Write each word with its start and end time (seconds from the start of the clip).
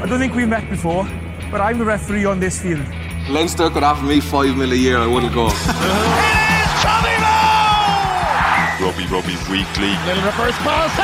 I 0.00 0.06
don't 0.06 0.20
think 0.20 0.32
we've 0.36 0.48
met 0.48 0.70
before, 0.70 1.02
but 1.50 1.60
I'm 1.60 1.76
the 1.76 1.84
referee 1.84 2.24
on 2.24 2.38
this 2.38 2.62
field. 2.62 2.86
Leinster 3.28 3.68
could 3.68 3.82
offer 3.82 4.04
me 4.04 4.20
five 4.20 4.56
mil 4.56 4.70
a 4.70 4.76
year, 4.76 4.96
I 4.98 5.08
wouldn't 5.08 5.34
go. 5.34 5.46
it 5.50 5.50
is 5.50 5.62
Tommy 6.86 7.18
Moe! 7.18 8.86
Rugby 8.86 9.06
Rugby 9.12 9.34
Weekly. 9.50 9.90
Little 10.06 10.22
reverse 10.22 10.56
pass. 10.58 10.94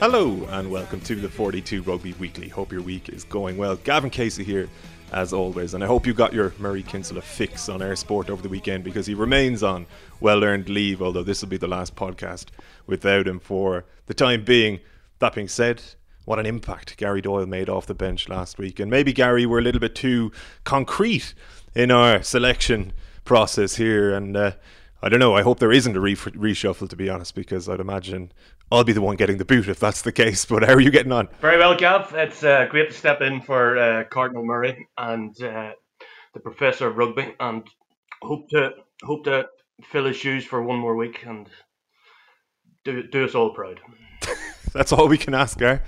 Hello 0.00 0.46
and 0.50 0.70
welcome 0.70 1.00
to 1.00 1.16
the 1.16 1.28
42 1.28 1.82
Rugby 1.82 2.12
Weekly. 2.20 2.46
Hope 2.46 2.70
your 2.70 2.82
week 2.82 3.08
is 3.08 3.24
going 3.24 3.56
well. 3.56 3.74
Gavin 3.74 4.10
Casey 4.10 4.44
here, 4.44 4.68
as 5.12 5.32
always, 5.32 5.74
and 5.74 5.82
I 5.82 5.86
hope 5.86 6.06
you 6.06 6.12
got 6.12 6.32
your 6.32 6.52
Murray 6.58 6.82
Kinsella 6.82 7.22
fix 7.22 7.68
on 7.68 7.80
eir 7.80 7.96
Sport 7.96 8.28
over 8.30 8.42
the 8.42 8.48
weekend 8.48 8.84
because 8.84 9.06
he 9.06 9.14
remains 9.14 9.62
on 9.62 9.86
well 10.20 10.44
earned 10.44 10.68
leave, 10.68 11.00
although 11.00 11.22
this 11.22 11.40
will 11.40 11.48
be 11.48 11.56
the 11.56 11.68
last 11.68 11.96
podcast 11.96 12.46
without 12.86 13.26
him 13.26 13.40
for 13.40 13.84
the 14.06 14.14
time 14.14 14.44
being. 14.44 14.80
That 15.20 15.34
being 15.34 15.48
said, 15.48 15.82
what 16.24 16.38
an 16.38 16.46
impact 16.46 16.96
Gary 16.96 17.22
Doyle 17.22 17.46
made 17.46 17.68
off 17.68 17.86
the 17.86 17.94
bench 17.94 18.28
last 18.28 18.58
week. 18.58 18.78
And 18.78 18.90
maybe, 18.90 19.12
Gary, 19.12 19.46
we're 19.46 19.60
a 19.60 19.62
little 19.62 19.80
bit 19.80 19.94
too 19.94 20.30
concrete 20.64 21.32
in 21.74 21.90
our 21.90 22.22
selection 22.22 22.92
process 23.24 23.76
here. 23.76 24.14
And 24.14 24.36
uh, 24.36 24.52
I 25.02 25.08
don't 25.08 25.20
know, 25.20 25.34
I 25.34 25.42
hope 25.42 25.58
there 25.58 25.72
isn't 25.72 25.96
a 25.96 26.00
re- 26.00 26.14
reshuffle, 26.14 26.88
to 26.88 26.96
be 26.96 27.08
honest, 27.08 27.34
because 27.34 27.68
I'd 27.68 27.80
imagine 27.80 28.30
I'll 28.70 28.84
be 28.84 28.92
the 28.92 29.00
one 29.00 29.16
getting 29.16 29.38
the 29.38 29.44
boot 29.44 29.68
if 29.68 29.80
that's 29.80 30.02
the 30.02 30.12
case. 30.12 30.44
But 30.44 30.64
how 30.64 30.74
are 30.74 30.80
you 30.80 30.90
getting 30.90 31.12
on? 31.12 31.28
Very 31.40 31.58
well, 31.58 31.76
Gav. 31.76 32.12
It's 32.14 32.44
uh, 32.44 32.66
great 32.70 32.90
to 32.90 32.96
step 32.96 33.20
in 33.20 33.40
for 33.40 33.78
uh, 33.78 34.04
Cardinal 34.04 34.44
Murray 34.44 34.86
and 34.98 35.40
uh, 35.42 35.72
the 36.34 36.40
professor 36.40 36.88
of 36.88 36.96
rugby, 36.96 37.34
and 37.40 37.66
hope 38.22 38.48
to 38.50 38.70
hope 39.02 39.24
to 39.24 39.46
fill 39.84 40.06
his 40.06 40.16
shoes 40.16 40.44
for 40.44 40.62
one 40.62 40.78
more 40.78 40.96
week 40.96 41.24
and 41.26 41.48
do 42.84 43.02
do 43.08 43.24
us 43.24 43.34
all 43.34 43.54
proud. 43.54 43.80
That's 44.72 44.92
all 44.92 45.08
we 45.08 45.18
can 45.18 45.34
ask, 45.34 45.60
eh? 45.62 45.78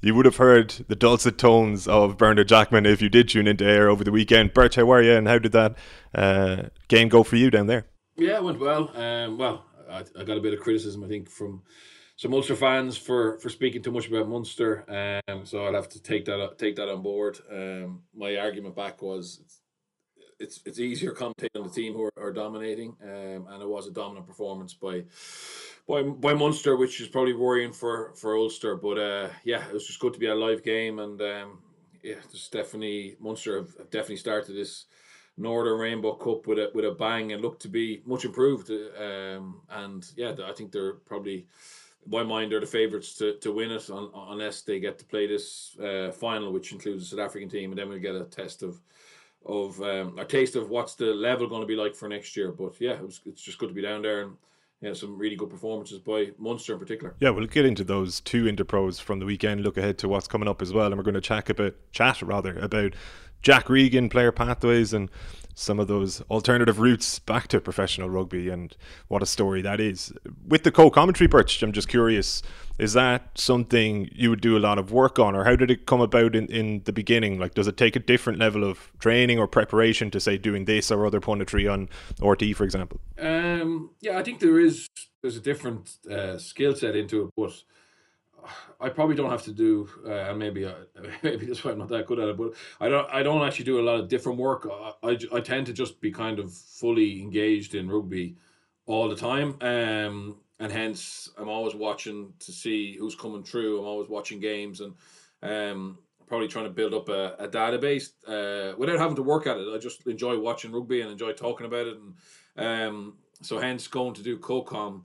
You 0.00 0.14
would 0.14 0.26
have 0.26 0.36
heard 0.36 0.70
the 0.88 0.96
dulcet 0.96 1.38
tones 1.38 1.88
of 1.88 2.18
Bernard 2.18 2.48
Jackman 2.48 2.84
if 2.84 3.00
you 3.00 3.08
did 3.08 3.28
tune 3.28 3.46
into 3.46 3.64
eir 3.64 3.88
over 3.88 4.04
the 4.04 4.12
weekend. 4.12 4.52
Bert, 4.52 4.74
how 4.74 4.90
are 4.90 5.02
you, 5.02 5.14
and 5.14 5.26
how 5.26 5.38
did 5.38 5.52
that 5.52 5.76
uh, 6.14 6.64
game 6.88 7.08
go 7.08 7.22
for 7.22 7.36
you 7.36 7.50
down 7.50 7.68
there? 7.68 7.86
Yeah, 8.16 8.36
it 8.36 8.44
went 8.44 8.60
well. 8.60 8.94
Um, 8.94 9.38
well, 9.38 9.64
I, 9.90 10.04
I, 10.18 10.24
got 10.24 10.36
a 10.36 10.40
bit 10.40 10.52
of 10.52 10.60
criticism, 10.60 11.02
I 11.02 11.08
think, 11.08 11.30
from 11.30 11.62
some 12.16 12.32
Ulster 12.32 12.56
fans 12.56 12.96
for, 12.96 13.38
for 13.40 13.50
speaking 13.50 13.82
too 13.82 13.90
much 13.90 14.08
about 14.08 14.28
Munster. 14.28 15.22
Um, 15.26 15.44
so 15.44 15.64
I'll 15.64 15.74
have 15.74 15.88
to 15.90 16.02
take 16.02 16.24
that 16.26 16.58
take 16.58 16.76
that 16.76 16.88
on 16.88 17.02
board. 17.02 17.38
Um, 17.50 18.02
my 18.14 18.36
argument 18.36 18.76
back 18.76 19.02
was 19.02 19.40
it's 20.38 20.60
it's, 20.66 20.80
easier 20.80 21.12
commentating 21.12 21.56
on 21.56 21.64
the 21.64 21.70
team 21.70 21.94
who 21.94 22.04
are, 22.04 22.12
are 22.16 22.32
dominating, 22.32 22.96
um, 23.02 23.46
and 23.48 23.62
it 23.62 23.68
was 23.68 23.86
a 23.86 23.92
dominant 23.92 24.26
performance 24.26 24.74
by 24.74 25.04
by 25.88 26.02
by 26.02 26.34
Munster, 26.34 26.76
which 26.76 27.00
is 27.00 27.08
probably 27.08 27.32
worrying 27.32 27.72
for 27.72 28.12
for 28.14 28.36
Ulster. 28.36 28.76
But 28.76 28.98
uh, 28.98 29.28
yeah, 29.44 29.66
it 29.66 29.72
was 29.72 29.86
just 29.86 30.00
good 30.00 30.12
to 30.14 30.18
be 30.18 30.26
a 30.26 30.34
live 30.34 30.62
game, 30.62 30.98
and 30.98 31.20
um, 31.20 31.58
yeah, 32.02 32.16
definitely 32.50 33.16
Munster 33.20 33.58
have, 33.58 33.76
have 33.78 33.90
definitely 33.90 34.16
started 34.16 34.54
this 34.54 34.86
Northern 35.36 35.78
Rainbow 35.78 36.14
Cup 36.14 36.46
with 36.46 36.58
a 36.58 36.70
with 36.74 36.84
a 36.84 36.92
bang 36.92 37.32
and 37.32 37.42
look 37.42 37.58
to 37.60 37.68
be 37.68 38.02
much 38.04 38.24
improved. 38.24 38.70
Um, 38.70 39.62
and 39.70 40.04
yeah, 40.16 40.34
I 40.44 40.52
think 40.52 40.72
they're 40.72 40.94
probably. 40.94 41.46
My 42.06 42.22
mind, 42.22 42.52
are 42.52 42.60
the 42.60 42.66
favourites 42.66 43.14
to, 43.18 43.36
to 43.38 43.52
win 43.52 43.70
it 43.70 43.90
on, 43.90 44.10
unless 44.30 44.62
they 44.62 44.80
get 44.80 44.98
to 44.98 45.04
play 45.04 45.26
this 45.26 45.76
uh, 45.78 46.10
final, 46.12 46.52
which 46.52 46.72
includes 46.72 47.10
the 47.10 47.16
South 47.16 47.26
African 47.26 47.48
team, 47.48 47.70
and 47.70 47.78
then 47.78 47.88
we'll 47.88 47.98
get 47.98 48.14
a 48.14 48.24
test 48.24 48.62
of 48.62 48.80
of 49.46 49.78
um, 49.82 50.18
a 50.18 50.24
taste 50.24 50.56
of 50.56 50.70
what's 50.70 50.94
the 50.94 51.06
level 51.06 51.46
going 51.46 51.60
to 51.60 51.66
be 51.66 51.76
like 51.76 51.94
for 51.94 52.08
next 52.08 52.34
year. 52.36 52.50
But 52.50 52.80
yeah, 52.80 52.92
it 52.92 53.02
was, 53.02 53.20
it's 53.26 53.42
just 53.42 53.58
good 53.58 53.68
to 53.68 53.74
be 53.74 53.82
down 53.82 54.00
there 54.00 54.22
and 54.22 54.36
yeah, 54.80 54.92
some 54.92 55.18
really 55.18 55.36
good 55.36 55.50
performances 55.50 55.98
by 55.98 56.30
Munster 56.38 56.74
in 56.74 56.78
particular. 56.78 57.14
Yeah, 57.18 57.30
we'll 57.30 57.46
get 57.46 57.64
into 57.64 57.84
those 57.84 58.20
two 58.20 58.44
interpros 58.44 59.00
from 59.00 59.18
the 59.18 59.26
weekend. 59.26 59.62
Look 59.62 59.76
ahead 59.76 59.98
to 59.98 60.08
what's 60.08 60.28
coming 60.28 60.48
up 60.48 60.60
as 60.60 60.72
well, 60.72 60.86
and 60.86 60.96
we're 60.96 61.04
going 61.04 61.14
to 61.14 61.20
chat 61.20 61.48
about 61.50 61.74
chat 61.92 62.20
rather 62.22 62.58
about 62.58 62.94
Jack 63.42 63.68
Regan 63.68 64.08
player 64.08 64.32
pathways 64.32 64.92
and 64.92 65.10
some 65.54 65.78
of 65.78 65.88
those 65.88 66.20
alternative 66.22 66.80
routes 66.80 67.18
back 67.18 67.48
to 67.48 67.60
professional 67.60 68.10
rugby 68.10 68.48
and 68.48 68.76
what 69.08 69.22
a 69.22 69.26
story 69.26 69.62
that 69.62 69.80
is. 69.80 70.12
With 70.46 70.64
the 70.64 70.72
co-commentary 70.72 71.28
perch, 71.28 71.62
I'm 71.62 71.72
just 71.72 71.88
curious, 71.88 72.42
is 72.78 72.92
that 72.94 73.30
something 73.36 74.08
you 74.12 74.30
would 74.30 74.40
do 74.40 74.56
a 74.56 74.58
lot 74.58 74.78
of 74.78 74.90
work 74.92 75.18
on 75.18 75.36
or 75.36 75.44
how 75.44 75.56
did 75.56 75.70
it 75.70 75.86
come 75.86 76.00
about 76.00 76.34
in, 76.34 76.46
in 76.46 76.82
the 76.84 76.92
beginning? 76.92 77.38
Like 77.38 77.54
does 77.54 77.68
it 77.68 77.76
take 77.76 77.96
a 77.96 78.00
different 78.00 78.38
level 78.38 78.64
of 78.64 78.90
training 78.98 79.38
or 79.38 79.46
preparation 79.46 80.10
to 80.10 80.20
say 80.20 80.36
doing 80.36 80.64
this 80.64 80.90
or 80.90 81.06
other 81.06 81.20
punditry 81.20 81.72
on 81.72 81.88
RTÉ 82.20 82.54
for 82.56 82.64
example? 82.64 83.00
Um, 83.18 83.90
yeah, 84.00 84.18
I 84.18 84.22
think 84.22 84.40
there 84.40 84.58
is 84.58 84.88
there's 85.22 85.36
a 85.36 85.40
different 85.40 85.90
uh, 86.10 86.36
skill 86.36 86.74
set 86.74 86.94
into 86.96 87.24
it, 87.24 87.30
but 87.36 87.52
I 88.80 88.88
probably 88.88 89.14
don't 89.16 89.30
have 89.30 89.42
to 89.44 89.52
do, 89.52 89.88
uh, 90.06 90.34
maybe 90.34 90.66
I, 90.66 90.74
maybe 91.22 91.46
that's 91.46 91.64
why 91.64 91.72
I'm 91.72 91.78
not 91.78 91.88
that 91.88 92.06
good 92.06 92.18
at 92.18 92.28
it. 92.28 92.36
But 92.36 92.54
I 92.80 92.88
don't 92.88 93.08
I 93.10 93.22
don't 93.22 93.46
actually 93.46 93.64
do 93.66 93.80
a 93.80 93.82
lot 93.88 94.00
of 94.00 94.08
different 94.08 94.38
work. 94.38 94.68
I, 94.70 94.92
I, 95.02 95.18
I 95.34 95.40
tend 95.40 95.66
to 95.66 95.72
just 95.72 96.00
be 96.00 96.10
kind 96.10 96.38
of 96.38 96.52
fully 96.52 97.20
engaged 97.22 97.74
in 97.74 97.90
rugby 97.90 98.36
all 98.86 99.08
the 99.08 99.16
time, 99.16 99.56
um, 99.60 100.36
and 100.58 100.70
hence 100.70 101.30
I'm 101.38 101.48
always 101.48 101.74
watching 101.74 102.32
to 102.40 102.52
see 102.52 102.96
who's 102.96 103.14
coming 103.14 103.42
through. 103.42 103.80
I'm 103.80 103.86
always 103.86 104.08
watching 104.08 104.40
games 104.40 104.80
and 104.80 104.94
um, 105.42 105.98
probably 106.26 106.48
trying 106.48 106.64
to 106.64 106.70
build 106.70 106.94
up 106.94 107.08
a, 107.08 107.34
a 107.38 107.48
database 107.48 108.10
uh, 108.26 108.76
without 108.76 108.98
having 108.98 109.16
to 109.16 109.22
work 109.22 109.46
at 109.46 109.56
it. 109.56 109.74
I 109.74 109.78
just 109.78 110.06
enjoy 110.06 110.38
watching 110.38 110.72
rugby 110.72 111.00
and 111.00 111.10
enjoy 111.10 111.32
talking 111.32 111.66
about 111.66 111.86
it, 111.86 111.96
and 111.96 112.14
um, 112.56 113.14
so 113.42 113.58
hence 113.58 113.88
going 113.88 114.14
to 114.14 114.22
do 114.22 114.38
co-com. 114.38 115.04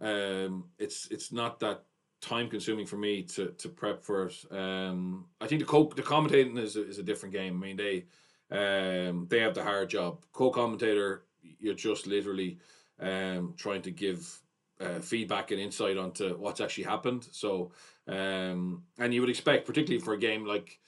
Um, 0.00 0.64
it's 0.78 1.08
it's 1.10 1.32
not 1.32 1.58
that 1.60 1.84
time 2.20 2.48
consuming 2.48 2.86
for 2.86 2.96
me 2.96 3.22
to 3.22 3.48
to 3.58 3.68
prep 3.68 4.02
for 4.02 4.26
it. 4.26 4.44
Um, 4.50 5.26
I 5.40 5.46
think 5.46 5.60
the 5.60 5.66
co 5.66 5.90
the 5.94 6.02
commentating 6.02 6.58
is 6.58 6.76
a, 6.76 6.86
is 6.86 6.98
a 6.98 7.02
different 7.02 7.34
game. 7.34 7.62
I 7.62 7.66
mean 7.66 7.76
they 7.76 8.04
um 8.50 9.26
they 9.28 9.40
have 9.40 9.54
the 9.54 9.62
hard 9.62 9.90
job. 9.90 10.24
Co-commentator, 10.32 11.24
you're 11.60 11.74
just 11.74 12.06
literally 12.06 12.58
um 13.00 13.54
trying 13.56 13.82
to 13.82 13.90
give 13.90 14.40
uh, 14.80 15.00
feedback 15.00 15.50
and 15.50 15.60
insight 15.60 15.96
onto 15.96 16.36
what's 16.36 16.60
actually 16.60 16.84
happened. 16.84 17.28
So 17.30 17.72
um 18.08 18.84
and 18.98 19.14
you 19.14 19.20
would 19.20 19.30
expect, 19.30 19.66
particularly 19.66 20.04
for 20.04 20.14
a 20.14 20.18
game 20.18 20.44
like 20.44 20.78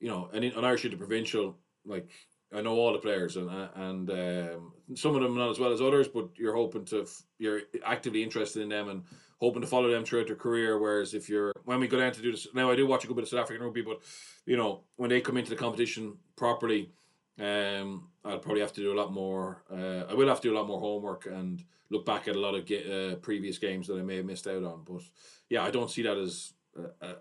you 0.00 0.08
know 0.08 0.28
an, 0.32 0.42
an 0.42 0.64
Irish 0.64 0.82
the 0.82 0.96
provincial 0.96 1.56
like 1.84 2.08
I 2.54 2.60
know 2.60 2.74
all 2.74 2.92
the 2.92 2.98
players 2.98 3.36
and 3.36 3.48
and 3.76 4.10
um, 4.10 4.72
some 4.94 5.14
of 5.14 5.22
them 5.22 5.36
not 5.36 5.50
as 5.50 5.58
well 5.58 5.72
as 5.72 5.80
others, 5.80 6.08
but 6.08 6.28
you're 6.36 6.54
hoping 6.54 6.84
to 6.86 7.06
you're 7.38 7.62
actively 7.84 8.22
interested 8.22 8.62
in 8.62 8.68
them 8.68 8.88
and 8.88 9.04
hoping 9.42 9.60
to 9.60 9.66
follow 9.66 9.90
them 9.90 10.04
throughout 10.04 10.28
their 10.28 10.36
career. 10.36 10.78
Whereas 10.78 11.14
if 11.14 11.28
you're 11.28 11.52
when 11.64 11.80
we 11.80 11.88
go 11.88 11.98
down 11.98 12.12
to 12.12 12.22
do 12.22 12.30
this 12.30 12.46
now, 12.54 12.70
I 12.70 12.76
do 12.76 12.86
watch 12.86 13.02
a 13.04 13.08
good 13.08 13.16
bit 13.16 13.24
of 13.24 13.28
South 13.28 13.40
African 13.40 13.64
rugby, 13.64 13.82
but 13.82 14.00
you 14.46 14.56
know 14.56 14.84
when 14.96 15.10
they 15.10 15.20
come 15.20 15.36
into 15.36 15.50
the 15.50 15.56
competition 15.56 16.16
properly, 16.36 16.92
um, 17.40 18.08
I'll 18.24 18.38
probably 18.38 18.60
have 18.60 18.72
to 18.74 18.80
do 18.80 18.92
a 18.94 18.98
lot 18.98 19.12
more. 19.12 19.64
Uh, 19.70 20.04
I 20.08 20.14
will 20.14 20.28
have 20.28 20.40
to 20.40 20.48
do 20.48 20.54
a 20.54 20.58
lot 20.58 20.68
more 20.68 20.78
homework 20.78 21.26
and 21.26 21.62
look 21.90 22.06
back 22.06 22.28
at 22.28 22.36
a 22.36 22.40
lot 22.40 22.54
of 22.54 22.64
ge- 22.64 22.86
uh, 22.88 23.16
previous 23.16 23.58
games 23.58 23.88
that 23.88 23.98
I 23.98 24.02
may 24.02 24.18
have 24.18 24.26
missed 24.26 24.46
out 24.46 24.62
on. 24.62 24.84
But 24.84 25.02
yeah, 25.50 25.64
I 25.64 25.70
don't 25.72 25.90
see 25.90 26.02
that 26.02 26.16
as 26.16 26.52
uh, 26.78 27.04
uh 27.04 27.14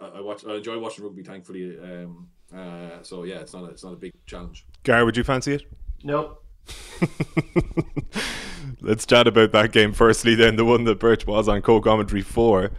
I, 0.00 0.18
I 0.18 0.20
watch. 0.20 0.46
I 0.46 0.54
enjoy 0.54 0.78
watching 0.78 1.04
rugby. 1.04 1.24
Thankfully, 1.24 1.76
um, 1.80 2.28
uh, 2.56 3.02
so 3.02 3.24
yeah, 3.24 3.40
it's 3.40 3.52
not 3.52 3.64
a, 3.64 3.70
it's 3.70 3.82
not 3.82 3.94
a 3.94 3.96
big 3.96 4.12
challenge. 4.26 4.64
Gary, 4.84 5.04
would 5.04 5.16
you 5.16 5.24
fancy 5.24 5.54
it? 5.54 5.64
No. 6.04 6.38
Let's 8.84 9.06
chat 9.06 9.26
about 9.26 9.52
that 9.52 9.72
game 9.72 9.92
firstly. 9.92 10.34
Then 10.34 10.56
the 10.56 10.64
one 10.64 10.84
that 10.84 10.98
Birch 10.98 11.26
was 11.26 11.48
on 11.48 11.62
co-commentary 11.62 12.22
for. 12.22 12.70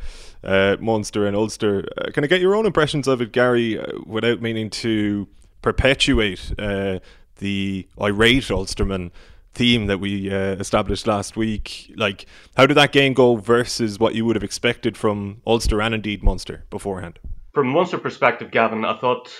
Uh, 0.43 0.77
and 0.79 1.35
Ulster. 1.35 1.85
Uh, 1.97 2.11
can 2.11 2.23
I 2.23 2.27
get 2.27 2.39
your 2.39 2.55
own 2.55 2.67
impressions 2.67 3.07
of 3.07 3.19
it, 3.21 3.31
Gary, 3.31 3.79
uh, 3.79 3.85
without 4.05 4.41
meaning 4.41 4.69
to 4.69 5.27
perpetuate 5.63 6.53
uh, 6.59 6.99
the 7.37 7.87
irate 7.99 8.51
Ulsterman 8.51 9.11
theme 9.55 9.87
that 9.87 9.97
we 9.97 10.31
uh, 10.31 10.55
established 10.57 11.07
last 11.07 11.35
week? 11.35 11.91
Like, 11.95 12.27
how 12.55 12.67
did 12.67 12.75
that 12.75 12.91
game 12.91 13.13
go 13.13 13.37
versus 13.37 13.97
what 13.97 14.13
you 14.13 14.23
would 14.25 14.35
have 14.35 14.43
expected 14.43 14.95
from 14.95 15.41
Ulster 15.47 15.81
and 15.81 15.95
indeed 15.95 16.21
Munster 16.21 16.65
beforehand? 16.69 17.17
From 17.53 17.69
Munster 17.69 17.97
perspective, 17.97 18.51
Gavin, 18.51 18.85
I 18.85 18.99
thought 18.99 19.33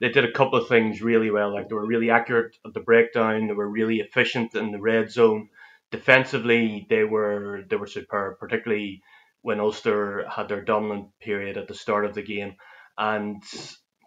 they 0.00 0.08
did 0.08 0.24
a 0.24 0.32
couple 0.32 0.58
of 0.58 0.68
things 0.68 1.02
really 1.02 1.30
well. 1.30 1.52
Like 1.52 1.68
they 1.68 1.74
were 1.74 1.86
really 1.86 2.10
accurate 2.10 2.56
at 2.64 2.72
the 2.72 2.80
breakdown. 2.80 3.46
They 3.46 3.54
were 3.54 3.68
really 3.68 4.00
efficient 4.00 4.54
in 4.54 4.72
the 4.72 4.80
red 4.80 5.10
zone. 5.10 5.50
Defensively, 5.90 6.86
they 6.90 7.04
were 7.04 7.62
they 7.68 7.76
were 7.76 7.86
superb, 7.86 8.38
particularly 8.38 9.02
when 9.42 9.60
Ulster 9.60 10.26
had 10.28 10.48
their 10.48 10.64
dominant 10.64 11.08
period 11.20 11.56
at 11.56 11.68
the 11.68 11.74
start 11.74 12.04
of 12.04 12.14
the 12.14 12.22
game. 12.22 12.56
And 12.98 13.42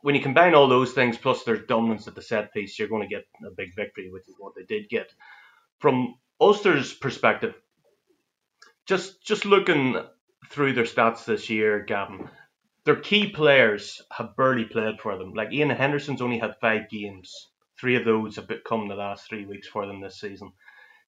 when 0.01 0.15
you 0.15 0.21
combine 0.21 0.53
all 0.55 0.67
those 0.67 0.91
things 0.93 1.17
plus 1.17 1.43
their 1.43 1.57
dominance 1.57 2.07
at 2.07 2.15
the 2.15 2.21
set 2.21 2.53
piece, 2.53 2.77
you're 2.77 2.89
going 2.89 3.07
to 3.07 3.15
get 3.15 3.25
a 3.45 3.51
big 3.55 3.75
victory, 3.75 4.09
which 4.11 4.27
is 4.27 4.35
what 4.37 4.53
they 4.55 4.63
did 4.63 4.89
get. 4.89 5.09
From 5.79 6.15
Ulster's 6.41 6.93
perspective, 6.93 7.55
just 8.85 9.23
just 9.23 9.45
looking 9.45 9.95
through 10.49 10.73
their 10.73 10.85
stats 10.85 11.25
this 11.25 11.49
year, 11.49 11.83
Gavin, 11.85 12.27
their 12.85 12.95
key 12.95 13.29
players 13.29 14.01
have 14.11 14.35
barely 14.35 14.65
played 14.65 14.99
for 14.99 15.17
them. 15.17 15.33
Like 15.33 15.53
Ian 15.53 15.69
Henderson's 15.69 16.21
only 16.21 16.39
had 16.39 16.55
five 16.59 16.89
games. 16.89 17.33
Three 17.79 17.95
of 17.95 18.03
those 18.05 18.35
have 18.35 18.49
come 18.67 18.87
the 18.87 18.95
last 18.95 19.29
three 19.29 19.45
weeks 19.45 19.67
for 19.67 19.85
them 19.85 20.01
this 20.01 20.19
season. 20.19 20.51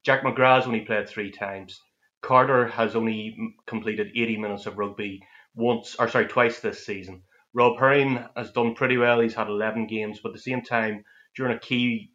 Jack 0.03 0.23
McGrath's 0.23 0.65
only 0.65 0.81
played 0.81 1.07
three 1.07 1.31
times. 1.31 1.79
Carter 2.21 2.67
has 2.67 2.95
only 2.95 3.55
completed 3.67 4.11
80 4.15 4.37
minutes 4.37 4.65
of 4.65 4.77
rugby 4.77 5.21
once, 5.53 5.95
or 5.95 6.07
sorry, 6.07 6.27
twice 6.27 6.59
this 6.59 6.85
season. 6.85 7.23
Rob 7.53 7.77
Herring 7.77 8.23
has 8.35 8.51
done 8.51 8.73
pretty 8.73 8.97
well. 8.97 9.19
He's 9.19 9.35
had 9.35 9.47
11 9.47 9.87
games, 9.87 10.19
but 10.21 10.29
at 10.29 10.33
the 10.35 10.41
same 10.41 10.61
time, 10.61 11.03
during 11.35 11.55
a 11.55 11.59
key 11.59 12.11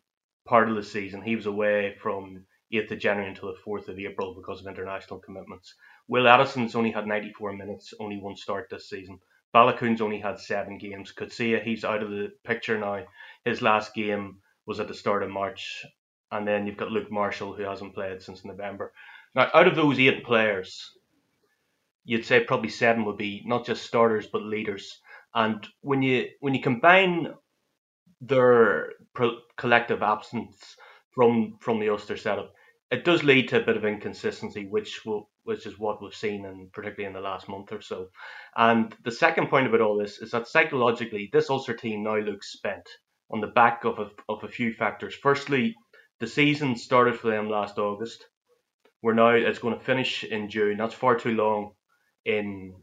part 0.46 0.68
of 0.68 0.76
the 0.76 0.82
season, 0.82 1.22
he 1.22 1.36
was 1.36 1.46
away 1.46 1.94
from 2.00 2.46
8th 2.72 2.90
of 2.90 2.98
January 2.98 3.28
until 3.30 3.52
the 3.52 3.60
4th 3.64 3.88
of 3.88 3.98
April 3.98 4.34
because 4.34 4.60
of 4.60 4.66
international 4.66 5.20
commitments. 5.20 5.74
Will 6.08 6.26
Addison's 6.26 6.74
only 6.74 6.90
had 6.90 7.06
94 7.06 7.52
minutes, 7.52 7.94
only 8.00 8.18
one 8.18 8.36
start 8.36 8.68
this 8.70 8.88
season. 8.88 9.20
Baloucoune's 9.54 10.00
only 10.00 10.18
had 10.18 10.40
seven 10.40 10.78
games. 10.78 11.12
Coetzee, 11.12 11.62
he's 11.62 11.84
out 11.84 12.02
of 12.02 12.10
the 12.10 12.32
picture 12.44 12.78
now. 12.78 13.04
His 13.44 13.62
last 13.62 13.94
game 13.94 14.38
was 14.66 14.80
at 14.80 14.88
the 14.88 14.94
start 14.94 15.22
of 15.22 15.30
March. 15.30 15.84
And 16.30 16.46
then 16.46 16.66
you've 16.66 16.76
got 16.76 16.90
Luke 16.90 17.10
Marshall, 17.10 17.54
who 17.54 17.62
hasn't 17.62 17.94
played 17.94 18.22
since 18.22 18.44
November. 18.44 18.92
Now, 19.34 19.48
out 19.54 19.68
of 19.68 19.76
those 19.76 19.98
eight 19.98 20.24
players, 20.24 20.90
you'd 22.04 22.24
say 22.24 22.40
probably 22.40 22.70
seven 22.70 23.04
would 23.04 23.18
be 23.18 23.42
not 23.46 23.66
just 23.66 23.84
starters 23.84 24.26
but 24.26 24.42
leaders. 24.42 25.00
And 25.34 25.66
when 25.82 26.02
you 26.02 26.28
when 26.40 26.54
you 26.54 26.62
combine 26.62 27.34
their 28.20 28.92
pro- 29.14 29.40
collective 29.56 30.02
absence 30.02 30.76
from 31.14 31.58
from 31.60 31.78
the 31.80 31.90
Ulster 31.90 32.16
setup, 32.16 32.52
it 32.90 33.04
does 33.04 33.22
lead 33.22 33.48
to 33.48 33.60
a 33.60 33.64
bit 33.64 33.76
of 33.76 33.84
inconsistency, 33.84 34.66
which 34.66 35.04
will 35.04 35.28
which 35.44 35.66
is 35.66 35.78
what 35.78 36.02
we've 36.02 36.14
seen, 36.14 36.44
and 36.46 36.72
particularly 36.72 37.06
in 37.06 37.12
the 37.12 37.20
last 37.20 37.48
month 37.48 37.72
or 37.72 37.80
so. 37.80 38.08
And 38.56 38.94
the 39.04 39.12
second 39.12 39.48
point 39.48 39.66
about 39.66 39.80
all 39.80 39.96
this 39.96 40.18
is 40.18 40.30
that 40.32 40.48
psychologically, 40.48 41.28
this 41.32 41.50
Ulster 41.50 41.74
team 41.74 42.02
now 42.02 42.16
looks 42.16 42.52
spent 42.52 42.88
on 43.30 43.40
the 43.40 43.48
back 43.48 43.84
of 43.84 43.98
a, 43.98 44.08
of 44.28 44.42
a 44.44 44.48
few 44.48 44.72
factors. 44.72 45.14
Firstly, 45.14 45.74
the 46.20 46.26
season 46.26 46.76
started 46.76 47.18
for 47.18 47.30
them 47.30 47.48
last 47.48 47.78
August. 47.78 48.26
We're 49.02 49.14
now 49.14 49.30
it's 49.30 49.58
going 49.58 49.78
to 49.78 49.84
finish 49.84 50.24
in 50.24 50.48
June. 50.48 50.78
That's 50.78 50.94
far 50.94 51.16
too 51.16 51.32
long 51.32 51.72
in 52.24 52.74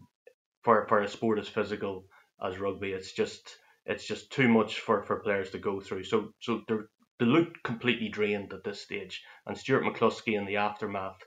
for 0.63 0.85
for 0.87 1.01
a 1.01 1.07
sport 1.07 1.39
as 1.39 1.47
physical 1.47 2.05
as 2.43 2.59
rugby. 2.59 2.91
It's 2.91 3.11
just 3.11 3.57
it's 3.85 4.05
just 4.05 4.31
too 4.31 4.47
much 4.47 4.79
for, 4.79 5.03
for 5.03 5.19
players 5.19 5.49
to 5.51 5.59
go 5.59 5.81
through. 5.81 6.03
So 6.05 6.29
so 6.39 6.61
they're, 6.67 6.87
they 7.19 7.25
look 7.25 7.61
completely 7.63 8.09
drained 8.09 8.53
at 8.53 8.63
this 8.63 8.81
stage. 8.81 9.21
And 9.45 9.57
Stuart 9.57 9.83
McCloskey 9.83 10.37
in 10.37 10.45
the 10.45 10.57
aftermath 10.57 11.21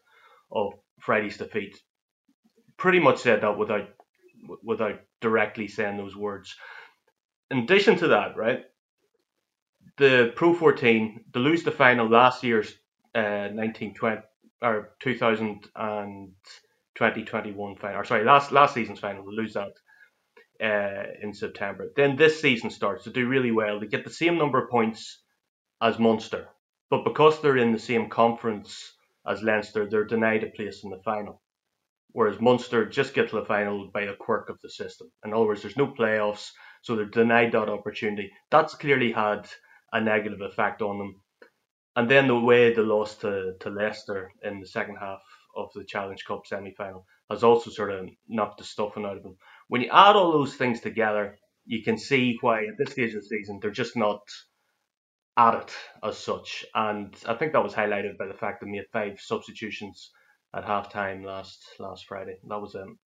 of 0.51 0.73
Friday's 1.01 1.37
defeat 1.37 1.77
pretty 2.77 3.01
much 3.01 3.19
said 3.19 3.43
that 3.43 3.59
without 3.59 3.89
without 4.63 5.01
directly 5.21 5.69
saying 5.69 5.97
those 5.97 6.17
words. 6.17 6.55
In 7.51 7.59
addition 7.59 7.97
to 7.99 8.09
that, 8.09 8.37
right, 8.37 8.65
the 9.99 10.33
Pro 10.37 10.55
14, 10.55 11.25
they 11.33 11.41
lose 11.41 11.63
the 11.63 11.71
final 11.71 12.09
last 12.09 12.43
year's 12.43 12.71
uh, 13.15 13.49
1920 13.53 14.21
or 14.63 14.95
2000 15.01 15.69
and 15.75 16.33
2021 16.97 17.77
final, 17.77 18.01
or 18.01 18.05
sorry, 18.05 18.25
last 18.25 18.53
last 18.53 18.75
season's 18.75 19.01
final, 19.01 19.25
they 19.25 19.37
lose 19.37 19.55
that 19.55 19.73
uh, 20.63 21.13
in 21.23 21.33
September. 21.35 21.89
Then 21.97 22.17
this 22.17 22.41
season 22.41 22.71
starts 22.71 23.05
to 23.05 23.11
do 23.11 23.29
really 23.29 23.51
well. 23.51 23.79
They 23.81 23.87
get 23.87 24.05
the 24.05 24.11
same 24.11 24.39
number 24.39 24.63
of 24.63 24.71
points 24.71 25.23
as 25.83 25.99
Munster, 25.99 26.49
but 26.91 27.05
because 27.05 27.41
they're 27.41 27.59
in 27.59 27.73
the 27.73 27.79
same 27.79 28.09
conference 28.09 28.95
as 29.27 29.43
Leinster, 29.43 29.89
they're 29.89 30.05
denied 30.05 30.45
a 30.45 30.51
place 30.51 30.85
in 30.85 30.91
the 30.91 31.03
final. 31.05 31.43
Whereas 32.13 32.41
Munster 32.41 32.87
just 32.87 33.13
get 33.13 33.29
to 33.29 33.37
the 33.37 33.45
final 33.45 33.91
by 33.93 34.03
a 34.03 34.17
quirk 34.17 34.49
of 34.49 34.59
the 34.63 34.71
system. 34.71 35.11
In 35.25 35.35
other 35.35 35.45
words, 35.45 35.61
there's 35.61 35.77
no 35.77 35.89
playoffs, 35.89 36.51
so 36.81 36.97
they're 36.97 37.05
denied 37.05 37.53
that 37.53 37.69
opportunity. 37.69 38.31
That's 38.51 38.75
clearly 38.75 39.13
had 39.13 39.47
a 39.93 40.01
negative 40.01 40.41
effect 40.41 40.83
on 40.83 40.99
them. 40.99 41.21
And 41.95 42.11
then 42.11 42.29
the 42.29 42.39
way 42.39 42.73
they 42.73 42.83
lost 42.83 43.23
to, 43.23 43.55
to 43.61 43.71
Leicester 43.71 44.31
in 44.43 44.61
the 44.61 44.67
second 44.67 44.97
half 44.97 45.23
of 45.57 45.71
the 45.75 45.85
Challenge 45.85 46.23
Cup 46.25 46.47
semi 46.47 46.75
final 46.75 47.07
has 47.31 47.43
also 47.43 47.71
sort 47.71 47.93
of 47.93 48.09
knocked 48.29 48.59
the 48.59 48.65
stuffing 48.65 49.05
out 49.05 49.17
of 49.17 49.23
them. 49.23 49.37
When 49.69 49.81
you 49.81 49.89
add 49.91 50.15
all 50.15 50.33
those 50.33 50.55
things 50.55 50.81
together, 50.81 51.39
you 51.65 51.83
can 51.83 51.99
see 51.99 52.37
why 52.41 52.67
at 52.67 52.79
this 52.79 52.93
stage 52.93 53.15
of 53.15 53.23
the 53.23 53.27
season 53.27 53.59
they're 53.61 53.71
just 53.71 53.97
not 53.97 54.21
at 55.37 55.55
it 55.55 55.73
as 56.03 56.19
such. 56.19 56.65
And 56.75 57.15
I 57.27 57.35
think 57.35 57.53
that 57.53 57.63
was 57.63 57.75
highlighted 57.75 58.19
by 58.19 58.27
the 58.27 58.35
fact 58.35 58.61
they 58.61 58.71
made 58.71 58.85
five 58.93 59.19
substitutions 59.21 60.11
at 60.55 60.65
halftime 60.65 61.25
last 61.25 61.59
last 61.79 62.07
Friday. 62.07 62.37
That 62.49 62.61
was 62.61 62.75
um, 62.75 62.99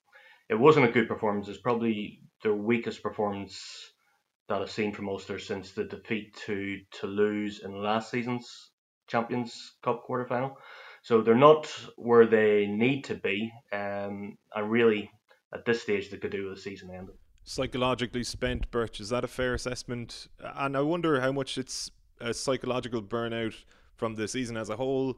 it 0.48 0.58
wasn't 0.58 0.86
a 0.86 0.92
good 0.92 1.08
performance. 1.08 1.48
It's 1.48 1.60
probably 1.60 2.20
their 2.42 2.54
weakest 2.54 3.02
performance 3.02 3.92
that 4.50 4.60
I've 4.60 4.70
seen 4.70 4.92
from 4.92 5.08
Ulster 5.08 5.38
since 5.38 5.70
the 5.70 5.84
defeat 5.84 6.34
to 6.46 6.80
Toulouse 6.90 7.60
in 7.64 7.82
last 7.82 8.10
season's 8.10 8.72
Champions 9.06 9.76
Cup 9.82 10.02
quarterfinal. 10.06 10.54
So 11.02 11.22
they're 11.22 11.36
not 11.36 11.66
where 11.96 12.26
they 12.26 12.66
need 12.66 13.04
to 13.04 13.14
be, 13.14 13.50
um, 13.72 14.36
and 14.54 14.70
really 14.70 15.08
at 15.54 15.64
this 15.64 15.82
stage 15.82 16.10
they 16.10 16.18
could 16.18 16.32
do 16.32 16.48
with 16.48 16.56
the 16.56 16.60
season 16.60 16.90
ending. 16.90 17.14
Psychologically 17.44 18.24
spent, 18.24 18.70
Birch. 18.72 19.00
Is 19.00 19.08
that 19.10 19.24
a 19.24 19.28
fair 19.28 19.54
assessment? 19.54 20.26
And 20.40 20.76
I 20.76 20.80
wonder 20.82 21.20
how 21.20 21.30
much 21.30 21.56
it's 21.56 21.92
a 22.20 22.34
psychological 22.34 23.02
burnout 23.02 23.54
from 23.96 24.16
the 24.16 24.26
season 24.26 24.56
as 24.56 24.68
a 24.68 24.76
whole 24.76 25.16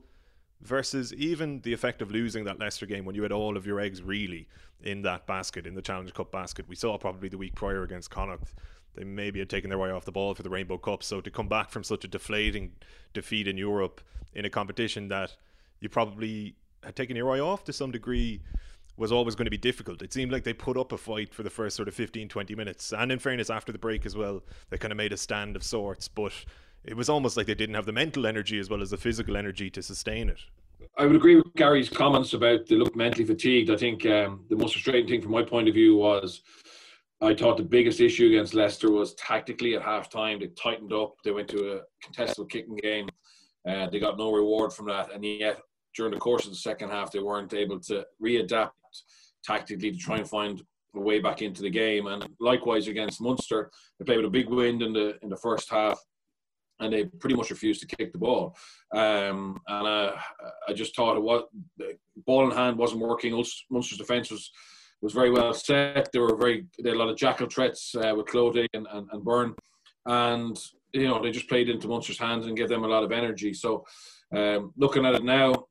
versus 0.61 1.12
even 1.14 1.61
the 1.62 1.73
effect 1.73 2.02
of 2.02 2.11
losing 2.11 2.44
that 2.44 2.58
Leicester 2.58 2.87
game 2.87 3.05
when 3.06 3.14
you 3.14 3.23
had 3.23 3.32
all 3.32 3.56
of 3.56 3.67
your 3.67 3.81
eggs 3.81 4.02
really 4.02 4.46
in 4.82 5.02
that 5.02 5.26
basket, 5.26 5.67
in 5.67 5.75
the 5.75 5.82
Challenge 5.82 6.12
Cup 6.12 6.31
basket. 6.31 6.69
We 6.69 6.76
saw 6.76 6.99
probably 6.99 7.31
the 7.31 7.38
week 7.38 7.55
prior 7.55 7.82
against 7.82 8.11
Connacht. 8.11 8.55
They 8.94 9.05
maybe 9.05 9.39
had 9.39 9.49
taken 9.49 9.71
their 9.71 9.81
eye 9.83 9.91
off 9.91 10.05
the 10.05 10.12
ball 10.12 10.35
for 10.35 10.43
the 10.43 10.50
Rainbow 10.50 10.79
Cup. 10.79 11.03
So 11.03 11.21
to 11.21 11.31
come 11.31 11.49
back 11.49 11.71
from 11.71 11.85
such 11.85 12.05
a 12.05 12.09
deflating 12.09 12.73
defeat 13.15 13.49
in 13.49 13.56
Europe 13.56 14.00
in 14.35 14.44
a 14.44 14.50
competition 14.50 15.09
that 15.09 15.37
you 15.81 15.89
probably 15.89 16.56
had 16.85 16.97
taken 16.97 17.17
your 17.17 17.31
eye 17.33 17.41
off 17.41 17.65
to 17.65 17.73
some 17.73 17.91
degree 17.91 18.41
was 18.97 19.11
always 19.11 19.35
going 19.35 19.47
to 19.47 19.50
be 19.50 19.56
difficult. 19.56 20.03
It 20.03 20.12
seemed 20.12 20.33
like 20.33 20.44
they 20.44 20.53
put 20.53 20.77
up 20.77 20.93
a 20.93 20.99
fight 20.99 21.35
for 21.35 21.43
the 21.43 21.50
first 21.50 21.77
sort 21.77 21.89
of 21.89 21.94
15, 21.94 22.29
20 22.29 22.55
minutes. 22.55 22.93
And 22.93 23.11
in 23.11 23.19
fairness, 23.19 23.49
after 23.49 23.73
the 23.73 23.79
break 23.79 24.05
as 24.05 24.17
well, 24.17 24.43
they 24.71 24.77
kind 24.77 24.93
of 24.93 24.99
made 24.99 25.12
a 25.12 25.17
stand 25.17 25.56
of 25.56 25.62
sorts. 25.62 26.09
But 26.09 26.33
it 26.85 26.94
was 26.94 27.09
almost 27.09 27.37
like 27.37 27.47
they 27.47 27.55
didn't 27.55 27.75
have 27.75 27.87
the 27.87 27.93
mental 27.93 28.27
energy 28.27 28.59
as 28.59 28.69
well 28.69 28.83
as 28.83 28.91
the 28.91 28.99
physical 28.99 29.37
energy 29.37 29.71
to 29.71 29.83
sustain 29.83 30.29
it. 30.29 30.41
I 30.99 31.06
would 31.06 31.17
agree 31.17 31.37
with 31.37 31.55
Gary's 31.55 31.89
comments 31.89 32.35
about 32.35 32.67
they 32.67 32.75
look 32.75 32.94
mentally 32.94 33.25
fatigued. 33.25 33.71
I 33.71 33.77
think 33.77 34.05
um, 34.05 34.44
the 34.50 34.56
most 34.56 34.75
frustrating 34.75 35.09
thing 35.09 35.23
from 35.23 35.33
my 35.33 35.43
point 35.43 35.69
of 35.69 35.75
view 35.75 35.97
was 35.97 36.43
I 37.23 37.35
thought 37.35 37.57
the 37.57 37.63
biggest 37.63 38.01
issue 38.01 38.27
against 38.27 38.53
Leicester 38.53 38.91
was 38.91 39.15
tactically 39.15 39.77
at 39.77 39.83
half 39.83 40.11
time. 40.11 40.41
They 40.41 40.49
tightened 40.49 40.93
up. 40.93 41.15
They 41.25 41.31
went 41.31 41.49
to 41.51 41.77
a 41.77 41.81
contested 42.03 42.51
kicking 42.51 42.77
game. 42.77 43.09
Uh, 43.69 43.89
they 43.89 44.01
got 44.01 44.19
no 44.19 44.33
reward 44.33 44.73
from 44.73 44.87
that. 44.87 45.13
And 45.13 45.25
yet, 45.25 45.61
during 45.95 46.13
the 46.13 46.19
course 46.19 46.45
of 46.45 46.51
the 46.51 46.57
second 46.57 46.91
half, 46.91 47.13
they 47.13 47.20
weren't 47.20 47.55
able 47.55 47.79
to 47.81 48.05
readapt 48.20 48.70
tactically 49.44 49.93
to 49.93 49.99
try 49.99 50.17
and 50.17 50.29
find 50.29 50.63
a 50.96 51.01
way 51.01 51.20
back 51.20 51.43
into 51.43 51.63
the 51.63 51.70
game. 51.70 52.08
And 52.08 52.27
likewise 52.41 52.89
against 52.89 53.20
Munster, 53.20 53.70
they 53.99 54.05
played 54.05 54.17
with 54.17 54.27
a 54.27 54.31
big 54.31 54.49
wind 54.49 54.82
in 54.82 54.93
the 54.93 55.17
in 55.23 55.29
the 55.29 55.37
first 55.37 55.70
half 55.70 56.01
and 56.81 56.93
they 56.93 57.05
pretty 57.05 57.37
much 57.37 57.51
refused 57.51 57.81
to 57.81 57.96
kick 57.96 58.13
the 58.13 58.19
ball. 58.19 58.56
Um, 58.93 59.61
and 59.69 59.87
uh, 59.87 60.13
I 60.69 60.73
just 60.73 60.96
thought 60.96 61.17
it 61.17 61.23
was 61.23 61.44
ball 62.27 62.51
in 62.51 62.56
hand 62.56 62.77
wasn't 62.77 63.03
working. 63.03 63.32
Munster's 63.70 63.99
defence 63.99 64.31
was 64.31 64.51
was 65.03 65.13
very 65.13 65.31
well 65.31 65.53
set. 65.53 66.11
They 66.13 66.21
were 66.21 66.37
very 66.37 66.67
they 66.79 66.91
had 66.91 66.97
a 66.97 66.99
lot 66.99 67.11
of 67.11 67.17
jackal 67.17 67.49
threats 67.49 67.94
uh, 67.94 68.15
with 68.17 68.27
Cloete 68.27 68.69
and, 68.73 68.87
and, 68.91 69.09
and 69.13 69.25
Beirne, 69.25 69.55
and 70.06 70.59
you 70.93 71.09
know 71.09 71.21
they 71.21 71.32
just 71.32 71.49
played 71.49 71.69
into 71.69 71.89
Munster's 71.89 72.19
hands 72.19 72.47
and 72.47 72.56
gave 72.56 72.69
them 72.69 72.85
a 72.85 72.89
lot 72.89 73.03
of 73.03 73.13
energy. 73.13 73.53
So 73.53 73.85
um, 74.35 74.73
looking 74.77 75.05
at 75.05 75.15
it 75.15 75.25
now, 75.25 75.67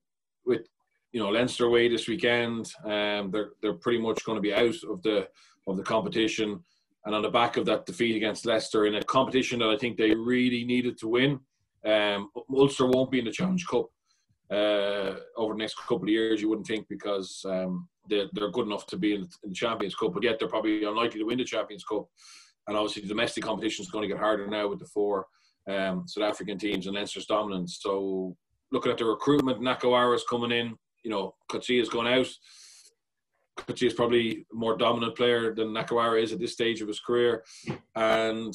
with 0.46 0.68
you 1.14 1.22
know 1.22 1.30
Leinster 1.30 1.66
away 1.66 1.88
this 1.88 2.08
weekend, 2.08 2.72
um, 2.84 3.32
they're 3.32 3.52
they're 3.62 3.74
pretty 3.74 4.00
much 4.00 4.24
going 4.26 4.36
to 4.36 4.42
be 4.42 4.54
out 4.54 4.76
of 4.90 5.02
the 5.02 5.28
of 5.68 5.78
the 5.78 5.84
competition. 5.84 6.60
And 7.04 7.16
on 7.16 7.24
the 7.24 7.32
back 7.32 7.58
of 7.58 7.66
that 7.66 7.88
defeat 7.88 8.16
against 8.16 8.46
Leicester 8.46 8.86
in 8.86 8.94
a 8.94 9.04
competition 9.04 9.58
that 9.60 9.70
I 9.70 9.78
think 9.78 9.98
they 9.98 10.14
really 10.14 10.64
needed 10.64 11.00
to 11.00 11.08
win, 11.08 11.40
um, 11.84 12.30
Ulster 12.54 12.86
won't 12.86 13.10
be 13.10 13.18
in 13.18 13.26
the 13.26 13.32
Challenge 13.32 13.66
Cup 13.66 13.88
uh, 14.52 15.16
over 15.36 15.54
the 15.54 15.58
next 15.58 15.78
couple 15.78 16.04
of 16.04 16.10
years. 16.10 16.42
You 16.42 16.50
wouldn't 16.50 16.68
think 16.68 16.88
because 16.88 17.44
um, 17.50 17.88
they're, 18.12 18.28
they're 18.34 18.52
good 18.52 18.68
enough 18.68 18.86
to 18.88 18.98
be 18.98 19.16
in, 19.16 19.22
in, 19.22 19.50
the 19.50 19.56
Champions 19.56 19.96
Cup, 19.96 20.14
but 20.14 20.24
yet 20.24 20.38
they're 20.38 20.50
probably 20.50 20.84
unlikely 20.84 21.20
to 21.20 21.26
win 21.26 21.38
the 21.38 21.46
Champions 21.46 21.84
Cup. 21.84 22.06
And 22.68 22.78
obviously, 22.78 23.02
the 23.02 23.08
domestic 23.08 23.44
competition 23.44 23.84
is 23.84 23.90
going 23.90 24.04
to 24.04 24.14
get 24.14 24.22
harder 24.22 24.48
now 24.48 24.68
with 24.68 24.80
the 24.80 24.86
four 24.86 25.26
um, 25.68 26.04
South 26.06 26.26
African 26.26 26.60
teams 26.60 26.86
and 26.86 26.96
Leinster's 26.96 27.26
dominance. 27.26 27.80
So, 27.82 28.36
looking 28.72 28.92
at 28.92 28.98
the 28.98 29.06
recruitment, 29.06 29.62
Nakarawa 29.62 30.14
is 30.14 30.26
coming 30.30 30.52
in. 30.52 30.76
You 31.04 31.10
know, 31.10 31.34
Coetzee 31.50 31.82
is 31.82 31.90
going 31.90 32.08
out. 32.08 32.28
Coetzee 33.58 33.88
is 33.88 33.94
probably 33.94 34.46
a 34.52 34.56
more 34.56 34.78
dominant 34.78 35.16
player 35.16 35.56
than 35.56 35.70
Nakarawa 35.70 36.22
is 36.22 36.34
at 36.34 36.40
this 36.40 36.54
stage 36.54 36.82
of 36.82 36.88
his 36.88 37.00
career. 37.00 37.44
And, 37.96 38.54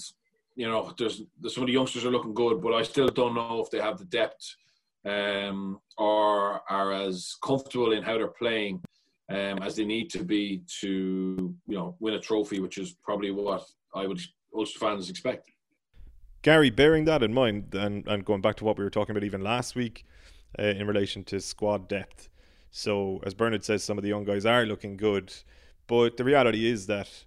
you 0.54 0.68
know, 0.68 0.92
there's, 0.96 1.22
there's 1.40 1.54
some 1.54 1.64
of 1.64 1.66
the 1.66 1.72
youngsters 1.72 2.04
are 2.04 2.10
looking 2.10 2.34
good, 2.34 2.62
but 2.62 2.74
I 2.74 2.82
still 2.82 3.08
don't 3.08 3.34
know 3.34 3.60
if 3.62 3.70
they 3.70 3.80
have 3.80 3.98
the 3.98 4.04
depth 4.04 4.54
um, 5.04 5.80
or 5.98 6.60
are 6.70 6.92
as 6.92 7.34
comfortable 7.42 7.92
in 7.92 8.02
how 8.02 8.16
they're 8.18 8.28
playing 8.28 8.82
um, 9.28 9.58
as 9.62 9.76
they 9.76 9.84
need 9.84 10.10
to 10.10 10.24
be 10.24 10.62
to, 10.80 11.54
you 11.66 11.76
know, 11.76 11.96
win 12.00 12.14
a 12.14 12.20
trophy, 12.20 12.60
which 12.60 12.78
is 12.78 12.96
probably 13.02 13.30
what 13.30 13.64
I 13.94 14.06
would 14.06 14.20
Ulster 14.54 14.78
fans 14.78 15.10
expect. 15.10 15.50
Gary, 16.42 16.70
bearing 16.70 17.04
that 17.06 17.22
in 17.22 17.34
mind, 17.34 17.74
and, 17.74 18.06
and 18.06 18.24
going 18.24 18.40
back 18.40 18.56
to 18.56 18.64
what 18.64 18.78
we 18.78 18.84
were 18.84 18.90
talking 18.90 19.16
about 19.16 19.24
even 19.24 19.42
last 19.42 19.74
week, 19.74 20.06
uh, 20.58 20.62
in 20.62 20.86
relation 20.86 21.24
to 21.24 21.40
squad 21.40 21.88
depth. 21.88 22.28
So, 22.70 23.20
as 23.24 23.34
Bernard 23.34 23.64
says, 23.64 23.82
some 23.82 23.98
of 23.98 24.02
the 24.02 24.08
young 24.08 24.24
guys 24.24 24.46
are 24.46 24.64
looking 24.64 24.96
good. 24.96 25.32
But 25.86 26.16
the 26.16 26.24
reality 26.24 26.70
is 26.70 26.86
that, 26.86 27.24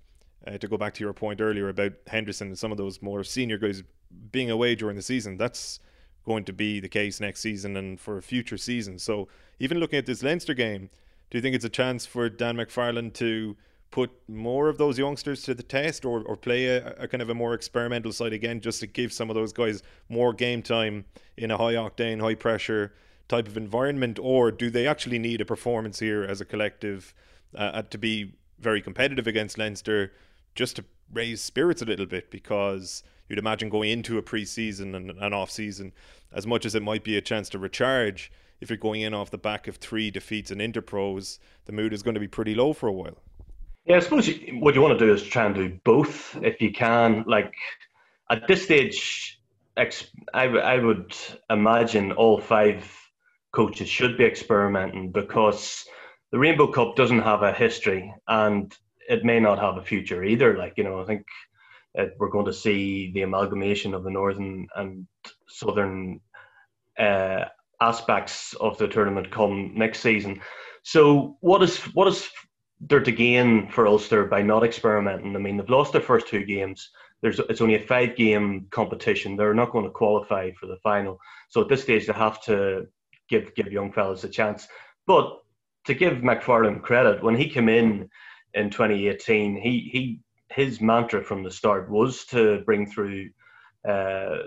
uh, 0.48 0.58
to 0.58 0.68
go 0.68 0.78
back 0.78 0.94
to 0.96 1.04
your 1.04 1.14
point 1.14 1.42
earlier 1.42 1.70
about 1.70 1.94
Henderson 2.08 2.48
and 2.48 2.58
some 2.58 2.72
of 2.72 2.78
those 2.78 3.02
more 3.02 3.24
senior 3.24 3.58
guys 3.58 3.84
being 4.32 4.50
away 4.50 4.76
during 4.76 4.96
the 4.96 5.02
season, 5.02 5.38
that's 5.38 5.80
going 6.26 6.46
to 6.46 6.54
be 6.54 6.80
the 6.80 6.90
case 6.90 7.20
next 7.20 7.42
season 7.42 7.78
and 7.78 8.00
for 8.00 8.22
future 8.22 8.58
seasons. 8.58 9.04
So, 9.04 9.28
even 9.60 9.80
looking 9.80 10.00
at 10.00 10.06
this 10.06 10.24
Leinster 10.24 10.54
game, 10.54 10.90
do 11.30 11.38
you 11.38 11.42
think 11.42 11.56
it's 11.56 11.66
a 11.66 11.70
chance 11.70 12.06
for 12.06 12.30
Dan 12.30 12.58
McFarland 12.58 13.14
to 13.16 13.56
put 13.92 14.12
more 14.28 14.70
of 14.70 14.78
those 14.78 15.00
youngsters 15.00 15.42
to 15.44 15.54
the 15.54 15.64
test 15.64 16.06
or, 16.06 16.22
or 16.24 16.36
play 16.36 16.68
a, 16.68 16.94
a, 16.94 17.08
kind 17.08 17.22
of 17.22 17.30
a 17.30 17.34
more 17.34 17.54
experimental 17.54 18.12
side 18.12 18.34
again 18.34 18.62
just 18.62 18.80
to 18.80 18.88
give 18.88 19.12
some 19.12 19.30
of 19.30 19.36
those 19.36 19.52
guys 19.52 19.82
more 20.10 20.32
game 20.32 20.62
time 20.62 21.06
in 21.38 21.50
a 21.50 21.58
high 21.58 21.74
octane, 21.74 22.22
high 22.22 22.36
pressure 22.36 22.94
type 23.28 23.48
of 23.48 23.58
environment? 23.58 24.20
Or 24.22 24.52
do 24.52 24.70
they 24.70 24.88
actually 24.88 25.20
need 25.20 25.42
a 25.42 25.46
performance 25.46 26.00
here 26.00 26.24
as 26.24 26.40
a 26.40 26.46
collective 26.46 27.14
uh, 27.56 27.82
to 27.84 27.98
be 27.98 28.34
very 28.60 28.82
competitive 28.82 29.28
against 29.28 29.58
Leinster 29.58 30.12
just 30.54 30.76
to 30.76 30.86
raise 31.12 31.42
spirits 31.42 31.82
a 31.82 31.86
little 31.86 32.06
bit? 32.06 32.30
Because 32.30 33.02
you'd 33.28 33.40
imagine 33.40 33.70
going 33.70 33.90
into 33.90 34.20
a 34.20 34.22
pre 34.22 34.46
season 34.46 34.94
and 34.94 35.12
an 35.12 35.34
off 35.34 35.50
season, 35.50 35.94
as 36.32 36.46
much 36.46 36.66
as 36.66 36.76
it 36.76 36.84
might 36.84 37.04
be 37.04 37.18
a 37.18 37.22
chance 37.22 37.50
to 37.50 37.58
recharge, 37.58 38.32
if 38.62 38.70
you're 38.70 38.78
going 38.78 39.02
in 39.02 39.14
off 39.14 39.32
the 39.32 39.38
back 39.38 39.68
of 39.68 39.78
three 39.78 40.12
defeats 40.12 40.52
and 40.52 40.62
interpros, 40.62 41.40
the 41.66 41.72
mood 41.72 41.94
is 41.94 42.04
going 42.04 42.14
to 42.14 42.20
be 42.20 42.28
pretty 42.28 42.56
low 42.56 42.74
for 42.74 42.88
a 42.88 42.94
while. 42.94 43.18
Yeah, 43.86 43.98
I 43.98 44.00
suppose 44.00 44.28
you, 44.28 44.60
what 44.60 44.76
you 44.76 44.82
want 44.82 44.98
to 45.00 45.06
do 45.06 45.14
is 45.14 45.24
try 45.24 45.46
and 45.46 45.56
do 45.56 45.80
both 45.84 46.38
if 46.44 46.62
you 46.62 46.72
can. 46.72 47.24
Like 47.26 47.54
at 48.30 48.48
this 48.48 48.64
stage, 48.64 49.40
I, 49.78 49.90
I 50.34 50.78
would 50.78 51.16
imagine 51.50 52.12
all 52.12 52.40
five 52.40 52.92
coaches 53.52 53.90
should 53.90 54.18
be 54.18 54.26
experimenting 54.26 55.12
because 55.12 55.86
the 56.32 56.38
Rainbow 56.38 56.68
Cup 56.68 56.96
doesn't 56.96 57.22
have 57.22 57.42
a 57.42 57.54
history 57.54 58.14
and 58.28 58.76
it 59.08 59.24
may 59.24 59.40
not 59.40 59.60
have 59.60 59.78
a 59.78 59.84
future 59.84 60.24
either. 60.24 60.58
Like, 60.58 60.74
you 60.78 60.84
know, 60.84 61.02
I 61.02 61.06
think 61.06 61.26
it, 61.96 62.14
we're 62.20 62.30
going 62.30 62.46
to 62.46 62.54
see 62.54 63.12
the 63.14 63.24
amalgamation 63.24 63.94
of 63.94 64.04
the 64.04 64.12
northern 64.12 64.68
and 64.76 65.08
southern 65.48 66.20
uh, 67.00 67.46
aspects 67.82 68.54
of 68.56 68.78
the 68.78 68.88
tournament 68.88 69.32
come 69.32 69.74
next 69.76 70.00
season. 70.00 70.42
So, 70.84 71.38
what 71.42 71.62
is 71.64 71.78
what 71.94 72.08
is 72.08 72.30
there 72.82 73.02
to 73.02 73.12
gain 73.12 73.68
for 73.70 73.88
Ulster 73.88 74.26
by 74.26 74.42
not 74.42 74.64
experimenting. 74.64 75.36
I 75.36 75.40
mean, 75.40 75.58
they've 75.58 75.70
lost 75.70 75.92
their 75.92 76.02
first 76.02 76.28
two 76.28 76.46
games. 76.46 76.90
There's 77.22 77.40
it's 77.40 77.62
only 77.62 77.76
a 77.76 77.80
five 77.80 78.16
game 78.16 78.68
competition. 78.72 79.36
They're 79.36 79.54
not 79.54 79.72
going 79.72 79.84
to 79.84 79.92
qualify 79.92 80.52
for 80.52 80.68
the 80.68 80.78
final. 80.78 81.20
So 81.50 81.62
at 81.62 81.68
this 81.68 81.84
stage, 81.84 82.08
they 82.08 82.14
have 82.14 82.42
to 82.44 82.88
give 83.30 83.54
give 83.56 83.72
young 83.72 83.92
fellas 83.92 84.24
a 84.24 84.30
chance. 84.30 84.68
But 85.06 85.40
to 85.86 85.94
give 85.94 86.20
McFarland 86.20 86.82
credit, 86.82 87.22
when 87.22 87.36
he 87.36 87.50
came 87.50 87.68
in 87.68 88.10
in 88.54 88.70
2018, 88.70 89.58
he 89.58 89.90
he 89.92 90.20
his 90.50 90.80
mantra 90.80 91.24
from 91.24 91.44
the 91.44 91.52
start 91.52 91.90
was 91.90 92.26
to 92.26 92.62
bring 92.66 92.90
through 92.90 93.30
uh, 93.88 94.38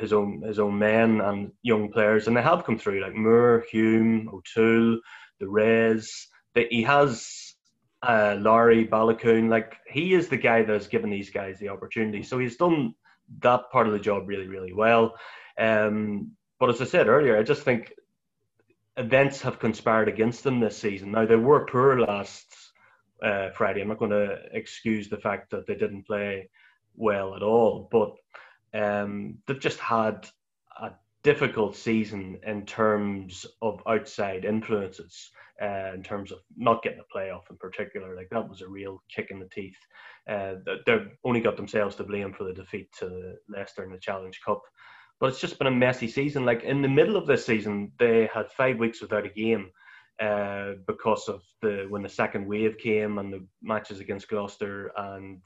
his 0.00 0.12
own 0.12 0.42
his 0.42 0.58
own 0.58 0.78
men 0.78 1.20
and 1.20 1.52
young 1.62 1.90
players, 1.92 2.26
and 2.26 2.36
they 2.36 2.42
have 2.42 2.64
come 2.64 2.78
through 2.78 3.02
like 3.02 3.14
Moore, 3.14 3.64
Hume, 3.70 4.28
O'Toole, 4.32 5.00
the 5.38 5.48
Rays. 5.48 6.28
That 6.54 6.66
he 6.70 6.82
has 6.82 7.54
uh, 8.02 8.36
Lowry, 8.38 8.86
Baloucoune, 8.86 9.48
like 9.48 9.76
he 9.86 10.14
is 10.14 10.28
the 10.28 10.36
guy 10.36 10.62
that 10.62 10.72
has 10.72 10.88
given 10.88 11.10
these 11.10 11.30
guys 11.30 11.58
the 11.58 11.68
opportunity. 11.68 12.22
So 12.22 12.38
he's 12.38 12.56
done 12.56 12.94
that 13.40 13.70
part 13.70 13.86
of 13.86 13.92
the 13.92 14.00
job 14.00 14.26
really, 14.26 14.48
really 14.48 14.72
well. 14.72 15.14
Um, 15.58 16.32
but 16.58 16.70
as 16.70 16.80
I 16.80 16.84
said 16.84 17.08
earlier, 17.08 17.38
I 17.38 17.42
just 17.42 17.62
think 17.62 17.92
events 18.96 19.42
have 19.42 19.58
conspired 19.58 20.08
against 20.08 20.44
them 20.44 20.60
this 20.60 20.76
season. 20.76 21.12
Now 21.12 21.26
they 21.26 21.36
were 21.36 21.66
poor 21.66 22.00
last 22.00 22.46
uh, 23.22 23.50
Friday. 23.50 23.80
I'm 23.80 23.88
not 23.88 23.98
going 23.98 24.10
to 24.10 24.36
excuse 24.52 25.08
the 25.08 25.18
fact 25.18 25.50
that 25.50 25.66
they 25.66 25.74
didn't 25.74 26.06
play 26.06 26.50
well 26.96 27.34
at 27.36 27.42
all, 27.42 27.88
but 27.90 28.14
um, 28.74 29.38
they've 29.46 29.60
just 29.60 29.78
had 29.78 30.28
a 30.80 30.90
difficult 31.22 31.76
season 31.76 32.40
in 32.46 32.64
terms 32.64 33.46
of 33.60 33.82
outside 33.86 34.44
influences 34.44 35.30
uh, 35.62 35.92
in 35.94 36.02
terms 36.02 36.32
of 36.32 36.38
not 36.56 36.82
getting 36.82 37.00
a 37.00 37.16
playoff 37.18 37.50
in 37.50 37.56
particular. 37.56 38.16
Like 38.16 38.28
that 38.30 38.48
was 38.48 38.62
a 38.62 38.68
real 38.68 39.02
kick 39.14 39.28
in 39.30 39.38
the 39.38 39.48
teeth. 39.48 39.76
Uh, 40.28 40.54
they've 40.86 41.08
only 41.24 41.40
got 41.40 41.56
themselves 41.56 41.96
to 41.96 42.04
blame 42.04 42.32
for 42.32 42.44
the 42.44 42.54
defeat 42.54 42.88
to 42.98 43.34
Leicester 43.48 43.84
in 43.84 43.92
the 43.92 43.98
Challenge 43.98 44.38
Cup. 44.44 44.62
But 45.18 45.30
it's 45.30 45.40
just 45.40 45.58
been 45.58 45.66
a 45.66 45.72
messy 45.72 46.08
season. 46.08 46.46
Like 46.46 46.62
in 46.62 46.80
the 46.80 46.88
middle 46.88 47.16
of 47.16 47.26
this 47.26 47.44
season, 47.44 47.92
they 47.98 48.30
had 48.32 48.50
five 48.50 48.78
weeks 48.78 49.02
without 49.02 49.26
a 49.26 49.30
game 49.30 49.70
uh, 50.20 50.72
because 50.86 51.28
of 51.28 51.42
the 51.60 51.86
when 51.90 52.02
the 52.02 52.08
second 52.08 52.46
wave 52.46 52.78
came 52.78 53.18
and 53.18 53.32
the 53.32 53.46
matches 53.62 54.00
against 54.00 54.28
Gloucester 54.28 54.92
and 54.96 55.42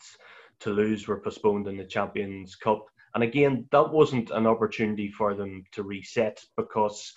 Toulouse 0.61 1.09
were 1.09 1.21
postponed 1.21 1.66
in 1.66 1.76
the 1.76 1.85
Champions 1.85 2.54
Cup. 2.54 2.87
And 3.14 3.23
again, 3.23 3.66
that 3.71 3.92
wasn't 3.92 4.30
an 4.30 4.47
opportunity 4.47 5.11
for 5.11 5.35
them 5.35 5.64
to 5.73 5.83
reset 5.83 6.42
because 6.56 7.12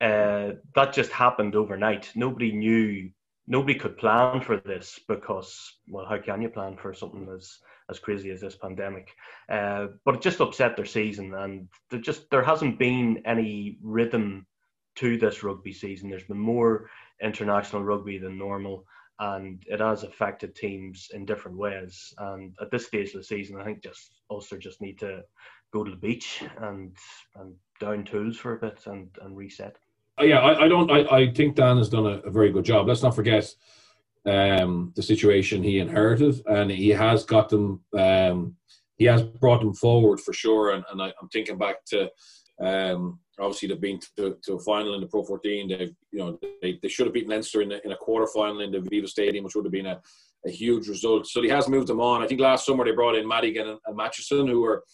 uh, 0.00 0.50
that 0.74 0.92
just 0.92 1.10
happened 1.10 1.54
overnight. 1.54 2.10
Nobody 2.14 2.52
knew, 2.52 3.10
nobody 3.46 3.74
could 3.74 3.96
plan 3.96 4.40
for 4.40 4.58
this 4.58 5.00
because, 5.08 5.78
well, 5.88 6.06
how 6.06 6.18
can 6.18 6.42
you 6.42 6.50
plan 6.50 6.76
for 6.76 6.92
something 6.92 7.28
as 7.34 7.58
as 7.90 7.98
crazy 7.98 8.30
as 8.30 8.40
this 8.40 8.56
pandemic? 8.56 9.10
Uh, 9.48 9.88
but 10.04 10.16
it 10.16 10.22
just 10.22 10.40
upset 10.40 10.76
their 10.76 10.86
season, 10.86 11.34
and 11.34 11.68
there 11.90 12.00
just 12.00 12.28
there 12.30 12.42
hasn't 12.42 12.78
been 12.78 13.22
any 13.24 13.78
rhythm 13.82 14.46
to 14.96 15.16
this 15.16 15.42
rugby 15.42 15.72
season. 15.72 16.10
There's 16.10 16.24
been 16.24 16.38
more 16.38 16.90
international 17.22 17.82
rugby 17.82 18.18
than 18.18 18.38
normal, 18.38 18.86
and 19.20 19.62
it 19.66 19.80
has 19.80 20.02
affected 20.02 20.54
teams 20.54 21.08
in 21.12 21.24
different 21.24 21.56
ways. 21.56 22.12
And 22.18 22.54
at 22.60 22.70
this 22.70 22.86
stage 22.86 23.08
of 23.08 23.20
the 23.20 23.24
season, 23.24 23.60
I 23.60 23.64
think 23.64 23.82
just 23.82 24.20
Ulster 24.30 24.58
just 24.58 24.80
need 24.80 24.98
to 25.00 25.22
go 25.72 25.84
to 25.84 25.90
the 25.90 25.96
beach 25.96 26.42
and 26.58 26.96
and 27.36 27.54
down 27.80 28.04
tools 28.04 28.36
for 28.36 28.54
a 28.54 28.60
bit 28.60 28.80
and 28.86 29.08
and 29.22 29.36
reset. 29.36 29.76
Uh, 30.20 30.24
yeah, 30.24 30.40
I, 30.40 30.64
I 30.64 30.68
don't. 30.68 30.90
I, 30.90 31.16
I 31.16 31.32
think 31.32 31.56
Dan 31.56 31.78
has 31.78 31.88
done 31.88 32.06
a, 32.06 32.18
a 32.20 32.30
very 32.30 32.50
good 32.50 32.64
job. 32.64 32.86
Let's 32.86 33.02
not 33.02 33.16
forget 33.16 33.52
um, 34.26 34.92
the 34.94 35.02
situation 35.02 35.62
he 35.62 35.80
inherited, 35.80 36.40
and 36.46 36.70
he 36.70 36.90
has 36.90 37.24
got 37.24 37.48
them. 37.48 37.82
Um, 37.96 38.56
he 38.96 39.04
has 39.06 39.22
brought 39.22 39.60
them 39.60 39.74
forward 39.74 40.20
for 40.20 40.32
sure. 40.32 40.72
And, 40.72 40.84
and 40.90 41.02
I, 41.02 41.06
am 41.20 41.28
thinking 41.32 41.58
back 41.58 41.84
to 41.86 42.10
um, 42.60 43.18
obviously 43.40 43.68
they've 43.68 43.80
been 43.80 44.00
to, 44.16 44.36
to, 44.44 44.54
a 44.54 44.60
final 44.60 44.94
in 44.94 45.00
the 45.00 45.06
Pro 45.06 45.24
14. 45.24 45.68
They, 45.68 45.94
you 46.12 46.18
know, 46.18 46.38
they, 46.62 46.78
they 46.82 46.88
should 46.88 47.06
have 47.06 47.14
beaten 47.14 47.30
Leinster 47.30 47.62
in, 47.62 47.72
in 47.72 47.92
a 47.92 47.96
quarter 47.96 48.26
final 48.26 48.60
in 48.60 48.70
the 48.70 48.78
Aviva 48.78 49.08
Stadium, 49.08 49.44
which 49.44 49.54
would 49.54 49.64
have 49.64 49.72
been 49.72 49.86
a, 49.86 50.00
a 50.46 50.50
huge 50.50 50.88
result. 50.88 51.26
So 51.26 51.42
he 51.42 51.48
has 51.48 51.68
moved 51.68 51.88
them 51.88 52.00
on. 52.00 52.22
I 52.22 52.26
think 52.26 52.40
last 52.40 52.66
summer 52.66 52.84
they 52.84 52.92
brought 52.92 53.16
in 53.16 53.26
Madigan 53.26 53.68
and, 53.68 53.78
and 53.86 53.96
Mathewson, 53.96 54.46
who 54.46 54.60
were, 54.60 54.84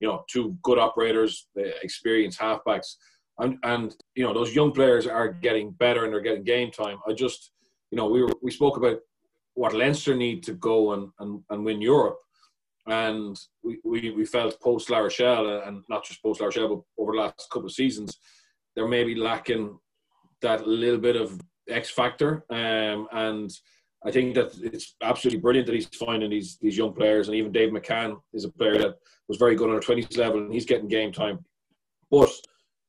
you 0.00 0.08
know, 0.08 0.24
two 0.30 0.56
good 0.62 0.78
operators, 0.78 1.48
uh, 1.58 1.64
experienced 1.82 2.40
halfbacks 2.40 2.94
and 3.40 3.58
and 3.64 3.96
you 4.14 4.24
know 4.24 4.32
those 4.32 4.54
young 4.54 4.72
players 4.72 5.06
are 5.06 5.28
getting 5.28 5.72
better 5.72 6.04
and 6.04 6.12
they're 6.12 6.20
getting 6.20 6.44
game 6.44 6.70
time. 6.70 6.98
I 7.08 7.12
just 7.12 7.52
you 7.90 7.96
know 7.96 8.08
we 8.08 8.22
were 8.22 8.32
we 8.42 8.50
spoke 8.50 8.76
about 8.76 8.98
what 9.54 9.74
Leinster 9.74 10.14
need 10.14 10.42
to 10.44 10.52
go 10.52 10.92
and 10.92 11.08
and, 11.18 11.42
and 11.50 11.64
win 11.64 11.80
Europe, 11.80 12.18
and 12.90 13.34
we, 13.64 13.72
we, 13.84 14.10
we 14.10 14.24
felt 14.24 14.60
post 14.60 14.90
La 14.90 14.98
Rochelle 14.98 15.62
and 15.66 15.76
not 15.88 16.04
just 16.04 16.22
post 16.22 16.40
La 16.40 16.46
Rochelle 16.46 16.68
but 16.72 17.02
over 17.02 17.12
the 17.12 17.22
last 17.24 17.48
couple 17.52 17.68
of 17.70 17.72
seasons, 17.72 18.18
they're 18.74 18.96
maybe 18.96 19.14
lacking 19.14 19.78
that 20.42 20.66
little 20.66 21.00
bit 21.08 21.16
of 21.16 21.40
X 21.68 21.90
factor, 21.90 22.32
um, 22.50 23.08
and. 23.12 23.50
I 24.02 24.10
think 24.10 24.34
that 24.36 24.50
it's 24.62 24.96
absolutely 25.02 25.40
brilliant 25.40 25.66
that 25.66 25.74
he's 25.74 25.88
finding 26.06 26.30
these 26.30 26.56
these 26.64 26.78
young 26.80 26.94
players, 26.94 27.28
and 27.28 27.36
even 27.36 27.52
Dave 27.52 27.70
McCann 27.70 28.16
is 28.32 28.46
a 28.46 28.48
player 28.58 28.78
that 28.78 28.94
was 29.28 29.36
very 29.36 29.54
good 29.54 29.68
on 29.68 29.76
a 29.76 29.80
twenties 29.80 30.16
level, 30.16 30.40
and 30.40 30.50
he's 30.50 30.64
getting 30.64 30.88
game 30.88 31.12
time. 31.12 31.36
But 32.10 32.30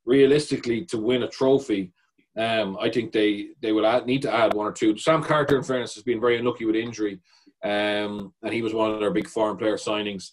realistically 0.06 0.86
to 0.86 0.98
win 0.98 1.24
a 1.24 1.28
trophy, 1.28 1.92
um, 2.38 2.78
I 2.80 2.90
think 2.90 3.12
they 3.12 3.50
they 3.62 3.74
will 3.74 3.86
add, 3.86 4.06
need 4.06 4.22
to 4.22 4.34
add 4.34 4.54
one 4.54 4.68
or 4.68 4.72
two. 4.72 4.98
Sam 4.98 5.22
Carter, 5.22 5.58
in 5.58 5.64
fairness, 5.64 5.96
has 5.96 6.04
been 6.06 6.22
very 6.22 6.38
unlucky 6.38 6.64
with 6.64 6.78
injury, 6.78 7.20
um, 7.64 8.34
and 8.44 8.54
he 8.54 8.62
was 8.62 8.74
one 8.74 8.92
of 8.92 9.00
their 9.00 9.12
big 9.12 9.28
foreign 9.28 9.58
player 9.58 9.78
signings. 9.78 10.32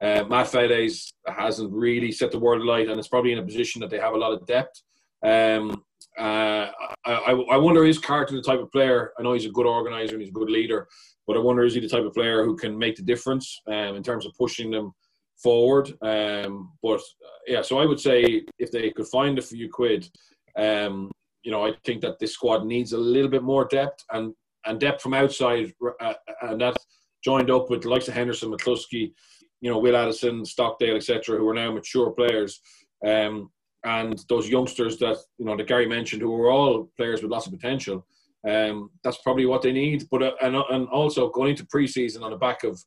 Uh, 0.00 0.24
Matt 0.28 0.48
Faddes 0.48 1.12
hasn't 1.26 1.72
really 1.72 2.12
set 2.12 2.30
the 2.30 2.38
world 2.38 2.62
alight, 2.62 2.88
and 2.88 2.98
it's 2.98 3.08
probably 3.08 3.32
in 3.32 3.38
a 3.38 3.44
position 3.44 3.80
that 3.80 3.90
they 3.90 3.98
have 3.98 4.14
a 4.14 4.18
lot 4.18 4.32
of 4.32 4.46
depth. 4.46 4.82
Um, 5.24 5.82
uh, 6.18 6.70
I, 7.04 7.32
I 7.50 7.56
wonder 7.56 7.84
is 7.84 7.98
Carter 7.98 8.34
the 8.34 8.42
type 8.42 8.60
of 8.60 8.70
player? 8.72 9.12
I 9.18 9.22
know 9.22 9.32
he's 9.32 9.46
a 9.46 9.50
good 9.50 9.66
organizer 9.66 10.14
and 10.14 10.22
he's 10.22 10.30
a 10.30 10.32
good 10.32 10.50
leader, 10.50 10.88
but 11.26 11.36
I 11.36 11.40
wonder 11.40 11.64
is 11.64 11.74
he 11.74 11.80
the 11.80 11.88
type 11.88 12.04
of 12.04 12.14
player 12.14 12.44
who 12.44 12.56
can 12.56 12.76
make 12.76 12.96
the 12.96 13.02
difference 13.02 13.60
um, 13.68 13.96
in 13.96 14.02
terms 14.02 14.26
of 14.26 14.32
pushing 14.36 14.70
them 14.70 14.92
forward. 15.36 15.88
Um, 16.02 16.72
but 16.82 17.00
uh, 17.00 17.38
yeah, 17.46 17.62
so 17.62 17.78
I 17.78 17.86
would 17.86 18.00
say 18.00 18.42
if 18.58 18.70
they 18.70 18.90
could 18.90 19.06
find 19.06 19.38
a 19.38 19.42
few 19.42 19.68
quid, 19.70 20.08
um, 20.56 21.10
you 21.42 21.52
know, 21.52 21.64
I 21.64 21.72
think 21.84 22.00
that 22.02 22.18
this 22.18 22.34
squad 22.34 22.66
needs 22.66 22.92
a 22.92 22.98
little 22.98 23.30
bit 23.30 23.42
more 23.42 23.66
depth 23.66 24.04
and 24.10 24.34
and 24.66 24.80
depth 24.80 25.02
from 25.02 25.14
outside, 25.14 25.72
uh, 26.00 26.14
and 26.42 26.60
that 26.60 26.76
joined 27.24 27.50
up 27.50 27.70
with 27.70 27.82
the 27.82 27.88
likes 27.88 28.08
of 28.08 28.14
Henderson, 28.14 28.50
McCluskey, 28.50 29.12
you 29.60 29.70
know, 29.70 29.78
Will 29.78 29.96
Addison, 29.96 30.44
Stockdale, 30.44 30.96
etc., 30.96 31.36
who 31.36 31.48
are 31.48 31.54
now 31.54 31.72
mature 31.72 32.10
players. 32.10 32.60
Um, 33.04 33.50
and 33.84 34.24
those 34.28 34.48
youngsters 34.48 34.98
that 34.98 35.18
you 35.38 35.44
know 35.44 35.56
that 35.56 35.66
Gary 35.68 35.86
mentioned, 35.86 36.22
who 36.22 36.34
are 36.42 36.50
all 36.50 36.90
players 36.96 37.22
with 37.22 37.30
lots 37.30 37.46
of 37.46 37.52
potential. 37.52 38.06
Um, 38.46 38.90
that's 39.02 39.18
probably 39.18 39.46
what 39.46 39.62
they 39.62 39.72
need. 39.72 40.08
But 40.10 40.22
uh, 40.22 40.32
and 40.42 40.56
and 40.56 40.88
also 40.88 41.30
going 41.30 41.50
into 41.50 41.64
preseason 41.66 42.22
on 42.22 42.30
the 42.30 42.36
back 42.36 42.64
of 42.64 42.82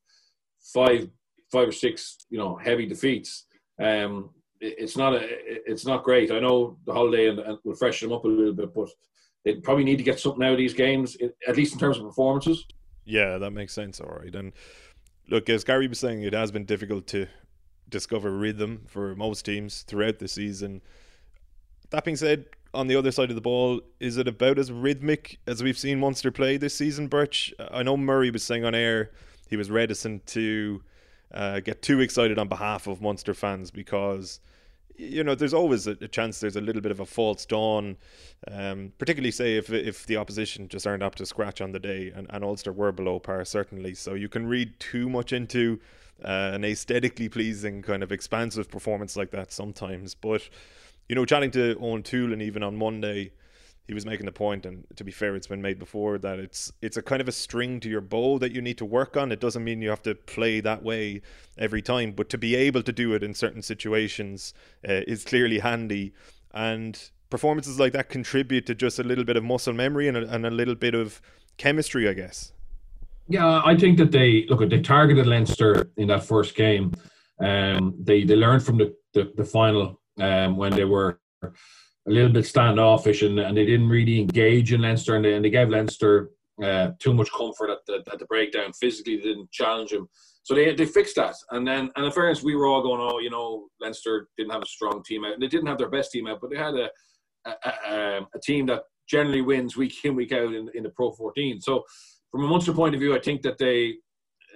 five 0.74 1.10
five 1.52 1.70
or 1.70 1.72
six 1.72 2.18
you 2.30 2.38
know 2.38 2.56
heavy 2.56 2.86
defeats. 2.86 3.46
Um, 3.82 4.32
it, 4.60 4.76
it's 4.80 4.98
not 4.98 5.14
a 5.14 5.20
it's 5.66 5.86
not 5.86 6.04
great. 6.04 6.32
I 6.32 6.40
know 6.40 6.78
the 6.86 6.94
holiday 6.94 7.30
and, 7.30 7.40
and 7.40 7.58
will 7.64 7.76
freshen 7.76 8.10
them 8.10 8.18
up 8.18 8.26
a 8.26 8.28
little 8.28 8.54
bit, 8.54 8.74
but 8.74 8.90
they 9.44 9.56
probably 9.56 9.84
need 9.84 9.98
to 9.98 10.04
get 10.04 10.20
something 10.20 10.44
out 10.44 10.52
of 10.52 10.58
these 10.58 10.74
games, 10.74 11.18
at 11.48 11.58
least 11.58 11.74
in 11.74 11.80
terms 11.80 11.98
of 11.98 12.04
performances. 12.04 12.66
Yeah, 13.06 13.38
that 13.38 13.52
makes 13.52 13.74
sense. 13.74 14.00
All 14.00 14.18
right, 14.22 14.34
and 14.34 14.54
look, 15.30 15.50
as 15.50 15.64
Gary 15.64 15.88
was 15.88 16.00
saying, 16.00 16.24
it 16.24 16.34
has 16.34 16.52
been 16.52 16.66
difficult 16.66 17.08
to 17.08 17.28
discover 17.90 18.32
rhythm 18.32 18.84
for 18.88 19.16
most 19.16 19.46
teams 19.46 19.82
throughout 19.84 20.20
the 20.20 20.28
season. 20.28 20.82
That 21.90 22.06
being 22.06 22.18
said, 22.18 22.46
on 22.74 22.88
the 22.88 22.96
other 22.96 23.12
side 23.12 23.30
of 23.30 23.36
the 23.36 23.42
ball, 23.42 23.82
is 24.00 24.18
it 24.18 24.28
about 24.28 24.58
as 24.58 24.72
rhythmic 24.72 25.40
as 25.46 25.62
we've 25.62 25.78
seen 25.78 26.00
Munster 26.00 26.32
play 26.32 26.58
this 26.58 26.76
season, 26.76 27.08
Birch? 27.08 27.54
I 27.72 27.84
know 27.84 27.98
Murray 27.98 28.32
was 28.32 28.44
saying 28.44 28.64
on 28.64 28.74
air 28.74 29.12
he 29.50 29.58
was 29.58 29.70
reticent 29.70 30.26
to 30.28 30.82
uh, 31.34 31.60
get 31.60 31.82
too 31.82 32.00
excited 32.00 32.40
on 32.40 32.48
behalf 32.48 32.88
of 32.88 33.02
Munster 33.02 33.34
fans 33.34 33.72
because 33.72 34.40
you 34.98 35.24
know 35.24 35.36
there's 35.36 35.54
always 35.54 35.88
a, 35.88 35.96
chance 36.08 36.40
there's 36.40 36.56
a 36.56 36.62
little 36.62 36.82
bit 36.82 36.92
of 36.92 37.00
a 37.00 37.06
false 37.06 37.46
dawn, 37.46 37.98
um, 38.50 38.94
particularly 38.98 39.32
say 39.32 39.58
if 39.58 39.72
if 39.72 40.06
the 40.06 40.18
opposition 40.18 40.68
just 40.68 40.88
aren't 40.88 41.04
up 41.04 41.16
to 41.16 41.26
scratch 41.26 41.62
on 41.62 41.72
the 41.72 41.80
day, 41.80 42.12
and, 42.16 42.28
and 42.30 42.44
Ulster 42.44 42.72
were 42.72 42.92
below 42.92 43.20
par 43.20 43.44
certainly. 43.46 43.94
So 43.94 44.14
you 44.14 44.30
can 44.30 44.48
read 44.48 44.80
too 44.80 45.10
much 45.10 45.34
into 45.34 45.80
uh, 46.24 46.52
an 46.54 46.64
aesthetically 46.64 47.30
pleasing 47.30 47.82
kind 47.82 48.04
of 48.04 48.12
expansive 48.12 48.70
performance 48.70 49.16
like 49.16 49.32
that 49.32 49.52
sometimes, 49.52 50.16
but 50.16 50.48
you 51.10 51.16
know, 51.16 51.26
chatting 51.26 51.52
to 51.52 51.76
Eoin 51.76 52.04
Toolan 52.04 52.42
even 52.42 52.64
on 52.64 52.78
Monday, 52.78 53.32
he 53.88 53.94
was 53.94 54.06
making 54.06 54.26
the 54.26 54.32
point, 54.32 54.66
and 54.66 54.86
to 54.96 55.04
be 55.04 55.12
fair, 55.12 55.36
it's 55.36 55.48
been 55.48 55.62
made 55.62 55.80
before 55.80 56.18
that 56.20 56.40
it's 56.40 56.72
it's 56.82 56.98
a 56.98 57.02
kind 57.02 57.22
of 57.22 57.28
a 57.28 57.32
string 57.32 57.80
to 57.82 57.90
your 57.90 58.02
bow 58.02 58.38
that 58.40 58.52
you 58.54 58.62
need 58.62 58.78
to 58.78 58.86
work 58.86 59.18
on. 59.18 59.32
It 59.32 59.40
doesn't 59.40 59.64
mean 59.64 59.82
you 59.82 59.90
have 59.90 60.04
to 60.04 60.16
play 60.16 60.62
that 60.62 60.84
way 60.84 61.22
every 61.58 61.82
time, 61.82 62.12
but 62.12 62.30
to 62.30 62.38
be 62.38 62.56
able 62.56 62.84
to 62.84 62.92
do 62.92 63.14
it 63.14 63.24
in 63.24 63.34
certain 63.34 63.62
situations 63.62 64.54
uh, 64.88 65.02
is 65.08 65.24
clearly 65.24 65.60
handy. 65.60 66.14
And 66.54 67.12
performances 67.30 67.80
like 67.80 67.94
that 67.94 68.10
contribute 68.10 68.66
to 68.68 68.76
just 68.76 69.00
a 69.00 69.04
little 69.04 69.24
bit 69.24 69.38
of 69.38 69.44
muscle 69.44 69.74
memory 69.74 70.08
and 70.08 70.18
a, 70.18 70.30
and 70.30 70.46
a 70.46 70.52
little 70.52 70.76
bit 70.76 70.94
of 70.94 71.22
chemistry, 71.58 72.08
I 72.08 72.14
guess. 72.14 72.52
Yeah, 73.28 73.62
I 73.64 73.76
think 73.78 73.98
that 73.98 74.12
they 74.12 74.46
look. 74.50 74.68
They 74.70 74.82
targeted 74.82 75.26
Leinster 75.26 75.90
in 75.98 76.08
that 76.10 76.24
first 76.24 76.56
game. 76.56 76.94
Um, 77.40 77.96
they 78.00 78.24
they 78.24 78.36
learned 78.36 78.64
from 78.64 78.78
the, 78.78 78.94
the, 79.14 79.32
the 79.36 79.46
final 79.46 80.02
um, 80.20 80.58
when 80.58 80.74
they 80.74 80.86
were 80.86 81.20
a 82.08 82.12
little 82.12 82.32
bit 82.32 82.46
standoffish 82.46 83.22
and, 83.22 83.40
and 83.40 83.56
they 83.56 83.66
didn't 83.66 83.90
really 83.90 84.20
engage 84.20 84.74
in 84.74 84.82
Leinster 84.82 85.16
and 85.16 85.26
they, 85.26 85.34
and 85.36 85.46
they 85.46 85.50
gave 85.50 85.70
Leinster 85.70 86.32
uh, 86.64 86.92
too 87.00 87.14
much 87.14 87.32
comfort 87.32 87.70
at 87.70 87.86
the, 87.86 88.04
at 88.12 88.20
the 88.20 88.26
breakdown. 88.26 88.72
Physically, 88.74 89.18
they 89.18 89.24
didn't 89.24 89.52
challenge 89.52 89.92
him. 89.92 90.08
So 90.44 90.56
they 90.56 90.74
they 90.74 90.86
fixed 90.86 91.16
that. 91.18 91.36
And 91.52 91.68
then, 91.68 91.92
and 91.96 92.06
in 92.06 92.12
fairness, 92.12 92.42
we 92.42 92.56
were 92.56 92.66
all 92.66 92.82
going, 92.82 93.00
oh, 93.02 93.20
you 93.20 93.30
know, 93.30 93.68
Leinster 93.80 94.28
didn't 94.38 94.52
have 94.52 94.64
a 94.64 94.68
strong 94.68 95.04
team 95.04 95.24
out. 95.24 95.34
And 95.34 95.42
they 95.42 95.48
didn't 95.48 95.68
have 95.68 95.78
their 95.78 95.90
best 95.90 96.12
team 96.12 96.28
out, 96.28 96.40
but 96.42 96.50
they 96.50 96.58
had 96.58 96.74
a, 96.76 96.90
a, 97.46 97.54
a, 97.88 98.28
a 98.36 98.40
team 98.44 98.66
that 98.68 98.84
generally 99.08 99.42
wins 99.42 99.78
week 99.78 99.94
in, 100.04 100.16
week 100.16 100.32
out 100.32 100.54
in, 100.54 100.70
in 100.74 100.84
the 100.84 100.90
Pro 100.90 101.12
14. 101.12 101.62
So 101.62 101.84
from 102.32 102.44
a 102.44 102.48
Munster 102.48 102.74
point 102.74 102.96
of 102.96 103.02
view, 103.02 103.16
I 103.16 103.20
think 103.20 103.42
that 103.44 103.58
they 103.58 103.98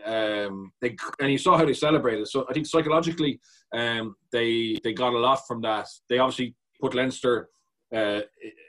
um, 0.06 0.72
they 0.82 0.96
and 1.20 1.32
you 1.32 1.38
saw 1.38 1.58
how 1.58 1.66
they 1.66 1.74
celebrated. 1.74 2.28
So 2.28 2.46
I 2.50 2.54
think 2.54 2.68
psychologically, 2.68 3.40
um, 3.74 4.16
they 4.32 4.78
they 4.84 4.94
got 4.94 5.14
a 5.14 5.20
lot 5.20 5.48
from 5.48 5.62
that. 5.62 5.88
They 6.10 6.20
obviously 6.20 6.56
put 6.82 6.94
Leinster 6.94 7.50
uh, 7.94 8.22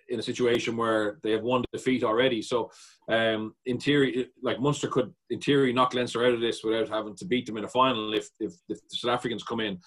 in 0.08 0.18
a 0.18 0.22
situation 0.22 0.76
where 0.76 1.18
they 1.22 1.32
have 1.32 1.42
one 1.42 1.64
defeat 1.72 2.04
already. 2.04 2.42
So 2.42 2.70
um, 3.08 3.54
in 3.64 3.78
theory, 3.78 4.28
like 4.42 4.60
Munster 4.60 4.88
could 4.88 5.12
in 5.30 5.40
theory 5.40 5.72
knock 5.72 5.94
Leinster 5.94 6.24
out 6.24 6.34
of 6.34 6.40
this 6.40 6.62
without 6.62 6.88
having 6.88 7.16
to 7.16 7.24
beat 7.24 7.46
them 7.46 7.56
in 7.56 7.64
a 7.64 7.68
final 7.68 8.14
if 8.14 8.28
if, 8.38 8.52
if 8.68 8.78
the 8.88 8.96
South 8.96 9.12
Africans 9.12 9.42
come 9.42 9.60
in, 9.60 9.78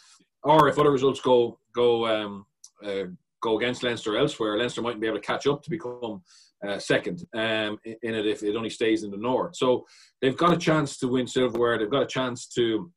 or 0.43 0.67
if 0.67 0.77
other 0.77 0.91
results 0.91 1.21
go 1.21 1.59
go 1.73 2.07
um, 2.07 2.45
uh, 2.83 3.03
go 3.41 3.57
against 3.57 3.83
Leinster 3.83 4.17
elsewhere, 4.17 4.57
Leinster 4.57 4.81
mightn't 4.81 5.01
be 5.01 5.07
able 5.07 5.19
to 5.19 5.25
catch 5.25 5.47
up 5.47 5.63
to 5.63 5.69
become 5.69 6.21
uh, 6.67 6.77
second 6.77 7.25
um, 7.33 7.77
in 7.85 8.15
it 8.15 8.27
if 8.27 8.43
it 8.43 8.55
only 8.55 8.69
stays 8.69 9.03
in 9.03 9.11
the 9.11 9.17
north. 9.17 9.55
So 9.55 9.85
they've 10.21 10.35
got 10.35 10.53
a 10.53 10.57
chance 10.57 10.97
to 10.97 11.07
win 11.07 11.27
silverware. 11.27 11.77
They've 11.77 11.89
got 11.89 12.03
a 12.03 12.07
chance 12.07 12.47
to, 12.55 12.91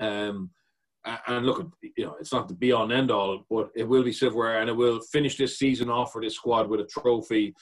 um, 0.00 0.50
and 1.26 1.46
look, 1.46 1.70
you 1.82 2.04
know, 2.04 2.16
it's 2.20 2.32
not 2.32 2.48
the 2.48 2.54
be 2.54 2.70
and 2.70 2.92
end 2.92 3.10
all, 3.10 3.44
but 3.50 3.70
it 3.74 3.84
will 3.84 4.02
be 4.02 4.12
silverware, 4.12 4.60
and 4.60 4.70
it 4.70 4.76
will 4.76 5.00
finish 5.12 5.36
this 5.36 5.58
season 5.58 5.90
off 5.90 6.12
for 6.12 6.22
this 6.22 6.34
squad 6.34 6.68
with 6.68 6.80
a 6.80 6.86
trophy. 6.86 7.54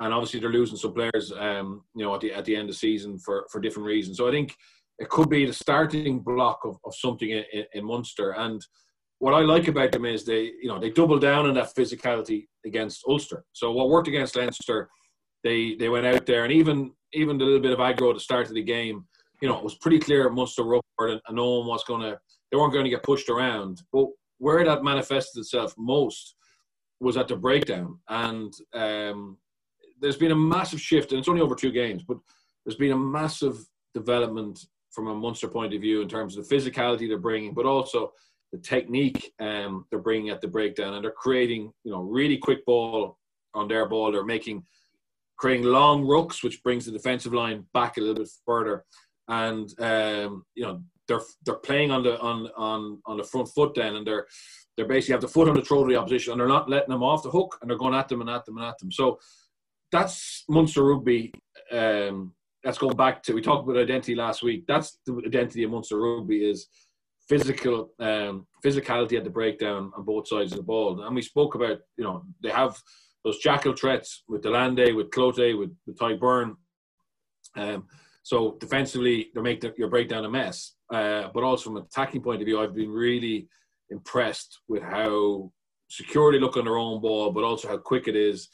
And 0.00 0.14
obviously, 0.14 0.40
they're 0.40 0.50
losing 0.50 0.76
some 0.76 0.94
players, 0.94 1.32
um, 1.32 1.82
you 1.94 2.04
know, 2.04 2.14
at 2.14 2.20
the 2.20 2.32
at 2.32 2.44
the 2.44 2.54
end 2.54 2.68
of 2.68 2.74
the 2.74 2.78
season 2.78 3.18
for 3.18 3.46
for 3.50 3.60
different 3.60 3.86
reasons. 3.86 4.18
So 4.18 4.28
I 4.28 4.30
think 4.30 4.54
it 4.98 5.08
could 5.08 5.30
be 5.30 5.46
the 5.46 5.52
starting 5.52 6.20
block 6.20 6.60
of, 6.64 6.76
of 6.84 6.94
something 6.94 7.30
in, 7.30 7.64
in 7.72 7.84
Munster 7.84 8.32
and 8.32 8.62
what 9.20 9.34
I 9.34 9.40
like 9.40 9.68
about 9.68 9.92
them 9.92 10.06
is 10.06 10.24
they, 10.24 10.44
you 10.44 10.68
know, 10.68 10.78
they 10.78 10.90
double 10.90 11.18
down 11.18 11.46
on 11.46 11.54
that 11.54 11.74
physicality 11.74 12.46
against 12.64 13.04
Ulster. 13.06 13.44
So 13.52 13.70
what 13.70 13.90
worked 13.90 14.08
against 14.08 14.34
Leinster, 14.34 14.88
they 15.44 15.76
they 15.76 15.90
went 15.90 16.06
out 16.06 16.24
there 16.26 16.44
and 16.44 16.52
even 16.52 16.92
even 17.12 17.36
the 17.36 17.44
little 17.44 17.60
bit 17.60 17.72
of 17.72 17.78
aggro 17.78 18.10
at 18.10 18.14
the 18.14 18.20
start 18.20 18.48
of 18.48 18.54
the 18.54 18.62
game, 18.62 19.04
you 19.42 19.48
know, 19.48 19.58
it 19.58 19.64
was 19.64 19.76
pretty 19.76 19.98
clear 19.98 20.28
Munster 20.30 20.64
were 20.64 20.80
and, 21.00 21.20
and 21.28 21.36
no 21.36 21.58
one 21.58 21.66
was 21.66 21.84
going 21.84 22.00
to, 22.00 22.18
they 22.50 22.56
weren't 22.56 22.72
going 22.72 22.84
to 22.84 22.90
get 22.90 23.02
pushed 23.02 23.28
around. 23.28 23.82
But 23.92 24.08
where 24.38 24.64
that 24.64 24.84
manifested 24.84 25.40
itself 25.40 25.74
most 25.78 26.34
was 27.00 27.16
at 27.16 27.28
the 27.28 27.36
breakdown, 27.36 27.98
and 28.08 28.52
um, 28.74 29.38
there's 30.00 30.16
been 30.16 30.32
a 30.32 30.36
massive 30.36 30.80
shift, 30.80 31.12
and 31.12 31.18
it's 31.18 31.28
only 31.28 31.40
over 31.40 31.54
two 31.54 31.72
games, 31.72 32.02
but 32.02 32.18
there's 32.64 32.76
been 32.76 32.92
a 32.92 32.96
massive 32.96 33.58
development 33.94 34.66
from 34.90 35.08
a 35.08 35.14
Munster 35.14 35.48
point 35.48 35.74
of 35.74 35.80
view 35.80 36.02
in 36.02 36.08
terms 36.08 36.36
of 36.36 36.46
the 36.46 36.54
physicality 36.54 37.08
they're 37.08 37.18
bringing, 37.18 37.54
but 37.54 37.66
also 37.66 38.12
the 38.52 38.58
technique 38.58 39.32
um, 39.38 39.86
they're 39.90 40.00
bringing 40.00 40.30
at 40.30 40.40
the 40.40 40.48
breakdown, 40.48 40.94
and 40.94 41.04
they're 41.04 41.12
creating 41.12 41.72
you 41.84 41.92
know 41.92 42.02
really 42.02 42.36
quick 42.36 42.64
ball 42.66 43.18
on 43.54 43.68
their 43.68 43.86
ball. 43.86 44.10
They're 44.10 44.24
making 44.24 44.64
creating 45.36 45.66
long 45.66 46.06
rooks, 46.06 46.42
which 46.42 46.62
brings 46.62 46.86
the 46.86 46.92
defensive 46.92 47.32
line 47.32 47.64
back 47.72 47.96
a 47.96 48.00
little 48.00 48.16
bit 48.16 48.28
further, 48.44 48.84
and 49.28 49.68
um, 49.80 50.44
you 50.54 50.64
know 50.64 50.82
they're 51.10 51.20
they're 51.44 51.56
playing 51.56 51.90
on 51.90 52.02
the 52.04 52.18
on 52.20 52.48
on 52.56 53.02
on 53.04 53.16
the 53.16 53.24
front 53.24 53.48
foot 53.48 53.74
then, 53.74 53.96
and 53.96 54.06
they're 54.06 54.26
they're 54.76 54.86
basically 54.86 55.12
have 55.12 55.20
the 55.20 55.28
foot 55.28 55.48
on 55.48 55.56
the 55.56 55.62
throat 55.62 55.82
of 55.82 55.88
the 55.88 55.96
opposition, 55.96 56.32
and 56.32 56.40
they're 56.40 56.48
not 56.48 56.70
letting 56.70 56.90
them 56.90 57.02
off 57.02 57.24
the 57.24 57.30
hook, 57.30 57.58
and 57.60 57.68
they're 57.68 57.76
going 57.76 57.94
at 57.94 58.08
them 58.08 58.20
and 58.20 58.30
at 58.30 58.46
them 58.46 58.56
and 58.56 58.66
at 58.66 58.78
them. 58.78 58.92
So 58.92 59.18
that's 59.90 60.44
Munster 60.48 60.84
rugby. 60.84 61.32
Um, 61.72 62.32
that's 62.62 62.78
going 62.78 62.96
back 62.96 63.22
to 63.24 63.34
we 63.34 63.42
talked 63.42 63.68
about 63.68 63.82
identity 63.82 64.14
last 64.14 64.42
week. 64.42 64.64
That's 64.68 64.98
the 65.04 65.20
identity 65.26 65.64
of 65.64 65.72
Munster 65.72 65.98
rugby 65.98 66.48
is 66.48 66.68
physical 67.28 67.90
um, 67.98 68.46
physicality 68.64 69.16
at 69.16 69.24
the 69.24 69.30
breakdown 69.30 69.92
on 69.96 70.04
both 70.04 70.28
sides 70.28 70.52
of 70.52 70.58
the 70.58 70.64
ball. 70.64 71.02
And 71.02 71.14
we 71.14 71.22
spoke 71.22 71.54
about, 71.54 71.78
you 71.96 72.04
know, 72.04 72.22
they 72.42 72.50
have 72.50 72.76
those 73.24 73.38
jackal 73.38 73.74
threats 73.74 74.24
with 74.28 74.42
de 74.42 74.48
Allende, 74.48 74.92
with 74.92 75.10
Cloete, 75.10 75.58
with, 75.58 75.70
with 75.86 75.98
Tadhg 75.98 76.18
Beirne. 76.18 76.54
Um, 77.56 77.86
so 78.22 78.56
defensively, 78.60 79.30
they 79.34 79.40
make 79.40 79.60
the, 79.60 79.72
your 79.76 79.88
breakdown 79.88 80.24
a 80.24 80.30
mess. 80.30 80.74
Uh, 80.92 81.28
but 81.32 81.44
also 81.44 81.64
from 81.64 81.76
an 81.76 81.84
attacking 81.84 82.22
point 82.22 82.42
of 82.42 82.46
view, 82.46 82.60
I've 82.60 82.74
been 82.74 82.90
really 82.90 83.48
impressed 83.90 84.60
with 84.68 84.82
how 84.82 85.52
secure 85.88 86.32
they 86.32 86.38
look 86.38 86.56
on 86.56 86.64
their 86.64 86.78
own 86.78 87.00
ball, 87.00 87.30
but 87.30 87.44
also 87.44 87.68
how 87.68 87.76
quick 87.76 88.08
it 88.08 88.16
is 88.16 88.48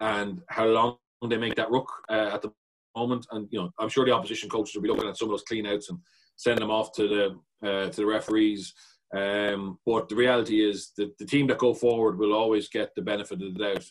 and 0.00 0.40
how 0.48 0.66
long 0.66 0.96
they 1.28 1.36
make 1.36 1.54
that 1.56 1.70
rook 1.70 1.88
uh, 2.08 2.30
at 2.32 2.42
the 2.42 2.52
moment. 2.96 3.26
And 3.30 3.48
you 3.50 3.60
know, 3.60 3.70
I'm 3.78 3.88
sure 3.88 4.04
the 4.04 4.12
opposition 4.12 4.48
coaches 4.48 4.74
will 4.74 4.82
be 4.82 4.88
looking 4.88 5.08
at 5.08 5.16
some 5.16 5.28
of 5.28 5.32
those 5.32 5.42
clean 5.42 5.66
outs 5.66 5.90
and 5.90 5.98
send 6.36 6.58
them 6.58 6.70
off 6.70 6.92
to 6.94 7.08
the 7.08 7.68
uh, 7.68 7.90
to 7.90 7.96
the 7.96 8.06
referees. 8.06 8.72
Um, 9.14 9.78
but 9.84 10.08
the 10.08 10.14
reality 10.14 10.64
is 10.64 10.92
that 10.96 11.18
the 11.18 11.26
team 11.26 11.48
that 11.48 11.58
go 11.58 11.74
forward 11.74 12.18
will 12.18 12.32
always 12.32 12.68
get 12.68 12.94
the 12.94 13.02
benefit 13.02 13.42
of 13.42 13.54
the 13.54 13.58
doubt. 13.58 13.84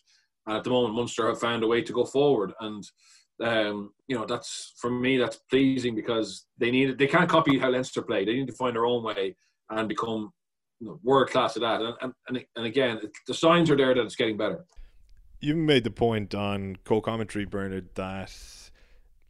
And 0.48 0.58
at 0.58 0.64
the 0.64 0.70
moment, 0.70 0.96
Munster 0.96 1.28
have 1.28 1.40
found 1.40 1.64
a 1.64 1.68
way 1.68 1.82
to 1.82 1.94
go 1.94 2.06
forward, 2.06 2.54
and 2.62 2.84
um, 3.42 3.94
you 4.08 4.18
know 4.18 4.26
that's 4.26 4.74
for 4.78 4.90
me 4.90 5.18
that's 5.18 5.38
pleasing 5.50 5.96
because 5.96 6.46
they 6.58 6.72
need 6.72 6.98
they 6.98 7.08
can't 7.08 7.30
copy 7.30 7.58
how 7.58 7.70
Leinster 7.70 8.02
play. 8.02 8.26
They 8.26 8.34
need 8.34 8.48
to 8.48 8.54
find 8.54 8.76
their 8.76 8.86
own 8.86 9.04
way 9.04 9.36
and 9.70 9.88
become 9.88 10.32
you 10.80 10.88
know, 10.88 11.00
world 11.04 11.30
class 11.30 11.56
at 11.56 11.62
that. 11.62 11.82
And, 12.02 12.14
and 12.28 12.46
and 12.56 12.66
again, 12.66 13.00
the 13.28 13.34
signs 13.34 13.70
are 13.70 13.78
there 13.78 13.94
that 13.94 14.02
it's 14.02 14.16
getting 14.16 14.38
better. 14.38 14.66
You 15.40 15.56
made 15.56 15.86
the 15.86 15.92
point 15.92 16.36
on 16.36 16.78
co-commentary, 16.84 17.46
Bernard, 17.46 17.96
that 17.96 18.34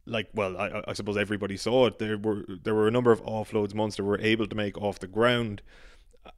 like 0.06 0.28
well 0.34 0.56
I, 0.56 0.82
I 0.88 0.92
suppose 0.94 1.16
everybody 1.16 1.56
saw 1.56 1.86
it 1.86 1.98
there 1.98 2.16
were 2.16 2.44
there 2.64 2.74
were 2.74 2.88
a 2.88 2.90
number 2.90 3.12
of 3.12 3.22
offloads 3.22 3.74
Munster 3.74 4.02
were 4.02 4.18
able 4.20 4.46
to 4.46 4.56
make 4.56 4.76
off 4.78 4.98
the 4.98 5.06
ground 5.06 5.62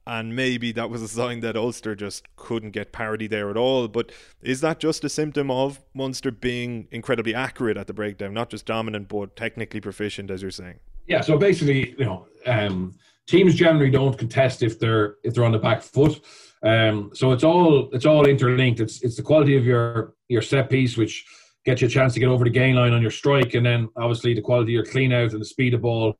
and 0.07 0.35
maybe 0.35 0.71
that 0.71 0.89
was 0.89 1.01
a 1.01 1.07
sign 1.07 1.39
that 1.41 1.55
Ulster 1.55 1.95
just 1.95 2.25
couldn't 2.35 2.71
get 2.71 2.91
parity 2.91 3.27
there 3.27 3.49
at 3.49 3.57
all 3.57 3.87
but 3.87 4.11
is 4.41 4.61
that 4.61 4.79
just 4.79 5.03
a 5.03 5.09
symptom 5.09 5.51
of 5.51 5.81
Munster 5.93 6.31
being 6.31 6.87
incredibly 6.91 7.35
accurate 7.35 7.77
at 7.77 7.87
the 7.87 7.93
breakdown 7.93 8.33
not 8.33 8.49
just 8.49 8.65
dominant 8.65 9.07
but 9.09 9.35
technically 9.35 9.81
proficient 9.81 10.31
as 10.31 10.41
you're 10.41 10.51
saying 10.51 10.79
yeah 11.07 11.21
so 11.21 11.37
basically 11.37 11.95
you 11.97 12.05
know 12.05 12.27
um, 12.45 12.93
teams 13.27 13.55
generally 13.55 13.89
don't 13.89 14.17
contest 14.17 14.63
if 14.63 14.79
they're 14.79 15.15
if 15.23 15.33
they're 15.33 15.45
on 15.45 15.51
the 15.51 15.59
back 15.59 15.81
foot. 15.81 16.21
Um, 16.63 17.11
so 17.13 17.31
it's 17.31 17.43
all 17.43 17.89
it's 17.93 18.05
all 18.05 18.25
interlinked. 18.25 18.79
It's 18.79 19.01
it's 19.01 19.15
the 19.15 19.23
quality 19.23 19.57
of 19.57 19.65
your 19.65 20.13
your 20.29 20.41
set 20.41 20.69
piece 20.69 20.97
which 20.97 21.25
gets 21.65 21.81
you 21.81 21.87
a 21.87 21.91
chance 21.91 22.13
to 22.13 22.19
get 22.19 22.27
over 22.27 22.43
the 22.43 22.49
gain 22.49 22.75
line 22.75 22.93
on 22.93 23.01
your 23.01 23.11
strike, 23.11 23.53
and 23.53 23.65
then 23.65 23.89
obviously 23.95 24.33
the 24.33 24.41
quality 24.41 24.73
of 24.73 24.75
your 24.75 24.85
clean 24.85 25.13
out 25.13 25.31
and 25.31 25.41
the 25.41 25.45
speed 25.45 25.73
of 25.73 25.81
ball 25.81 26.17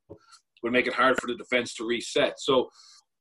will 0.62 0.72
make 0.72 0.88
it 0.88 0.94
hard 0.94 1.20
for 1.20 1.28
the 1.28 1.36
defence 1.36 1.74
to 1.76 1.86
reset. 1.86 2.40
So 2.40 2.70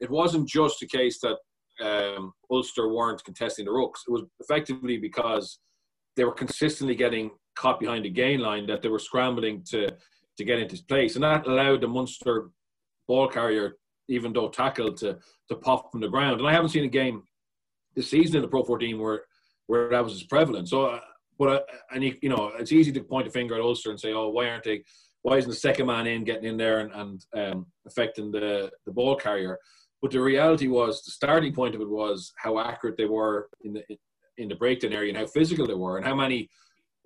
it 0.02 0.10
wasn't 0.10 0.48
just 0.48 0.82
a 0.82 0.86
case 0.86 1.20
that 1.20 1.36
um, 1.80 2.32
Ulster 2.50 2.88
weren't 2.88 3.24
contesting 3.24 3.64
the 3.64 3.70
rucks. 3.70 4.02
It 4.06 4.10
was 4.10 4.24
effectively 4.40 4.98
because 4.98 5.60
they 6.16 6.24
were 6.24 6.32
consistently 6.32 6.96
getting 6.96 7.30
caught 7.54 7.80
behind 7.80 8.04
the 8.04 8.10
gain 8.10 8.40
line 8.40 8.66
that 8.66 8.82
they 8.82 8.88
were 8.88 8.98
scrambling 8.98 9.64
to 9.70 9.88
to 10.38 10.44
get 10.44 10.58
into 10.58 10.82
place, 10.88 11.14
and 11.14 11.24
that 11.24 11.46
allowed 11.46 11.82
the 11.82 11.88
Munster 11.88 12.50
ball 13.06 13.28
carrier, 13.28 13.76
even 14.08 14.32
though 14.32 14.48
tackled, 14.48 14.96
to 14.98 15.18
to 15.48 15.56
pop 15.56 15.92
from 15.92 16.00
the 16.00 16.08
ground. 16.08 16.40
And 16.40 16.48
I 16.48 16.52
haven't 16.52 16.70
seen 16.70 16.84
a 16.84 16.88
game 16.88 17.22
this 17.94 18.10
season 18.10 18.36
in 18.36 18.42
the 18.42 18.48
Pro 18.48 18.64
14 18.64 18.98
where 18.98 19.22
where 19.66 19.88
that 19.90 20.04
was 20.04 20.14
as 20.14 20.24
prevalent. 20.24 20.68
So, 20.68 20.86
uh, 20.86 21.00
but 21.38 21.48
uh, 21.48 21.60
and 21.92 22.02
you, 22.02 22.16
you 22.22 22.28
know, 22.28 22.52
it's 22.58 22.72
easy 22.72 22.92
to 22.92 23.02
point 23.02 23.28
a 23.28 23.30
finger 23.30 23.54
at 23.54 23.60
Ulster 23.60 23.90
and 23.90 24.00
say, 24.00 24.12
oh, 24.12 24.30
why 24.30 24.48
aren't 24.48 24.64
they? 24.64 24.82
Why 25.22 25.36
isn't 25.36 25.50
the 25.50 25.56
second 25.56 25.86
man 25.86 26.08
in 26.08 26.24
getting 26.24 26.44
in 26.44 26.56
there 26.56 26.80
and, 26.80 26.92
and 26.92 27.26
um, 27.34 27.66
affecting 27.86 28.32
the 28.32 28.70
the 28.86 28.92
ball 28.92 29.16
carrier? 29.16 29.58
But 30.02 30.10
the 30.10 30.20
reality 30.20 30.66
was, 30.66 31.02
the 31.02 31.12
starting 31.12 31.54
point 31.54 31.76
of 31.76 31.80
it 31.80 31.88
was 31.88 32.32
how 32.36 32.58
accurate 32.58 32.96
they 32.96 33.06
were 33.06 33.48
in 33.64 33.72
the 33.74 33.84
in 34.38 34.48
the 34.48 34.56
breakdown 34.56 34.92
area 34.92 35.10
and 35.10 35.18
how 35.18 35.26
physical 35.26 35.66
they 35.66 35.74
were 35.74 35.98
and 35.98 36.06
how 36.06 36.14
many 36.14 36.48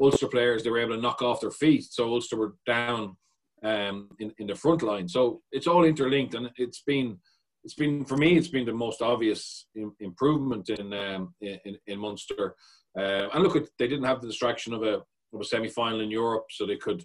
Ulster 0.00 0.28
players 0.28 0.62
they 0.62 0.70
were 0.70 0.78
able 0.78 0.94
to 0.94 1.00
knock 1.00 1.22
off 1.22 1.40
their 1.40 1.50
feet. 1.50 1.84
So 1.90 2.08
Ulster 2.08 2.36
were 2.36 2.54
down 2.64 3.16
um, 3.62 4.08
in 4.18 4.32
in 4.38 4.46
the 4.46 4.54
front 4.54 4.82
line. 4.82 5.08
So 5.08 5.42
it's 5.52 5.66
all 5.66 5.84
interlinked, 5.84 6.34
and 6.34 6.50
it's 6.56 6.82
been 6.82 7.18
it's 7.64 7.74
been 7.74 8.04
for 8.04 8.16
me 8.16 8.36
it's 8.36 8.48
been 8.48 8.64
the 8.64 8.72
most 8.72 9.02
obvious 9.02 9.66
improvement 10.00 10.70
in 10.70 10.92
um, 10.94 11.34
in, 11.40 11.76
in 11.86 11.98
Munster. 11.98 12.54
Uh, 12.98 13.28
and 13.34 13.42
look, 13.42 13.54
they 13.78 13.88
didn't 13.88 14.04
have 14.04 14.22
the 14.22 14.28
distraction 14.28 14.72
of 14.72 14.82
a 14.82 15.02
of 15.34 15.40
a 15.40 15.44
semi 15.44 15.68
final 15.68 16.00
in 16.00 16.10
Europe, 16.10 16.46
so 16.50 16.64
they 16.64 16.76
could, 16.76 17.04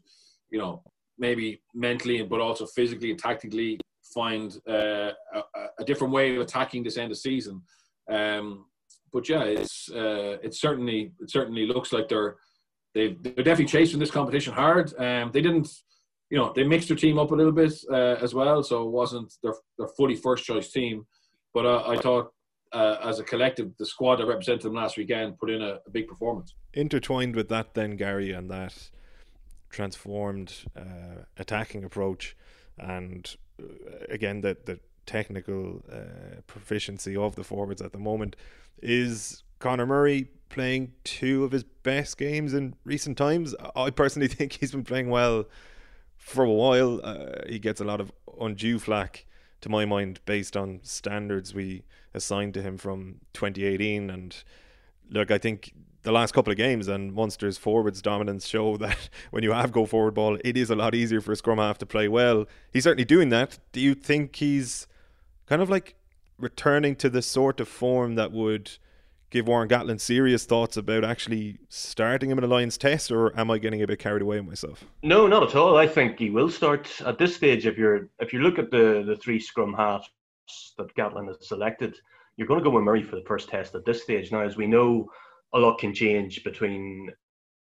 you 0.51 0.59
know, 0.59 0.83
maybe 1.17 1.61
mentally 1.73 2.21
but 2.23 2.39
also 2.39 2.65
physically 2.65 3.11
and 3.11 3.19
tactically 3.19 3.79
find 4.13 4.57
uh, 4.67 5.11
a, 5.33 5.41
a, 5.79 5.85
different 5.85 6.13
way 6.13 6.35
of 6.35 6.41
attacking 6.41 6.83
this 6.83 6.97
end 6.97 7.11
of 7.11 7.17
season. 7.17 7.61
Um, 8.09 8.65
but 9.13 9.27
yeah, 9.29 9.43
it's 9.43 9.89
uh, 9.91 10.37
it 10.43 10.53
certainly 10.53 11.11
it 11.19 11.29
certainly 11.29 11.65
looks 11.65 11.91
like 11.91 12.07
they're 12.07 12.37
they 12.93 13.17
they're 13.21 13.43
definitely 13.43 13.65
chasing 13.65 13.99
this 13.99 14.11
competition 14.11 14.53
hard. 14.53 14.93
Um, 14.97 15.31
they 15.33 15.41
didn't, 15.41 15.69
you 16.29 16.37
know, 16.37 16.53
they 16.55 16.63
mixed 16.63 16.87
their 16.87 16.97
team 16.97 17.19
up 17.19 17.31
a 17.31 17.35
little 17.35 17.51
bit 17.51 17.73
uh, 17.91 18.17
as 18.21 18.33
well, 18.33 18.63
so 18.63 18.83
it 18.83 18.91
wasn't 18.91 19.33
their 19.43 19.53
their 19.77 19.89
fully 19.97 20.15
first 20.15 20.45
choice 20.45 20.71
team. 20.71 21.05
But 21.53 21.65
uh, 21.65 21.83
I 21.87 21.97
thought 21.97 22.31
uh, 22.71 22.97
as 23.03 23.19
a 23.19 23.23
collective, 23.23 23.71
the 23.77 23.85
squad 23.85 24.17
that 24.17 24.27
represented 24.27 24.63
them 24.63 24.75
last 24.75 24.97
weekend 24.97 25.37
put 25.37 25.49
in 25.49 25.61
a, 25.61 25.79
a, 25.85 25.89
big 25.91 26.07
performance. 26.07 26.55
Intertwined 26.73 27.35
with 27.35 27.49
that, 27.49 27.73
then 27.73 27.97
Gary, 27.97 28.31
and 28.31 28.49
that 28.49 28.91
transformed 29.69 30.53
uh, 30.75 31.23
attacking 31.37 31.83
approach, 31.83 32.35
and 32.77 33.35
again 34.09 34.41
the 34.41 34.57
the 34.65 34.79
technical 35.05 35.81
uh, 35.91 36.41
proficiency 36.47 37.15
of 37.15 37.35
the 37.35 37.43
forwards 37.43 37.81
at 37.81 37.91
the 37.91 37.97
moment 37.97 38.35
is 38.81 39.43
Conor 39.59 39.85
Murray 39.85 40.29
playing 40.49 40.93
two 41.03 41.43
of 41.43 41.51
his 41.51 41.63
best 41.63 42.17
games 42.17 42.53
in 42.53 42.75
recent 42.83 43.17
times. 43.17 43.55
I 43.75 43.89
personally 43.89 44.27
think 44.37 44.53
he's 44.53 44.71
been 44.71 44.83
playing 44.83 45.09
well 45.09 45.45
for 46.17 46.43
a 46.43 46.51
while. 46.51 46.99
Uh, 47.03 47.41
he 47.47 47.59
gets 47.59 47.81
a 47.81 47.85
lot 47.85 47.99
of 48.01 48.11
undue 48.39 48.79
flack, 48.79 49.25
to 49.61 49.69
my 49.69 49.85
mind, 49.85 50.19
based 50.25 50.57
on 50.57 50.79
standards 50.83 51.53
we 51.53 51.83
assigned 52.13 52.53
to 52.55 52.61
him 52.61 52.77
from 52.77 53.21
2018. 53.33 54.09
And 54.09 54.43
look, 55.09 55.31
I 55.31 55.37
think 55.37 55.73
the 56.03 56.11
last 56.11 56.33
couple 56.33 56.51
of 56.51 56.57
games 56.57 56.87
and 56.87 57.13
Munster's 57.13 57.57
forwards 57.57 58.01
dominance 58.01 58.47
show 58.47 58.77
that 58.85 59.09
when 59.31 59.43
you 59.43 59.51
have 59.51 59.71
go 59.71 59.85
forward 59.85 60.13
ball, 60.13 60.37
it 60.43 60.57
is 60.57 60.69
a 60.69 60.75
lot 60.75 60.95
easier 60.95 61.21
for 61.21 61.31
a 61.31 61.35
scrum 61.35 61.57
half 61.57 61.77
to 61.79 61.85
play 61.85 62.07
well. 62.07 62.45
He's 62.71 62.83
certainly 62.83 63.05
doing 63.05 63.29
that. 63.29 63.59
Do 63.71 63.79
you 63.79 63.93
think 63.93 64.35
he's 64.35 64.87
kind 65.45 65.61
of 65.61 65.69
like 65.69 65.95
returning 66.37 66.95
to 66.95 67.09
the 67.09 67.21
sort 67.21 67.59
of 67.59 67.67
form 67.67 68.15
that 68.15 68.31
would 68.31 68.71
give 69.29 69.47
Warren 69.47 69.69
Gatland 69.69 70.01
serious 70.01 70.45
thoughts 70.45 70.75
about 70.77 71.03
actually 71.03 71.57
starting 71.69 72.29
him 72.29 72.37
in 72.37 72.43
a 72.43 72.47
Lions 72.47 72.77
test, 72.77 73.11
or 73.11 73.37
am 73.39 73.49
I 73.49 73.57
getting 73.57 73.81
a 73.81 73.87
bit 73.87 73.99
carried 73.99 74.21
away 74.21 74.41
myself? 74.41 74.83
No, 75.01 75.25
not 75.25 75.43
at 75.43 75.55
all. 75.55 75.77
I 75.77 75.87
think 75.87 76.19
he 76.19 76.29
will 76.29 76.49
start 76.49 77.01
at 77.05 77.17
this 77.17 77.35
stage. 77.35 77.65
If 77.65 77.77
you're 77.77 78.09
if 78.19 78.33
you 78.33 78.41
look 78.41 78.59
at 78.59 78.69
the 78.69 79.03
the 79.07 79.15
three 79.15 79.39
scrum 79.39 79.73
halves 79.73 80.09
that 80.77 80.93
Gatlin 80.95 81.27
has 81.27 81.47
selected, 81.47 81.97
you're 82.35 82.47
going 82.47 82.59
to 82.59 82.63
go 82.63 82.69
with 82.69 82.83
Murray 82.83 83.03
for 83.03 83.15
the 83.15 83.25
first 83.25 83.49
test 83.49 83.73
at 83.73 83.85
this 83.85 84.03
stage. 84.03 84.31
Now, 84.31 84.41
as 84.41 84.57
we 84.57 84.67
know, 84.67 85.09
a 85.53 85.59
lot 85.59 85.79
can 85.79 85.93
change 85.93 86.43
between 86.43 87.11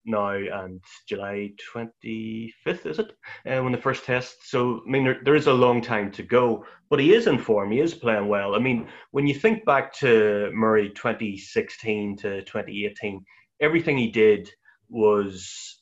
now 0.06 0.30
and 0.30 0.80
July 1.08 1.50
25th, 1.74 2.86
is 2.86 2.98
it? 2.98 3.12
Uh, 3.44 3.62
when 3.62 3.72
the 3.72 3.78
first 3.78 4.04
test. 4.04 4.48
So, 4.48 4.80
I 4.86 4.90
mean, 4.90 5.04
there, 5.04 5.20
there 5.24 5.34
is 5.34 5.48
a 5.48 5.52
long 5.52 5.82
time 5.82 6.10
to 6.12 6.22
go, 6.22 6.64
but 6.88 7.00
he 7.00 7.12
is 7.12 7.26
in 7.26 7.38
form. 7.38 7.72
He 7.72 7.80
is 7.80 7.94
playing 7.94 8.28
well. 8.28 8.54
I 8.54 8.58
mean, 8.58 8.88
when 9.10 9.26
you 9.26 9.34
think 9.34 9.64
back 9.64 9.92
to 9.94 10.50
Murray 10.54 10.90
2016 10.90 12.16
to 12.18 12.42
2018, 12.42 13.24
everything 13.60 13.98
he 13.98 14.10
did 14.10 14.50
was 14.88 15.75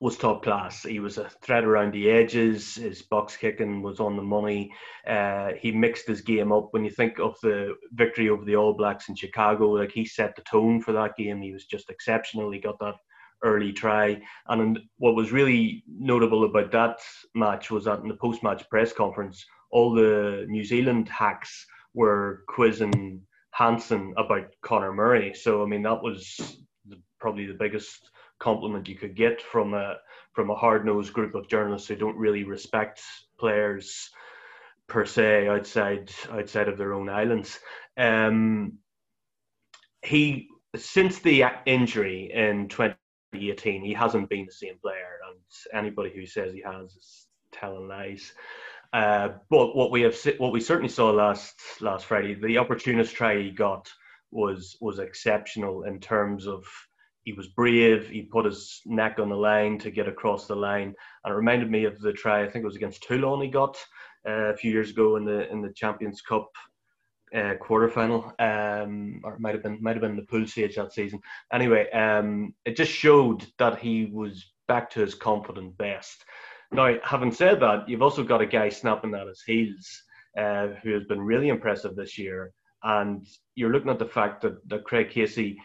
was 0.00 0.16
top 0.16 0.42
class. 0.42 0.82
He 0.82 1.00
was 1.00 1.18
a 1.18 1.30
threat 1.42 1.64
around 1.64 1.92
the 1.92 2.10
edges. 2.10 2.74
His 2.74 3.02
box 3.02 3.36
kicking 3.36 3.82
was 3.82 4.00
on 4.00 4.16
the 4.16 4.22
money. 4.22 4.72
Uh, 5.06 5.52
he 5.58 5.72
mixed 5.72 6.06
his 6.06 6.20
game 6.20 6.52
up. 6.52 6.68
When 6.72 6.84
you 6.84 6.90
think 6.90 7.18
of 7.18 7.36
the 7.42 7.74
victory 7.92 8.28
over 8.28 8.44
the 8.44 8.56
All 8.56 8.74
Blacks 8.74 9.08
in 9.08 9.14
Chicago, 9.14 9.70
like 9.70 9.92
he 9.92 10.04
set 10.04 10.36
the 10.36 10.42
tone 10.42 10.80
for 10.80 10.92
that 10.92 11.16
game. 11.16 11.40
He 11.40 11.52
was 11.52 11.64
just 11.64 11.90
exceptional. 11.90 12.50
He 12.50 12.60
got 12.60 12.78
that 12.80 12.94
early 13.42 13.72
try. 13.72 14.20
And 14.48 14.78
what 14.98 15.14
was 15.14 15.32
really 15.32 15.84
notable 15.86 16.44
about 16.44 16.72
that 16.72 16.98
match 17.34 17.70
was 17.70 17.84
that 17.84 18.00
in 18.00 18.08
the 18.08 18.16
post 18.16 18.42
match 18.42 18.68
press 18.70 18.92
conference, 18.92 19.44
all 19.70 19.94
the 19.94 20.46
New 20.48 20.64
Zealand 20.64 21.08
hacks 21.08 21.66
were 21.94 22.44
quizzing 22.48 23.20
Hansen 23.50 24.14
about 24.16 24.46
Conor 24.62 24.92
Murray. 24.92 25.32
So, 25.34 25.62
I 25.62 25.66
mean, 25.66 25.82
that 25.82 26.02
was 26.02 26.58
probably 27.20 27.46
the 27.46 27.54
biggest 27.54 28.10
compliment 28.44 28.88
you 28.88 28.94
could 28.94 29.16
get 29.16 29.40
from 29.40 29.72
a 29.72 29.96
from 30.34 30.50
a 30.50 30.54
hard 30.54 30.84
nosed 30.84 31.14
group 31.14 31.34
of 31.34 31.48
journalists 31.48 31.88
who 31.88 31.96
don't 31.96 32.18
really 32.18 32.44
respect 32.44 33.00
players 33.38 34.10
per 34.86 35.06
se 35.06 35.48
outside 35.48 36.12
outside 36.30 36.68
of 36.68 36.76
their 36.76 36.92
own 36.92 37.08
islands. 37.08 37.58
Um, 37.96 38.74
he 40.02 40.48
since 40.76 41.20
the 41.20 41.44
injury 41.64 42.30
in 42.34 42.68
2018, 42.68 43.82
he 43.82 43.94
hasn't 43.94 44.28
been 44.28 44.44
the 44.44 44.52
same 44.52 44.76
player, 44.82 45.20
and 45.26 45.40
anybody 45.72 46.10
who 46.14 46.26
says 46.26 46.52
he 46.52 46.60
has 46.60 46.92
is 46.92 47.26
telling 47.50 47.88
lies. 47.88 48.32
Uh, 48.92 49.28
but 49.48 49.74
what 49.74 49.90
we 49.90 50.02
have, 50.02 50.16
what 50.36 50.52
we 50.52 50.60
certainly 50.60 50.90
saw 50.90 51.10
last 51.10 51.54
last 51.80 52.04
Friday, 52.04 52.34
the 52.34 52.58
opportunist 52.58 53.14
try 53.14 53.40
he 53.40 53.50
got 53.50 53.90
was 54.30 54.76
was 54.82 54.98
exceptional 54.98 55.84
in 55.84 55.98
terms 55.98 56.46
of 56.46 56.66
he 57.24 57.32
was 57.32 57.48
brave. 57.48 58.08
He 58.08 58.22
put 58.22 58.44
his 58.44 58.80
neck 58.84 59.18
on 59.18 59.28
the 59.28 59.36
line 59.36 59.78
to 59.78 59.90
get 59.90 60.08
across 60.08 60.46
the 60.46 60.54
line, 60.54 60.94
and 61.24 61.32
it 61.32 61.36
reminded 61.36 61.70
me 61.70 61.84
of 61.84 61.98
the 62.00 62.12
try 62.12 62.42
I 62.42 62.48
think 62.48 62.62
it 62.62 62.66
was 62.66 62.76
against 62.76 63.02
Toulon 63.02 63.40
he 63.40 63.48
got 63.48 63.76
uh, 64.28 64.52
a 64.52 64.56
few 64.56 64.70
years 64.70 64.90
ago 64.90 65.16
in 65.16 65.24
the 65.24 65.50
in 65.50 65.62
the 65.62 65.72
Champions 65.72 66.20
Cup 66.20 66.50
uh, 67.34 67.54
quarterfinal, 67.60 68.32
um, 68.40 69.20
or 69.24 69.34
it 69.34 69.40
might 69.40 69.54
have 69.54 69.62
been 69.62 69.78
might 69.82 69.96
have 69.96 70.02
been 70.02 70.16
the 70.16 70.22
pool 70.22 70.46
stage 70.46 70.76
that 70.76 70.92
season. 70.92 71.18
Anyway, 71.52 71.90
um, 71.90 72.54
it 72.64 72.76
just 72.76 72.92
showed 72.92 73.46
that 73.58 73.78
he 73.78 74.06
was 74.12 74.52
back 74.68 74.90
to 74.90 75.00
his 75.00 75.14
confident 75.14 75.76
best. 75.78 76.24
Now, 76.72 76.94
having 77.02 77.32
said 77.32 77.60
that, 77.60 77.88
you've 77.88 78.02
also 78.02 78.22
got 78.22 78.40
a 78.40 78.46
guy 78.46 78.68
snapping 78.68 79.14
at 79.14 79.28
his 79.28 79.42
heels 79.46 80.02
uh, 80.38 80.68
who 80.82 80.92
has 80.92 81.04
been 81.04 81.20
really 81.20 81.48
impressive 81.48 81.96
this 81.96 82.18
year, 82.18 82.52
and 82.82 83.26
you're 83.54 83.72
looking 83.72 83.90
at 83.90 83.98
the 83.98 84.06
fact 84.06 84.42
that, 84.42 84.68
that 84.68 84.84
Craig 84.84 85.10
Casey 85.10 85.56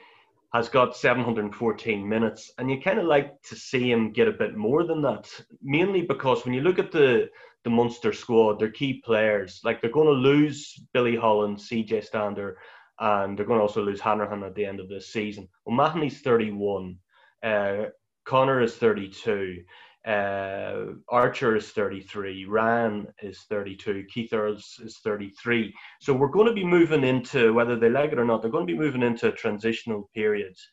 has 0.53 0.69
got 0.69 0.97
714 0.97 2.07
minutes, 2.07 2.51
and 2.57 2.69
you 2.71 2.81
kind 2.81 2.99
of 2.99 3.05
like 3.05 3.41
to 3.43 3.55
see 3.55 3.91
him 3.91 4.11
get 4.11 4.27
a 4.27 4.33
bit 4.33 4.55
more 4.57 4.83
than 4.83 5.01
that, 5.03 5.29
mainly 5.61 6.01
because 6.01 6.43
when 6.43 6.53
you 6.53 6.61
look 6.61 6.79
at 6.79 6.91
the 6.91 7.29
the 7.63 7.69
Munster 7.69 8.13
squad, 8.13 8.59
their 8.59 8.71
key 8.71 9.01
players. 9.05 9.61
Like 9.63 9.81
they're 9.81 9.91
going 9.91 10.07
to 10.07 10.13
lose 10.13 10.79
Billy 10.93 11.15
Holland, 11.15 11.57
CJ 11.57 12.05
Stander, 12.05 12.57
and 12.99 13.37
they're 13.37 13.45
going 13.45 13.59
to 13.59 13.63
also 13.63 13.83
lose 13.83 13.99
Hanrahan 13.99 14.43
at 14.43 14.55
the 14.55 14.65
end 14.65 14.79
of 14.79 14.89
this 14.89 15.11
season. 15.11 15.47
Well, 15.65 15.75
Mahony's 15.75 16.21
31, 16.21 16.97
uh, 17.43 17.85
Conor 18.25 18.61
is 18.61 18.75
32, 18.75 19.63
uh, 20.07 20.93
Archer 21.09 21.55
is 21.55 21.69
33, 21.69 22.45
Ryan 22.45 23.07
is 23.21 23.41
32, 23.49 24.05
Keith 24.11 24.33
Earls 24.33 24.79
is 24.83 24.97
33. 25.03 25.73
So 26.01 26.13
we're 26.13 26.29
going 26.29 26.47
to 26.47 26.53
be 26.53 26.65
moving 26.65 27.03
into, 27.03 27.53
whether 27.53 27.75
they 27.75 27.89
like 27.89 28.11
it 28.11 28.19
or 28.19 28.25
not, 28.25 28.41
they're 28.41 28.51
going 28.51 28.65
to 28.65 28.73
be 28.73 28.79
moving 28.79 29.03
into 29.03 29.31
transitional 29.31 30.09
periods 30.15 30.65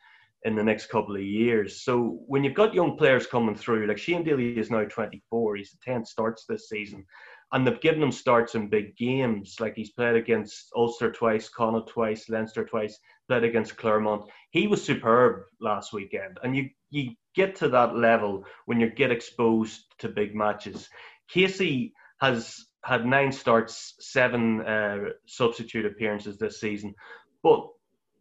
in 0.45 0.55
the 0.55 0.63
next 0.63 0.87
couple 0.87 1.17
of 1.17 1.23
years. 1.23 1.83
So 1.83 2.21
when 2.27 2.45
you've 2.45 2.55
got 2.55 2.73
young 2.73 2.97
players 2.97 3.27
coming 3.27 3.57
through, 3.57 3.89
like 3.89 3.99
Shane 3.99 4.23
Daly 4.23 4.57
is 4.57 4.71
now 4.71 4.85
24, 4.85 5.57
he's 5.57 5.73
the 5.73 5.79
10 5.85 6.05
starts 6.05 6.45
this 6.47 6.69
season, 6.69 7.05
and 7.53 7.67
they've 7.67 7.81
given 7.81 8.03
him 8.03 8.13
starts 8.13 8.55
in 8.55 8.69
big 8.69 8.97
games. 8.97 9.57
Like 9.59 9.75
he's 9.75 9.91
played 9.91 10.15
against 10.15 10.71
Ulster 10.77 11.11
twice, 11.11 11.49
Connacht 11.49 11.89
twice, 11.89 12.29
Leinster 12.29 12.65
twice, 12.65 12.99
played 13.29 13.43
against 13.43 13.77
Clermont. 13.77 14.31
He 14.51 14.69
was 14.69 14.85
superb 14.85 15.43
last 15.61 15.93
weekend, 15.93 16.39
and 16.45 16.57
you 16.57 16.71
you 16.97 17.11
get 17.35 17.57
to 17.57 17.69
that 17.69 17.97
level 17.97 18.45
when 18.65 18.81
you 18.81 18.91
get 18.91 19.11
exposed 19.11 19.85
to 19.99 20.09
big 20.09 20.35
matches. 20.35 20.89
Casey 21.29 21.93
has 22.21 22.65
had 22.85 23.05
nine 23.05 23.33
starts, 23.33 23.95
seven 24.01 24.61
uh, 24.63 24.99
substitute 25.27 25.85
appearances 25.85 26.39
this 26.39 26.61
season, 26.61 26.95
but 27.43 27.67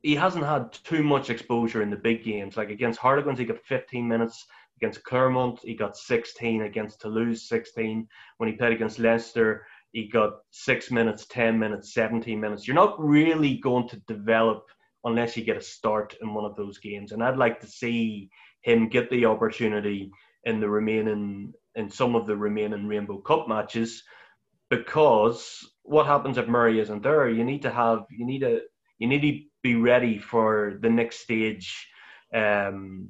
he 0.01 0.15
hasn't 0.15 0.45
had 0.45 0.73
too 0.73 1.03
much 1.03 1.29
exposure 1.29 1.81
in 1.81 1.89
the 1.89 1.95
big 1.95 2.23
games. 2.23 2.57
Like 2.57 2.69
against 2.69 2.99
Harlequins, 2.99 3.39
he 3.39 3.45
got 3.45 3.63
15 3.65 4.07
minutes. 4.07 4.45
Against 4.77 5.03
Clermont, 5.03 5.59
he 5.63 5.73
got 5.73 5.95
16. 5.95 6.63
Against 6.63 6.99
Toulouse, 6.99 7.47
16. 7.47 8.07
When 8.37 8.49
he 8.49 8.55
played 8.55 8.73
against 8.73 8.99
Leicester, 8.99 9.65
he 9.93 10.09
got 10.09 10.33
six 10.51 10.91
minutes, 10.91 11.25
10 11.27 11.57
minutes, 11.57 11.93
17 11.93 12.39
minutes. 12.39 12.67
You're 12.67 12.75
not 12.75 12.99
really 12.99 13.57
going 13.57 13.87
to 13.89 13.97
develop 14.07 14.65
unless 15.05 15.37
you 15.37 15.43
get 15.43 15.57
a 15.57 15.61
start 15.61 16.15
in 16.21 16.33
one 16.33 16.45
of 16.45 16.55
those 16.55 16.77
games. 16.79 17.11
And 17.11 17.23
I'd 17.23 17.37
like 17.37 17.59
to 17.61 17.67
see 17.67 18.29
him 18.65 18.89
get 18.89 19.11
the 19.11 19.25
opportunity 19.25 20.11
in 20.43 20.59
the 20.59 20.67
remaining 20.67 21.53
in 21.75 21.89
some 21.91 22.15
of 22.15 22.25
the 22.25 22.35
remaining 22.35 22.87
Rainbow 22.87 23.19
Cup 23.19 23.47
matches 23.47 24.03
because 24.69 25.69
what 25.83 26.07
happens 26.07 26.39
if 26.39 26.47
Murray 26.47 26.79
isn't 26.79 27.03
there? 27.03 27.29
You 27.29 27.43
need 27.43 27.61
to 27.61 27.69
have 27.69 28.05
you 28.09 28.25
need 28.25 28.39
to 28.39 28.61
you 28.97 29.07
need 29.07 29.21
to 29.21 29.39
be 29.61 29.75
ready 29.75 30.17
for 30.17 30.79
the 30.81 30.89
next 30.89 31.19
stage 31.19 31.87
um, 32.33 33.09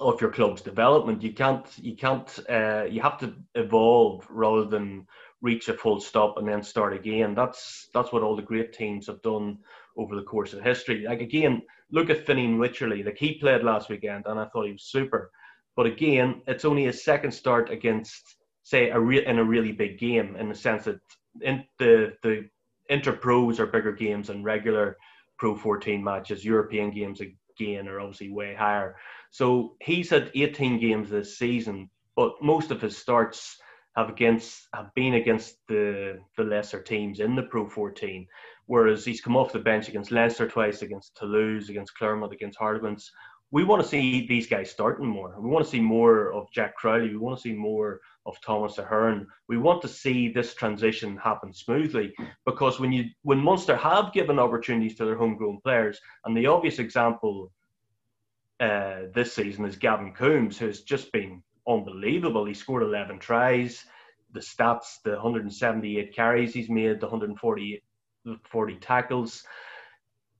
of 0.00 0.20
your 0.20 0.30
club's 0.30 0.60
development. 0.60 1.22
You 1.22 1.32
can't 1.32 1.66
you 1.78 1.96
can't 1.96 2.38
uh, 2.50 2.84
you 2.90 3.00
have 3.00 3.18
to 3.20 3.34
evolve 3.54 4.26
rather 4.28 4.66
than 4.66 5.06
reach 5.40 5.68
a 5.68 5.74
full 5.74 6.00
stop 6.00 6.36
and 6.36 6.48
then 6.48 6.62
start 6.62 6.92
again. 6.94 7.34
That's 7.34 7.88
that's 7.94 8.12
what 8.12 8.22
all 8.22 8.36
the 8.36 8.42
great 8.42 8.72
teams 8.72 9.06
have 9.06 9.22
done 9.22 9.58
over 9.96 10.16
the 10.16 10.22
course 10.22 10.52
of 10.52 10.62
history. 10.62 11.04
Like 11.06 11.20
again, 11.20 11.62
look 11.90 12.10
at 12.10 12.26
Fineen 12.26 12.58
Wycherley. 12.58 13.04
Like 13.04 13.18
he 13.18 13.38
played 13.38 13.62
last 13.62 13.88
weekend 13.88 14.26
and 14.26 14.38
I 14.38 14.46
thought 14.46 14.66
he 14.66 14.72
was 14.72 14.84
super. 14.84 15.30
But 15.76 15.86
again, 15.86 16.42
it's 16.46 16.64
only 16.64 16.84
his 16.84 17.04
second 17.04 17.30
start 17.32 17.70
against 17.70 18.36
say 18.64 18.90
a 18.90 18.98
re- 18.98 19.24
in 19.24 19.38
a 19.38 19.44
really 19.44 19.72
big 19.72 19.98
game 19.98 20.36
in 20.36 20.48
the 20.48 20.54
sense 20.54 20.84
that 20.84 21.00
in 21.40 21.64
the 21.78 22.14
the 22.22 22.48
inter 22.88 23.12
pros 23.12 23.60
are 23.60 23.66
bigger 23.66 23.92
games 23.92 24.28
than 24.28 24.42
regular 24.42 24.96
pro 25.38 25.56
14 25.56 26.02
matches. 26.02 26.44
European 26.44 26.90
games 26.90 27.20
again 27.20 27.88
are 27.88 28.00
obviously 28.00 28.30
way 28.30 28.54
higher. 28.54 28.96
So 29.30 29.76
he's 29.80 30.10
had 30.10 30.30
18 30.34 30.80
games 30.80 31.10
this 31.10 31.38
season, 31.38 31.90
but 32.16 32.32
most 32.42 32.70
of 32.70 32.80
his 32.80 32.96
starts 32.96 33.58
have 33.98 34.08
against 34.08 34.68
have 34.72 34.94
been 34.94 35.14
against 35.14 35.56
the 35.66 36.20
the 36.36 36.44
lesser 36.44 36.80
teams 36.80 37.18
in 37.18 37.34
the 37.34 37.42
Pro 37.42 37.68
14. 37.68 38.26
Whereas 38.66 39.04
he's 39.04 39.20
come 39.20 39.36
off 39.36 39.52
the 39.52 39.58
bench 39.58 39.88
against 39.88 40.12
Leinster 40.12 40.46
twice, 40.46 40.82
against 40.82 41.16
Toulouse, 41.16 41.68
against 41.68 41.96
Clermont, 41.96 42.32
against 42.32 42.58
Harlequins. 42.58 43.10
We 43.50 43.64
want 43.64 43.82
to 43.82 43.88
see 43.88 44.26
these 44.26 44.46
guys 44.46 44.70
starting 44.70 45.06
more. 45.06 45.34
We 45.40 45.48
want 45.48 45.64
to 45.64 45.70
see 45.70 45.80
more 45.80 46.32
of 46.34 46.52
Jack 46.52 46.76
Crowley. 46.76 47.08
We 47.08 47.16
want 47.16 47.38
to 47.38 47.42
see 47.42 47.54
more 47.54 48.00
of 48.26 48.38
Thomas 48.42 48.76
Ahern. 48.76 49.26
We 49.48 49.56
want 49.56 49.80
to 49.82 49.88
see 49.88 50.28
this 50.28 50.54
transition 50.54 51.16
happen 51.16 51.52
smoothly 51.52 52.14
because 52.44 52.78
when 52.78 52.92
you 52.92 53.06
when 53.22 53.38
Munster 53.38 53.74
have 53.76 54.12
given 54.12 54.38
opportunities 54.38 54.96
to 54.96 55.06
their 55.06 55.16
homegrown 55.16 55.60
players, 55.62 55.98
and 56.24 56.36
the 56.36 56.46
obvious 56.46 56.78
example 56.78 57.50
uh, 58.60 59.02
this 59.14 59.32
season 59.32 59.64
is 59.64 59.76
Gavin 59.76 60.12
Coombes, 60.12 60.58
who's 60.58 60.82
just 60.82 61.10
been 61.10 61.42
unbelievable. 61.68 62.44
He 62.46 62.54
scored 62.54 62.82
11 62.82 63.18
tries. 63.18 63.84
The 64.32 64.40
stats, 64.40 65.02
the 65.04 65.12
178 65.12 66.14
carries 66.14 66.52
he's 66.52 66.68
made, 66.68 67.00
the 67.00 67.06
140 67.06 67.82
40 68.44 68.76
tackles. 68.76 69.44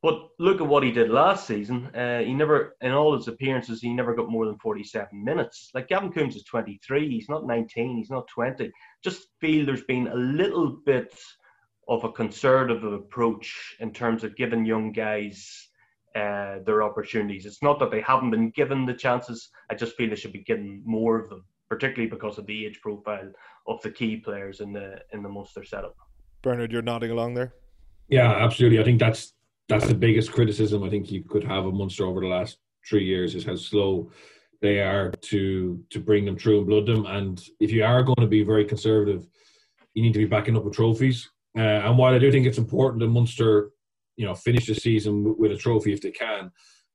But 0.01 0.29
look 0.39 0.61
at 0.61 0.67
what 0.67 0.85
he 0.85 0.93
did 0.93 1.11
last 1.11 1.47
season. 1.47 1.87
Uh, 1.95 2.21
he 2.21 2.33
never, 2.33 2.77
in 2.81 2.93
all 2.93 3.17
his 3.17 3.27
appearances, 3.27 3.81
he 3.81 3.93
never 3.93 4.15
got 4.15 4.31
more 4.31 4.47
than 4.47 4.59
47 4.59 5.25
minutes. 5.25 5.71
Like 5.75 5.89
Gavin 5.89 6.13
Coombes 6.13 6.37
is 6.37 6.45
23, 6.45 7.09
he's 7.09 7.29
not 7.29 7.47
19, 7.47 7.97
he's 7.97 8.11
not 8.11 8.29
20. 8.29 8.71
Just 9.03 9.29
feel 9.41 9.67
there's 9.67 9.85
been 9.85 10.07
a 10.09 10.15
little 10.15 10.69
bit 10.87 11.19
of 11.89 12.05
a 12.05 12.13
conservative 12.13 12.85
approach 12.85 13.77
in 13.81 13.93
terms 13.93 14.23
of 14.23 14.37
giving 14.37 14.65
young 14.65 14.93
guys 14.93 15.68
uh, 16.19 16.59
their 16.67 16.83
opportunities. 16.83 17.47
It's 17.47 17.63
not 17.63 17.79
that 17.81 17.91
they 17.91 18.01
haven't 18.01 18.31
been 18.31 18.51
given 18.51 18.87
the 18.87 18.95
chances. 18.95 19.51
I 19.71 19.75
just 19.75 19.97
feel 19.97 20.11
they 20.11 20.17
should 20.17 20.33
be 20.33 20.45
given 20.51 20.83
more 20.85 21.19
of 21.19 21.29
them, 21.29 21.45
particularly 21.69 22.11
because 22.11 22.39
of 22.39 22.47
the 22.47 22.67
age 22.67 22.81
profile 22.81 23.31
of 23.67 23.81
the 23.83 23.91
key 23.91 24.17
players 24.17 24.61
in 24.61 24.73
the 24.73 24.89
in 25.13 25.23
the 25.23 25.29
Munster 25.29 25.65
setup. 25.65 25.97
Bernard, 26.43 26.73
you're 26.73 26.83
nodding 26.83 27.11
along 27.11 27.35
there. 27.35 27.55
Yeah, 28.09 28.31
absolutely. 28.31 28.81
I 28.81 28.85
think 28.85 29.01
that's 29.01 29.35
that's 29.69 29.87
the 29.87 29.95
biggest 29.95 30.33
criticism 30.33 30.83
I 30.83 30.91
think 30.91 31.11
you 31.11 31.23
could 31.23 31.45
have 31.45 31.67
of 31.67 31.75
Munster 31.75 32.07
over 32.07 32.21
the 32.21 32.27
last 32.27 32.59
three 32.89 33.05
years 33.05 33.35
is 33.35 33.45
how 33.45 33.57
slow 33.57 34.11
they 34.61 34.81
are 34.81 35.11
to 35.11 35.85
to 35.91 36.01
bring 36.01 36.25
them 36.25 36.39
through 36.39 36.59
and 36.59 36.67
blood 36.67 36.87
them. 36.87 37.07
And 37.07 37.43
if 37.61 37.71
you 37.71 37.85
are 37.85 38.03
going 38.03 38.21
to 38.21 38.27
be 38.27 38.43
very 38.43 38.65
conservative, 38.65 39.27
you 39.95 40.03
need 40.03 40.15
to 40.15 40.19
be 40.19 40.25
backing 40.35 40.57
up 40.57 40.65
with 40.65 40.75
trophies. 40.75 41.29
Uh, 41.57 41.61
and 41.87 41.99
while 41.99 42.15
I 42.15 42.19
do 42.19 42.31
think 42.31 42.47
it's 42.47 42.59
important 42.59 43.01
that 43.01 43.09
Munster, 43.09 43.71
you 44.19 44.27
know, 44.27 44.35
finish 44.35 44.67
the 44.67 44.75
season 44.75 45.37
with 45.39 45.53
a 45.53 45.57
trophy 45.57 45.93
if 45.93 46.03
they 46.03 46.11
can, 46.11 46.51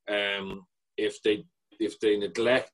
um, 0.09 0.65
if 0.97 1.23
they 1.23 1.45
if 1.79 1.97
they 1.99 2.17
neglect 2.17 2.69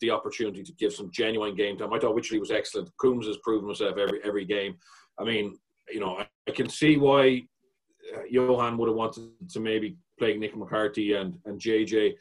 the 0.00 0.10
opportunity 0.10 0.62
to 0.62 0.72
give 0.72 0.92
some 0.92 1.10
genuine 1.12 1.54
game 1.54 1.76
time, 1.76 1.92
I 1.92 1.98
thought 1.98 2.16
Wycherley 2.16 2.40
was 2.40 2.50
excellent. 2.50 2.88
Coombes 2.96 3.26
has 3.26 3.36
proven 3.44 3.68
himself 3.68 3.98
every 3.98 4.20
every 4.24 4.46
game. 4.46 4.76
I 5.20 5.24
mean, 5.24 5.56
you 5.90 6.00
know, 6.00 6.16
I, 6.16 6.26
I 6.48 6.52
can 6.52 6.68
see 6.68 6.96
why 6.96 7.42
uh, 8.16 8.22
Johan 8.28 8.78
would 8.78 8.88
have 8.88 8.96
wanted 8.96 9.28
to 9.50 9.60
maybe 9.60 9.98
play 10.18 10.36
Nick 10.38 10.56
McCarthy 10.56 11.12
and 11.12 11.34
and 11.44 11.60
JJ 11.60 12.14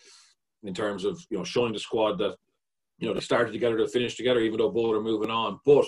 in 0.64 0.74
terms 0.74 1.06
of 1.06 1.26
you 1.30 1.38
know 1.38 1.46
showing 1.46 1.72
the 1.72 1.80
squad 1.80 2.18
that 2.20 2.36
you 3.00 3.08
know 3.08 3.14
they 3.14 3.22
started 3.22 3.54
together 3.54 3.78
to 3.78 3.88
finish 3.88 4.18
together, 4.18 4.42
even 4.42 4.58
though 4.58 4.70
both 4.70 4.96
are 4.96 5.02
moving 5.02 5.32
on. 5.32 5.62
But 5.66 5.86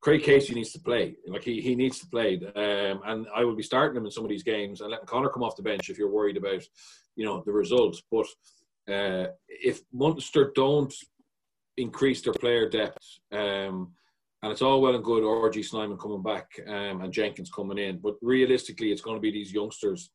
Craig 0.00 0.22
Casey 0.22 0.54
needs 0.54 0.72
to 0.72 0.80
play. 0.80 1.16
Like 1.26 1.42
he, 1.42 1.60
he 1.60 1.74
needs 1.74 1.98
to 2.00 2.06
play, 2.06 2.40
um, 2.54 3.00
and 3.06 3.26
I 3.34 3.44
will 3.44 3.56
be 3.56 3.62
starting 3.62 3.96
him 3.96 4.04
in 4.04 4.12
some 4.12 4.24
of 4.24 4.30
these 4.30 4.42
games 4.44 4.80
and 4.80 4.90
letting 4.90 5.06
Conor 5.06 5.30
come 5.30 5.42
off 5.42 5.56
the 5.56 5.62
bench 5.62 5.90
if 5.90 5.98
you're 5.98 6.10
worried 6.10 6.36
about 6.36 6.62
you 7.16 7.24
know 7.24 7.42
the 7.44 7.52
results. 7.52 8.02
But 8.10 8.26
uh, 8.92 9.28
if 9.48 9.80
Munster 9.92 10.52
don't 10.54 10.94
increase 11.76 12.22
their 12.22 12.32
player 12.32 12.68
depth. 12.68 13.18
Um, 13.32 13.92
and 14.42 14.52
it's 14.52 14.62
all 14.62 14.80
well 14.80 14.94
and 14.94 15.04
good 15.04 15.22
RG 15.22 15.64
Snyman 15.64 15.98
coming 15.98 16.22
back 16.22 16.48
um, 16.68 17.00
and 17.00 17.12
Jenkins 17.12 17.50
coming 17.50 17.78
in, 17.78 17.98
but 17.98 18.14
realistically, 18.22 18.92
it's 18.92 19.00
going 19.00 19.16
to 19.16 19.20
be 19.20 19.32
these 19.32 19.52
youngsters 19.52 20.10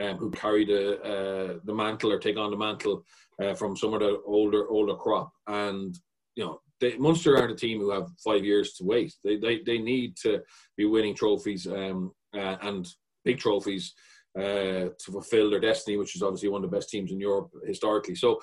um, 0.00 0.16
who 0.16 0.30
carry 0.30 0.64
the 0.64 1.00
uh, 1.02 1.58
the 1.64 1.74
mantle 1.74 2.12
or 2.12 2.18
take 2.18 2.36
on 2.36 2.50
the 2.50 2.56
mantle 2.56 3.04
uh, 3.42 3.54
from 3.54 3.76
some 3.76 3.94
of 3.94 4.00
the 4.00 4.20
older 4.26 4.68
older 4.68 4.94
crop. 4.94 5.32
And 5.46 5.96
you 6.34 6.44
know, 6.44 6.60
they, 6.80 6.96
Munster 6.96 7.36
aren't 7.36 7.52
a 7.52 7.56
team 7.56 7.80
who 7.80 7.90
have 7.90 8.08
five 8.24 8.44
years 8.44 8.74
to 8.74 8.84
wait. 8.84 9.14
They 9.24 9.36
they, 9.36 9.60
they 9.64 9.78
need 9.78 10.16
to 10.22 10.40
be 10.76 10.84
winning 10.84 11.14
trophies 11.14 11.66
um, 11.66 12.12
uh, 12.34 12.56
and 12.62 12.88
big 13.24 13.38
trophies 13.38 13.94
uh, 14.38 14.90
to 14.98 15.12
fulfill 15.12 15.50
their 15.50 15.60
destiny, 15.60 15.96
which 15.96 16.14
is 16.14 16.22
obviously 16.22 16.48
one 16.48 16.64
of 16.64 16.70
the 16.70 16.76
best 16.76 16.90
teams 16.90 17.10
in 17.10 17.20
Europe 17.20 17.50
historically. 17.66 18.14
So, 18.14 18.40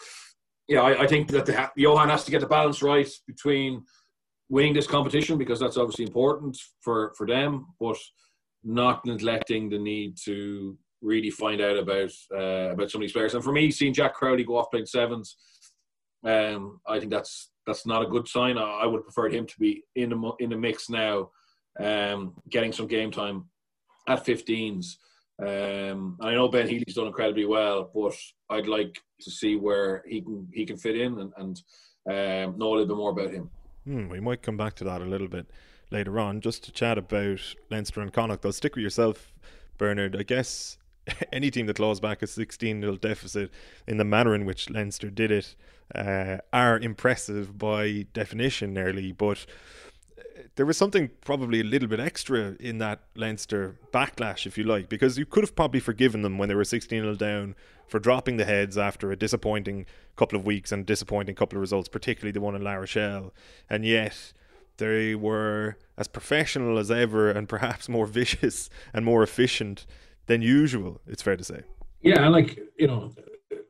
yeah, 0.67 0.81
I, 0.81 1.03
I 1.03 1.07
think 1.07 1.29
that 1.29 1.71
Johan 1.75 2.09
has 2.09 2.25
to 2.25 2.31
get 2.31 2.41
the 2.41 2.47
balance 2.47 2.81
right 2.81 3.09
between 3.27 3.83
winning 4.49 4.73
this 4.73 4.87
competition 4.87 5.37
because 5.37 5.59
that's 5.59 5.77
obviously 5.77 6.05
important 6.05 6.57
for 6.81 7.13
for 7.17 7.25
them, 7.27 7.67
but 7.79 7.97
not 8.63 9.05
neglecting 9.05 9.69
the 9.69 9.77
need 9.77 10.17
to 10.25 10.77
really 11.01 11.29
find 11.29 11.61
out 11.61 11.77
about 11.77 12.11
uh, 12.33 12.71
about 12.73 12.89
some 12.91 12.99
of 12.99 13.03
these 13.03 13.13
players. 13.13 13.33
And 13.33 13.43
for 13.43 13.51
me, 13.51 13.71
seeing 13.71 13.93
Jack 13.93 14.15
Crowley 14.15 14.43
go 14.43 14.57
off 14.57 14.71
playing 14.71 14.87
sevens, 14.87 15.37
um, 16.25 16.81
I 16.87 16.99
think 16.99 17.11
that's 17.11 17.51
that's 17.65 17.85
not 17.85 18.03
a 18.03 18.07
good 18.07 18.27
sign. 18.27 18.57
I, 18.57 18.85
would 18.85 18.99
have 18.99 19.05
preferred 19.05 19.33
him 19.33 19.45
to 19.45 19.59
be 19.59 19.83
in 19.95 20.09
the 20.09 20.31
in 20.39 20.49
the 20.49 20.57
mix 20.57 20.89
now, 20.89 21.29
um, 21.79 22.33
getting 22.49 22.71
some 22.71 22.87
game 22.87 23.11
time 23.11 23.45
at 24.07 24.25
15s. 24.25 24.95
Um, 25.41 26.17
I 26.21 26.33
know 26.33 26.47
Ben 26.47 26.67
Healy's 26.67 26.95
done 26.95 27.07
incredibly 27.07 27.45
well, 27.45 27.91
but 27.93 28.15
I'd 28.49 28.67
like 28.67 29.01
to 29.21 29.31
see 29.31 29.55
where 29.55 30.03
he 30.07 30.21
can 30.21 30.47
he 30.53 30.65
can 30.65 30.77
fit 30.77 30.99
in 30.99 31.19
and, 31.19 31.33
and 31.37 31.61
um, 32.07 32.57
know 32.57 32.69
a 32.69 32.71
little 32.71 32.87
bit 32.87 32.97
more 32.97 33.11
about 33.11 33.31
him. 33.31 33.49
Hmm, 33.83 34.09
we 34.09 34.19
might 34.19 34.41
come 34.41 34.57
back 34.57 34.75
to 34.75 34.83
that 34.85 35.01
a 35.01 35.05
little 35.05 35.27
bit 35.27 35.47
later 35.91 36.19
on, 36.19 36.41
just 36.41 36.63
to 36.65 36.71
chat 36.71 36.97
about 36.97 37.55
Leinster 37.69 38.01
and 38.01 38.13
Connacht. 38.13 38.41
Though, 38.41 38.51
stick 38.51 38.75
with 38.75 38.83
yourself, 38.83 39.33
Bernard. 39.77 40.15
I 40.15 40.23
guess 40.23 40.77
any 41.33 41.51
team 41.51 41.65
that 41.67 41.75
claws 41.75 41.99
back 41.99 42.21
a 42.21 42.27
16 42.27 42.81
0 42.81 42.95
deficit 42.97 43.51
in 43.87 43.97
the 43.97 44.03
manner 44.03 44.33
in 44.35 44.45
which 44.45 44.69
Leinster 44.69 45.09
did 45.09 45.31
it 45.31 45.55
uh, 45.93 46.37
are 46.51 46.79
impressive 46.79 47.57
by 47.57 48.07
definition, 48.13 48.73
nearly. 48.73 49.11
But 49.11 49.45
uh, 50.17 50.43
there 50.55 50.65
was 50.65 50.77
something 50.77 51.11
probably 51.21 51.61
a 51.61 51.63
little 51.63 51.87
bit 51.87 51.99
extra 51.99 52.55
in 52.59 52.79
that 52.79 53.01
Leinster 53.15 53.75
backlash, 53.93 54.45
if 54.45 54.57
you 54.57 54.63
like, 54.63 54.89
because 54.89 55.17
you 55.17 55.25
could 55.25 55.43
have 55.43 55.55
probably 55.55 55.79
forgiven 55.79 56.21
them 56.21 56.37
when 56.37 56.49
they 56.49 56.55
were 56.55 56.63
16 56.63 57.01
0 57.01 57.15
down 57.15 57.55
for 57.87 57.99
dropping 57.99 58.37
the 58.37 58.45
heads 58.45 58.77
after 58.77 59.11
a 59.11 59.15
disappointing 59.15 59.85
couple 60.15 60.39
of 60.39 60.45
weeks 60.45 60.71
and 60.71 60.85
disappointing 60.85 61.35
couple 61.35 61.57
of 61.57 61.61
results, 61.61 61.87
particularly 61.87 62.31
the 62.31 62.41
one 62.41 62.55
in 62.55 62.63
La 62.63 62.73
Rochelle. 62.73 63.31
And 63.69 63.85
yet, 63.85 64.33
they 64.77 65.13
were 65.13 65.77
as 65.97 66.07
professional 66.07 66.77
as 66.77 66.89
ever 66.89 67.29
and 67.29 67.47
perhaps 67.47 67.87
more 67.87 68.05
vicious 68.07 68.69
and 68.93 69.05
more 69.05 69.21
efficient 69.21 69.85
than 70.27 70.41
usual, 70.41 71.01
it's 71.07 71.21
fair 71.21 71.35
to 71.35 71.43
say. 71.43 71.61
Yeah, 72.01 72.27
like, 72.29 72.59
you 72.77 72.87
know, 72.87 73.13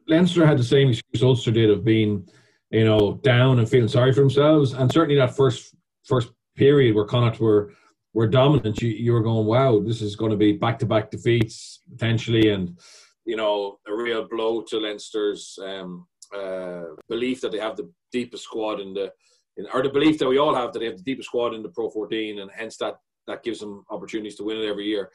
Leinster 0.07 0.45
had 0.45 0.57
the 0.57 0.63
same 0.63 0.89
excuse 0.89 1.23
Ulster 1.23 1.51
did 1.51 1.69
of 1.69 1.83
being, 1.83 2.27
you 2.69 2.85
know, 2.85 3.19
down 3.23 3.59
and 3.59 3.69
feeling 3.69 3.87
sorry 3.87 4.13
for 4.13 4.21
themselves. 4.21 4.73
And 4.73 4.91
certainly 4.91 5.19
that 5.19 5.35
first 5.35 5.75
first 6.03 6.31
period 6.55 6.95
where 6.95 7.05
Connacht 7.05 7.39
were 7.39 7.71
were 8.13 8.27
dominant, 8.27 8.81
you, 8.81 8.89
you 8.89 9.11
were 9.11 9.21
going, 9.21 9.45
wow, 9.45 9.79
this 9.79 10.01
is 10.01 10.15
going 10.15 10.31
to 10.31 10.37
be 10.37 10.53
back 10.53 10.79
to 10.79 10.85
back 10.85 11.11
defeats 11.11 11.81
potentially, 11.89 12.49
and 12.49 12.79
you 13.25 13.35
know, 13.35 13.79
a 13.87 13.93
real 13.93 14.27
blow 14.27 14.61
to 14.61 14.79
Leinster's 14.79 15.59
um, 15.61 16.07
uh, 16.35 16.83
belief 17.09 17.41
that 17.41 17.51
they 17.51 17.59
have 17.59 17.75
the 17.75 17.91
deepest 18.11 18.43
squad 18.43 18.79
in 18.79 18.93
the, 18.93 19.11
in, 19.57 19.65
or 19.73 19.83
the 19.83 19.89
belief 19.89 20.17
that 20.19 20.29
we 20.29 20.37
all 20.37 20.55
have 20.55 20.71
that 20.71 20.79
they 20.79 20.85
have 20.85 20.97
the 20.97 21.03
deepest 21.03 21.27
squad 21.27 21.53
in 21.53 21.63
the 21.63 21.69
Pro 21.69 21.89
14, 21.89 22.39
and 22.39 22.51
hence 22.53 22.77
that 22.77 22.95
that 23.27 23.43
gives 23.43 23.59
them 23.59 23.83
opportunities 23.89 24.35
to 24.35 24.43
win 24.43 24.57
it 24.57 24.65
every 24.65 24.85
year. 24.85 25.11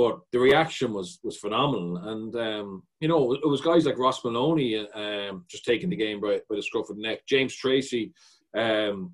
But 0.00 0.20
the 0.32 0.38
reaction 0.38 0.94
was 0.94 1.18
was 1.22 1.36
phenomenal, 1.36 1.98
and 1.98 2.34
um, 2.34 2.82
you 3.00 3.08
know 3.08 3.34
it 3.34 3.46
was 3.46 3.60
guys 3.60 3.84
like 3.84 3.98
Ross 3.98 4.22
Molony 4.22 4.86
um, 4.96 5.44
just 5.46 5.66
taking 5.66 5.90
the 5.90 6.02
game 6.04 6.22
by, 6.22 6.40
by 6.48 6.56
the 6.56 6.62
scruff 6.62 6.88
of 6.88 6.96
the 6.96 7.02
neck. 7.02 7.18
James 7.28 7.54
Tracy, 7.54 8.14
um, 8.56 9.12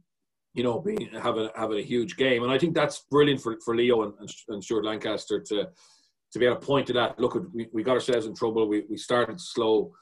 you 0.55 0.63
know, 0.63 0.79
being 0.79 1.11
having 1.21 1.49
having 1.57 1.79
a 1.79 1.83
huge 1.83 2.17
game, 2.17 2.45
and 2.45 2.53
I 2.53 2.59
think 2.59 2.73
that's 2.73 3.05
brilliant 3.11 3.41
for, 3.41 3.59
for 3.65 3.75
Leo 3.75 4.03
and, 4.05 4.13
and 4.47 4.63
Stuart 4.63 4.85
Lancaster 4.85 5.41
to 5.49 5.67
to 6.33 6.39
be 6.39 6.47
able 6.47 6.61
to 6.61 6.67
point 6.67 6.87
to 6.87 6.93
that. 6.93 7.19
Look, 7.19 7.35
we, 7.53 7.67
we 7.73 7.83
got 7.83 7.95
ourselves 7.95 8.27
in 8.27 8.37
trouble. 8.37 8.69
We 8.69 8.85
we 8.89 8.97
started 8.97 9.41
slow, 9.41 9.93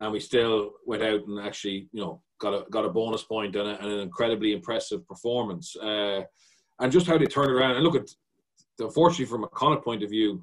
and 0.00 0.12
we 0.12 0.20
still 0.20 0.72
went 0.84 1.02
out 1.02 1.26
and 1.26 1.40
actually, 1.40 1.88
you 1.92 2.02
know, 2.02 2.20
got 2.42 2.52
a 2.52 2.66
got 2.68 2.84
a 2.84 2.90
bonus 2.90 3.22
point 3.22 3.56
and, 3.56 3.68
a, 3.70 3.78
and 3.82 3.90
an 3.90 4.00
incredibly 4.00 4.52
impressive 4.52 5.08
performance. 5.08 5.74
Uh, 5.76 6.24
and 6.78 6.92
just 6.92 7.06
how 7.06 7.16
they 7.16 7.24
turned 7.24 7.52
around 7.52 7.76
and 7.76 7.84
look 7.84 7.96
at 7.96 8.10
unfortunately, 8.78 9.26
from 9.26 9.44
a 9.44 9.48
Connacht 9.48 9.84
point 9.84 10.02
of 10.02 10.10
view, 10.10 10.42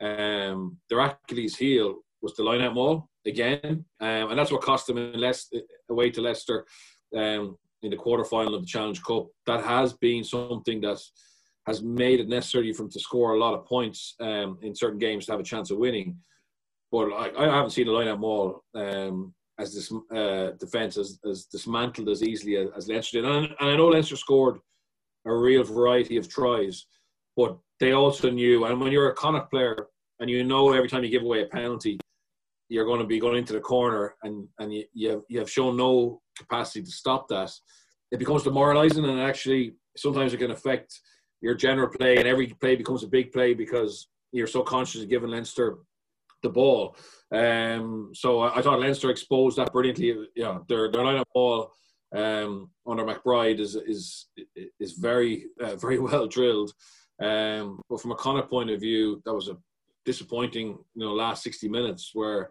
um, 0.00 0.78
their 0.88 1.00
Achilles 1.00 1.56
heel 1.56 1.96
was 2.22 2.34
the 2.34 2.42
line-out 2.42 2.74
maul 2.74 3.08
again, 3.26 3.84
um, 4.00 4.30
and 4.30 4.38
that's 4.38 4.50
what 4.50 4.62
cost 4.62 4.86
them 4.86 4.98
in 4.98 5.20
Leicester, 5.20 5.58
away 5.90 6.10
to 6.10 6.20
Leicester 6.20 6.66
um, 7.16 7.56
in 7.82 7.90
the 7.90 7.96
quarterfinal 7.96 8.54
of 8.54 8.62
the 8.62 8.66
Challenge 8.66 9.02
Cup. 9.02 9.28
That 9.46 9.64
has 9.64 9.92
been 9.92 10.24
something 10.24 10.80
that 10.82 11.00
has 11.66 11.82
made 11.82 12.20
it 12.20 12.28
necessary 12.28 12.72
for 12.72 12.82
them 12.82 12.90
to 12.90 13.00
score 13.00 13.34
a 13.34 13.38
lot 13.38 13.54
of 13.54 13.64
points 13.64 14.14
um, 14.20 14.58
in 14.62 14.74
certain 14.74 14.98
games 14.98 15.26
to 15.26 15.32
have 15.32 15.40
a 15.40 15.44
chance 15.44 15.70
of 15.70 15.78
winning. 15.78 16.18
But 16.92 17.06
I, 17.12 17.30
I 17.38 17.44
haven't 17.56 17.70
seen 17.70 17.88
a 17.88 17.92
line-out 17.92 18.20
maul 18.20 18.62
um, 18.74 19.34
as 19.58 19.74
this 19.74 19.92
uh, 20.14 20.52
defence 20.58 20.96
as, 20.96 21.18
as 21.28 21.46
dismantled 21.46 22.08
as 22.08 22.22
easily 22.22 22.56
as, 22.56 22.68
as 22.76 22.88
Leinster 22.88 23.20
did, 23.20 23.30
and, 23.30 23.46
and 23.58 23.70
I 23.70 23.76
know 23.76 23.88
Leicester 23.88 24.16
scored 24.16 24.58
a 25.26 25.34
real 25.34 25.62
variety 25.62 26.16
of 26.16 26.28
tries, 26.28 26.86
but 27.36 27.58
they 27.80 27.92
also 27.92 28.30
knew, 28.30 28.64
and 28.64 28.80
when 28.80 28.92
you're 28.92 29.10
a 29.10 29.14
Connacht 29.14 29.50
player 29.50 29.88
and 30.20 30.30
you 30.30 30.44
know 30.44 30.72
every 30.72 30.88
time 30.88 31.04
you 31.04 31.10
give 31.10 31.22
away 31.22 31.42
a 31.42 31.46
penalty, 31.46 31.98
you're 32.68 32.84
going 32.84 33.00
to 33.00 33.06
be 33.06 33.20
going 33.20 33.36
into 33.36 33.52
the 33.52 33.60
corner 33.60 34.14
and, 34.22 34.48
and 34.58 34.72
you, 34.72 34.84
you, 34.94 35.10
have, 35.10 35.20
you 35.28 35.38
have 35.38 35.50
shown 35.50 35.76
no 35.76 36.20
capacity 36.36 36.82
to 36.82 36.90
stop 36.90 37.28
that, 37.28 37.50
it 38.10 38.18
becomes 38.18 38.42
demoralizing 38.42 39.04
and 39.04 39.20
actually 39.20 39.74
sometimes 39.96 40.32
it 40.32 40.38
can 40.38 40.50
affect 40.50 41.00
your 41.40 41.54
general 41.54 41.88
play 41.88 42.16
and 42.16 42.26
every 42.26 42.46
play 42.46 42.76
becomes 42.76 43.02
a 43.02 43.08
big 43.08 43.32
play 43.32 43.54
because 43.54 44.08
you're 44.32 44.46
so 44.46 44.62
conscious 44.62 45.02
of 45.02 45.08
giving 45.08 45.30
Leinster 45.30 45.78
the 46.42 46.48
ball. 46.48 46.96
Um, 47.32 48.10
so 48.14 48.40
I, 48.40 48.58
I, 48.58 48.62
thought 48.62 48.80
Leinster 48.80 49.10
exposed 49.10 49.58
that 49.58 49.72
brilliantly. 49.72 50.28
Yeah, 50.36 50.58
their 50.68 50.90
their 50.90 51.04
line 51.04 51.16
of 51.16 51.26
ball 51.34 51.72
um, 52.14 52.70
under 52.86 53.04
McBryde 53.04 53.58
is 53.58 53.74
is 53.74 54.26
is 54.78 54.92
very 54.92 55.46
uh, 55.60 55.76
very 55.76 55.98
well 56.08 56.26
drilled. 56.26 56.72
Um, 57.20 57.80
but 57.88 58.00
from 58.00 58.12
a 58.12 58.16
Connacht 58.16 58.50
point 58.50 58.70
of 58.70 58.80
view, 58.80 59.22
that 59.24 59.34
was 59.34 59.48
a 59.48 59.56
disappointing, 60.04 60.78
you 60.94 61.04
know, 61.04 61.12
last 61.12 61.42
60 61.42 61.68
minutes 61.68 62.10
where, 62.14 62.50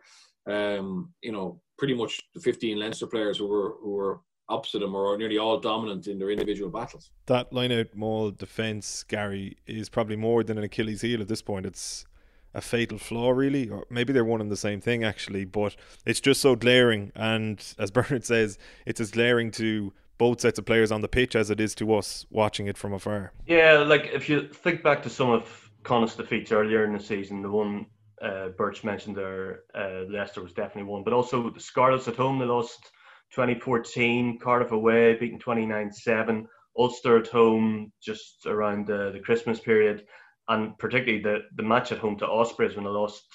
um, 0.50 1.14
you 1.22 1.32
know, 1.32 1.62
pretty 1.78 1.94
much 1.94 2.20
the 2.34 2.42
15 2.42 2.80
Leinster 2.80 3.08
players 3.08 3.38
who 3.38 3.48
were 3.48 3.76
who 3.82 3.92
were 3.92 4.22
opposite 4.50 4.80
them 4.80 4.96
or 4.96 5.18
nearly 5.18 5.38
all 5.38 5.60
dominant 5.60 6.08
in 6.08 6.20
their 6.20 6.30
individual 6.30 6.70
battles. 6.70 7.12
That 7.28 7.54
line 7.54 7.72
out 7.72 7.96
maul 7.96 8.32
defence, 8.32 9.04
Gary, 9.04 9.58
is 9.66 9.90
probably 9.90 10.16
more 10.16 10.44
than 10.44 10.58
an 10.58 10.64
Achilles 10.64 11.02
heel 11.02 11.22
at 11.22 11.28
this 11.28 11.42
point. 11.42 11.66
It's 11.66 12.06
a 12.54 12.62
fatal 12.62 12.98
flaw, 12.98 13.32
really, 13.32 13.70
or 13.70 13.86
maybe 13.90 14.14
they're 14.14 14.26
one 14.26 14.42
and 14.42 14.52
the 14.52 14.58
same 14.58 14.80
thing, 14.80 15.04
actually. 15.04 15.46
But 15.46 15.76
it's 16.06 16.20
just 16.20 16.42
so 16.42 16.56
glaring, 16.56 17.12
and 17.16 17.64
as 17.80 17.92
Bernard 17.98 18.26
says, 18.26 18.58
it's 18.86 19.00
as 19.00 19.12
glaring 19.12 19.52
to 19.52 19.94
both 20.18 20.42
sets 20.42 20.60
of 20.60 20.66
players 20.66 20.92
on 20.92 21.02
the 21.02 21.08
pitch 21.08 21.36
as 21.36 21.50
it 21.50 21.60
is 21.60 21.76
to 21.76 21.94
us 21.94 22.26
watching 22.30 22.68
it 22.68 22.78
from 22.78 22.94
afar. 22.94 23.34
Yeah, 23.46 23.80
like 23.80 24.10
if 24.14 24.30
you 24.30 24.48
think 24.48 24.84
back 24.84 25.04
to 25.04 25.10
some 25.10 25.30
of 25.30 25.72
Connacht's 25.84 26.16
defeats 26.16 26.52
earlier 26.52 26.86
in 26.86 26.94
the 26.94 27.00
season, 27.00 27.42
the 27.42 27.52
one 27.52 27.86
uh, 28.22 28.50
Birch 28.50 28.84
mentioned 28.84 29.18
there, 29.18 29.64
uh, 29.76 30.04
Leicester 30.10 30.42
was 30.42 30.54
definitely 30.54 30.90
one, 30.90 31.04
but 31.04 31.14
also 31.14 31.50
the 31.50 31.60
Scarlets 31.60 32.08
at 32.08 32.16
home, 32.16 32.40
they 32.40 32.46
lost 32.46 32.92
2014, 33.36 34.40
Cardiff 34.40 34.72
away, 34.72 35.16
beaten 35.16 35.40
29 35.40 35.92
7, 35.92 36.48
Ulster 36.78 37.18
at 37.18 37.28
home 37.28 37.92
just 38.02 38.46
around 38.46 38.88
the, 38.88 39.12
the 39.12 39.20
Christmas 39.20 39.60
period, 39.60 40.06
and 40.48 40.78
particularly 40.78 41.22
the, 41.22 41.40
the 41.56 41.64
match 41.64 41.92
at 41.92 41.98
home 41.98 42.18
to 42.18 42.28
Ospreys 42.28 42.76
when 42.76 42.86
they 42.86 42.92
lost 42.92 43.26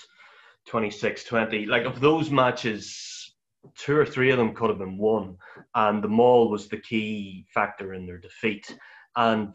26 0.66 1.24
20. 1.24 1.66
Like, 1.66 1.84
of 1.84 2.00
those 2.00 2.30
matches, 2.30 3.17
two 3.76 3.96
or 3.96 4.06
three 4.06 4.30
of 4.30 4.38
them 4.38 4.54
could 4.54 4.70
have 4.70 4.78
been 4.78 4.98
won, 4.98 5.36
and 5.74 6.02
the 6.02 6.08
maul 6.08 6.50
was 6.50 6.68
the 6.68 6.80
key 6.80 7.46
factor 7.52 7.94
in 7.94 8.06
their 8.06 8.18
defeat. 8.18 8.76
And 9.16 9.54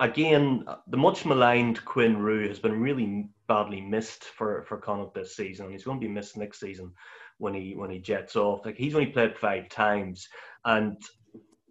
again, 0.00 0.64
the 0.88 0.96
much 0.96 1.24
maligned 1.24 1.84
Quinn 1.84 2.18
Roux 2.18 2.48
has 2.48 2.58
been 2.58 2.80
really 2.80 3.28
badly 3.48 3.80
missed 3.80 4.24
for 4.24 4.64
for 4.64 4.78
Connacht 4.78 5.14
this 5.14 5.36
season, 5.36 5.66
and 5.66 5.74
he's 5.74 5.84
going 5.84 6.00
to 6.00 6.06
be 6.06 6.12
missed 6.12 6.36
next 6.36 6.60
season 6.60 6.92
when 7.38 7.54
he 7.54 7.74
when 7.76 7.90
he 7.90 7.98
jets 7.98 8.36
off. 8.36 8.64
Like 8.64 8.76
he's 8.76 8.94
only 8.94 9.06
played 9.06 9.36
five 9.36 9.68
times, 9.68 10.28
and 10.64 10.96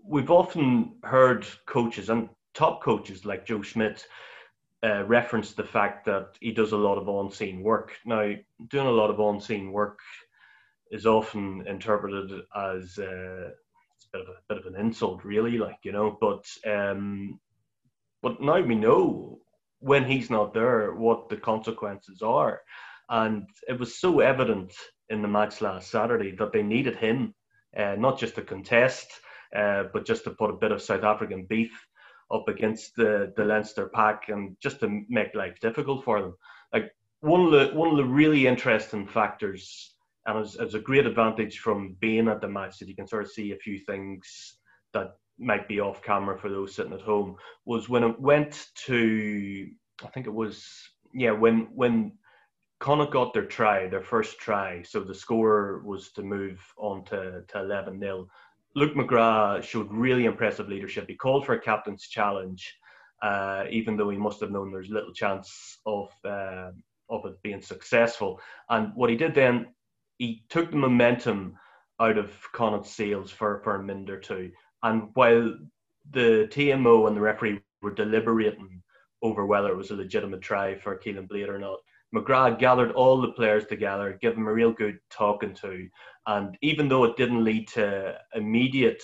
we've 0.06 0.32
often 0.32 0.96
heard 1.04 1.46
coaches 1.66 2.10
and 2.10 2.30
top 2.54 2.84
coaches 2.84 3.26
like 3.26 3.46
Joe 3.46 3.62
Schmidt 3.62 4.06
uh, 4.84 5.06
reference 5.06 5.54
the 5.54 5.64
fact 5.64 6.06
that 6.06 6.38
he 6.40 6.52
does 6.52 6.74
a 6.74 6.78
lot 6.78 6.98
of 6.98 7.08
on-scene 7.08 7.64
work. 7.64 7.98
Now, 8.06 8.34
doing 8.68 8.88
a 8.88 8.92
lot 8.92 9.10
of 9.10 9.20
on-scene 9.20 9.72
work 9.72 10.00
is 10.94 11.08
often 11.08 11.66
interpreted 11.68 12.32
as 12.56 13.00
uh, 13.00 13.50
it's 13.96 14.06
a 14.06 14.18
bit 14.18 14.22
of 14.22 14.28
a 14.30 14.38
bit 14.48 14.58
of 14.60 14.72
an 14.72 14.80
insult, 14.80 15.26
really. 15.26 15.58
Like 15.58 15.80
you 15.84 15.92
know, 15.92 16.18
but 16.22 16.46
um, 16.72 17.40
but 18.22 18.40
now 18.42 18.62
we 18.62 18.76
know 18.76 19.40
when 19.80 20.06
he's 20.06 20.30
not 20.30 20.54
there 20.54 20.94
what 20.94 21.30
the 21.30 21.38
consequences 21.38 22.22
are, 22.22 22.62
and 23.10 23.50
it 23.68 23.80
was 23.80 24.00
so 24.00 24.20
evident 24.20 24.72
in 25.10 25.22
the 25.24 25.28
match 25.28 25.62
last 25.62 25.90
Saturday 25.90 26.32
that 26.38 26.54
they 26.54 26.64
needed 26.64 26.96
him, 26.96 27.34
uh, 27.76 27.96
not 27.98 28.20
just 28.20 28.36
to 28.36 28.44
contest, 28.44 29.08
uh, 29.56 29.86
but 29.94 30.06
just 30.06 30.24
to 30.26 30.30
put 30.32 30.52
a 30.52 30.62
bit 30.62 30.72
of 30.72 30.82
South 30.82 31.04
African 31.04 31.46
beef 31.46 31.74
up 32.32 32.48
against 32.48 32.96
the 32.96 33.34
the 33.36 33.46
Leinster 33.46 33.90
pack 33.90 34.30
and 34.30 34.56
just 34.62 34.80
to 34.82 35.04
make 35.10 35.34
life 35.34 35.60
difficult 35.60 36.04
for 36.06 36.22
them. 36.22 36.36
Like 36.72 36.92
one 37.22 37.42
of 37.46 37.52
the 37.52 37.76
one 37.76 37.90
of 37.90 37.98
the 37.98 38.06
really 38.06 38.46
interesting 38.46 39.08
factors 39.08 39.93
and 40.26 40.38
it 40.38 40.40
was, 40.60 40.74
a 40.74 40.80
great 40.80 41.06
advantage 41.06 41.60
from 41.60 41.96
being 42.00 42.28
at 42.28 42.42
the 42.42 42.48
match 42.48 42.80
that 42.80 42.88
you 42.88 42.96
can 42.96 43.08
sort 43.08 43.24
of 43.24 43.32
see 43.32 43.52
a 43.52 43.58
few 43.58 43.78
things 43.78 44.56
that 44.94 45.18
might 45.38 45.68
be 45.68 45.80
off 45.82 46.02
camera 46.02 46.38
for 46.38 46.50
those 46.50 46.76
sitting 46.76 46.94
at 46.94 47.02
home. 47.02 47.36
Was 47.66 47.90
when 47.90 48.04
it 48.04 48.20
went 48.20 48.68
to, 48.86 49.68
I 50.04 50.08
think 50.08 50.28
it 50.28 50.34
was 50.34 50.68
yeah 51.14 51.32
when 51.32 51.68
when 51.74 52.14
Connacht 52.80 53.12
got 53.12 53.34
their 53.34 53.46
try, 53.46 53.88
their 53.88 54.04
first 54.04 54.40
try, 54.40 54.82
so 54.84 55.02
the 55.02 55.16
score 55.16 55.82
was 55.86 56.12
to 56.12 56.22
move 56.22 56.62
on 56.78 57.06
to, 57.06 57.44
to 57.48 57.60
11 57.60 58.00
0. 58.00 58.28
Luke 58.76 58.96
McGrath 58.96 59.64
showed 59.64 59.92
really 59.92 60.26
impressive 60.26 60.68
leadership. 60.68 61.06
He 61.08 61.16
called 61.16 61.46
for 61.46 61.54
a 61.54 61.62
captain's 61.62 62.08
challenge, 62.08 62.76
uh, 63.22 63.66
even 63.70 63.96
though 63.96 64.10
he 64.10 64.18
must 64.18 64.42
have 64.42 64.52
known 64.52 64.72
there's 64.72 64.90
little 64.90 65.14
chance 65.14 65.80
of 65.86 66.10
uh, 66.26 66.72
of 67.10 67.26
it 67.26 67.42
being 67.42 67.62
successful. 67.62 68.40
And 68.70 68.92
what 68.96 69.10
he 69.10 69.16
did 69.16 69.36
then 69.36 69.68
he 70.24 70.44
took 70.48 70.72
the 70.72 70.78
momentum 70.78 71.58
out 72.00 72.18
of 72.18 72.32
Connacht's 72.54 72.96
sails 72.96 73.30
for, 73.30 73.60
for 73.62 73.76
a 73.76 73.84
minute 73.84 74.10
or 74.10 74.20
two. 74.20 74.52
And 74.82 75.10
while 75.16 75.54
the 76.12 76.48
TMO 76.50 77.08
and 77.08 77.18
the 77.18 77.22
referee 77.22 77.60
were 77.82 77.94
deliberating 77.94 78.82
over 79.22 79.46
whether 79.46 79.70
it 79.70 79.76
was 79.76 79.92
a 79.92 79.96
legitimate 79.96 80.42
try 80.42 80.76
for 80.76 80.98
Caolin 80.98 81.28
Blade 81.28 81.50
or 81.50 81.60
not, 81.60 81.80
McGrath 82.16 82.58
gathered 82.58 82.92
all 82.92 83.20
the 83.20 83.34
players 83.34 83.66
together, 83.66 84.18
gave 84.22 84.36
them 84.36 84.48
a 84.48 84.54
real 84.54 84.72
good 84.72 84.98
talking 85.10 85.54
to. 85.56 85.90
And 86.26 86.58
even 86.62 86.88
though 86.88 87.04
it 87.04 87.18
didn't 87.18 87.44
lead 87.44 87.68
to 87.70 88.18
immediate 88.34 89.04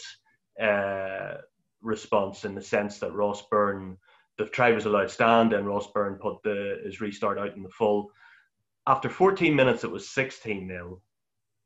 uh, 0.62 1.36
response 1.82 2.46
in 2.46 2.56
the 2.56 2.62
sense 2.62 3.00
that 3.00 3.14
Ross 3.14 3.44
Byrne, 3.52 3.98
the 4.38 4.46
try 4.46 4.72
was 4.72 4.86
allowed 4.86 5.12
stand 5.12 5.52
and 5.52 5.68
Ross 5.68 5.92
Byrne 5.92 6.16
put 6.16 6.38
the, 6.44 6.80
his 6.86 7.02
restart 7.02 7.38
out 7.38 7.58
in 7.58 7.64
the 7.64 7.70
full, 7.70 8.10
after 8.90 9.08
14 9.08 9.56
minutes, 9.56 9.84
it 9.84 9.92
was 9.92 10.10
16 10.10 10.68
0. 10.68 11.02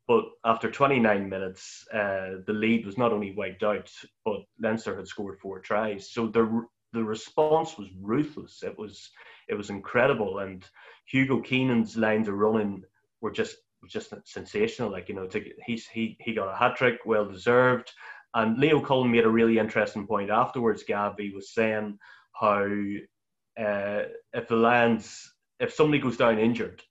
But 0.06 0.24
after 0.44 0.70
29 0.70 1.28
minutes, 1.28 1.86
uh, 1.92 2.42
the 2.46 2.52
lead 2.52 2.84
was 2.84 2.98
not 2.98 3.12
only 3.12 3.32
wiped 3.32 3.62
out, 3.62 3.90
but 4.24 4.42
Leinster 4.60 4.96
had 4.96 5.08
scored 5.08 5.38
four 5.38 5.60
tries. 5.60 6.10
So 6.10 6.26
the 6.26 6.66
the 6.92 7.02
response 7.02 7.76
was 7.76 7.88
ruthless. 8.00 8.62
It 8.62 8.78
was 8.78 9.10
it 9.48 9.54
was 9.54 9.70
incredible, 9.70 10.40
and 10.40 10.64
Hugo 11.06 11.40
Keenan's 11.40 11.96
lines 11.96 12.28
of 12.28 12.34
running 12.34 12.82
were 13.20 13.30
just 13.30 13.56
just 13.88 14.12
sensational. 14.24 14.90
Like 14.90 15.08
you 15.08 15.14
know, 15.14 15.26
to, 15.26 15.42
he's 15.64 15.86
he 15.86 16.16
he 16.20 16.34
got 16.34 16.52
a 16.52 16.56
hat 16.56 16.76
trick, 16.76 17.00
well 17.06 17.26
deserved. 17.26 17.90
And 18.34 18.58
Leo 18.58 18.80
Cullen 18.80 19.12
made 19.12 19.24
a 19.24 19.30
really 19.30 19.58
interesting 19.58 20.06
point 20.06 20.28
afterwards. 20.28 20.84
Gavi 20.88 21.32
was 21.32 21.54
saying 21.54 21.98
how 22.32 22.64
uh, 23.58 24.02
if 24.32 24.48
the 24.48 24.56
Lions, 24.56 25.32
if 25.60 25.72
somebody 25.72 26.00
goes 26.02 26.16
down 26.16 26.38
injured, 26.38 26.82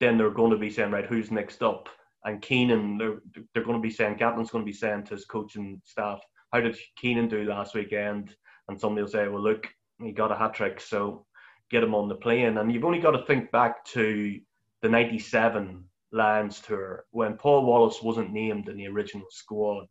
then 0.00 0.18
they're 0.18 0.30
going 0.30 0.50
to 0.50 0.58
be 0.58 0.70
saying, 0.70 0.90
right, 0.90 1.06
who's 1.06 1.30
next 1.30 1.62
up? 1.62 1.88
And 2.24 2.40
Keenan, 2.40 2.98
they're, 2.98 3.20
they're 3.52 3.64
going 3.64 3.78
to 3.78 3.82
be 3.82 3.90
saying, 3.90 4.16
Gatland's 4.16 4.50
going 4.50 4.64
to 4.64 4.70
be 4.70 4.76
saying 4.76 5.04
to 5.04 5.14
his 5.14 5.24
coaching 5.24 5.80
staff, 5.84 6.20
how 6.52 6.60
did 6.60 6.78
Keenan 6.96 7.28
do 7.28 7.44
last 7.44 7.74
weekend? 7.74 8.34
And 8.68 8.80
somebody 8.80 9.02
will 9.02 9.10
say, 9.10 9.28
well, 9.28 9.42
look, 9.42 9.66
he 10.00 10.12
got 10.12 10.32
a 10.32 10.36
hat 10.36 10.54
trick, 10.54 10.80
so 10.80 11.26
get 11.70 11.82
him 11.82 11.94
on 11.94 12.08
the 12.08 12.14
plane. 12.14 12.58
And 12.58 12.72
you've 12.72 12.84
only 12.84 13.00
got 13.00 13.12
to 13.12 13.24
think 13.26 13.50
back 13.50 13.84
to 13.86 14.38
the 14.82 14.88
97 14.88 15.84
Lions 16.12 16.60
tour 16.60 17.06
when 17.10 17.36
Paul 17.36 17.64
Wallace 17.64 18.02
wasn't 18.02 18.32
named 18.32 18.68
in 18.68 18.76
the 18.76 18.88
original 18.88 19.26
squad 19.30 19.86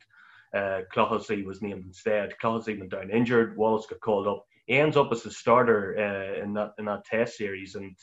uh, 0.54 0.82
Clohessy 0.94 1.46
was 1.46 1.62
named 1.62 1.86
instead. 1.86 2.34
Clohessy 2.42 2.78
went 2.78 2.92
down 2.92 3.10
injured. 3.10 3.58
Wallace 3.58 3.86
got 3.90 4.02
called 4.02 4.28
up. 4.28 4.46
He 4.66 4.78
ends 4.78 4.98
up 4.98 5.12
as 5.12 5.24
the 5.24 5.32
starter 5.32 5.96
uh, 5.98 6.44
in 6.44 6.54
that 6.54 6.74
in 6.78 6.86
that 6.86 7.06
Test 7.06 7.38
series, 7.38 7.76
and 7.76 7.96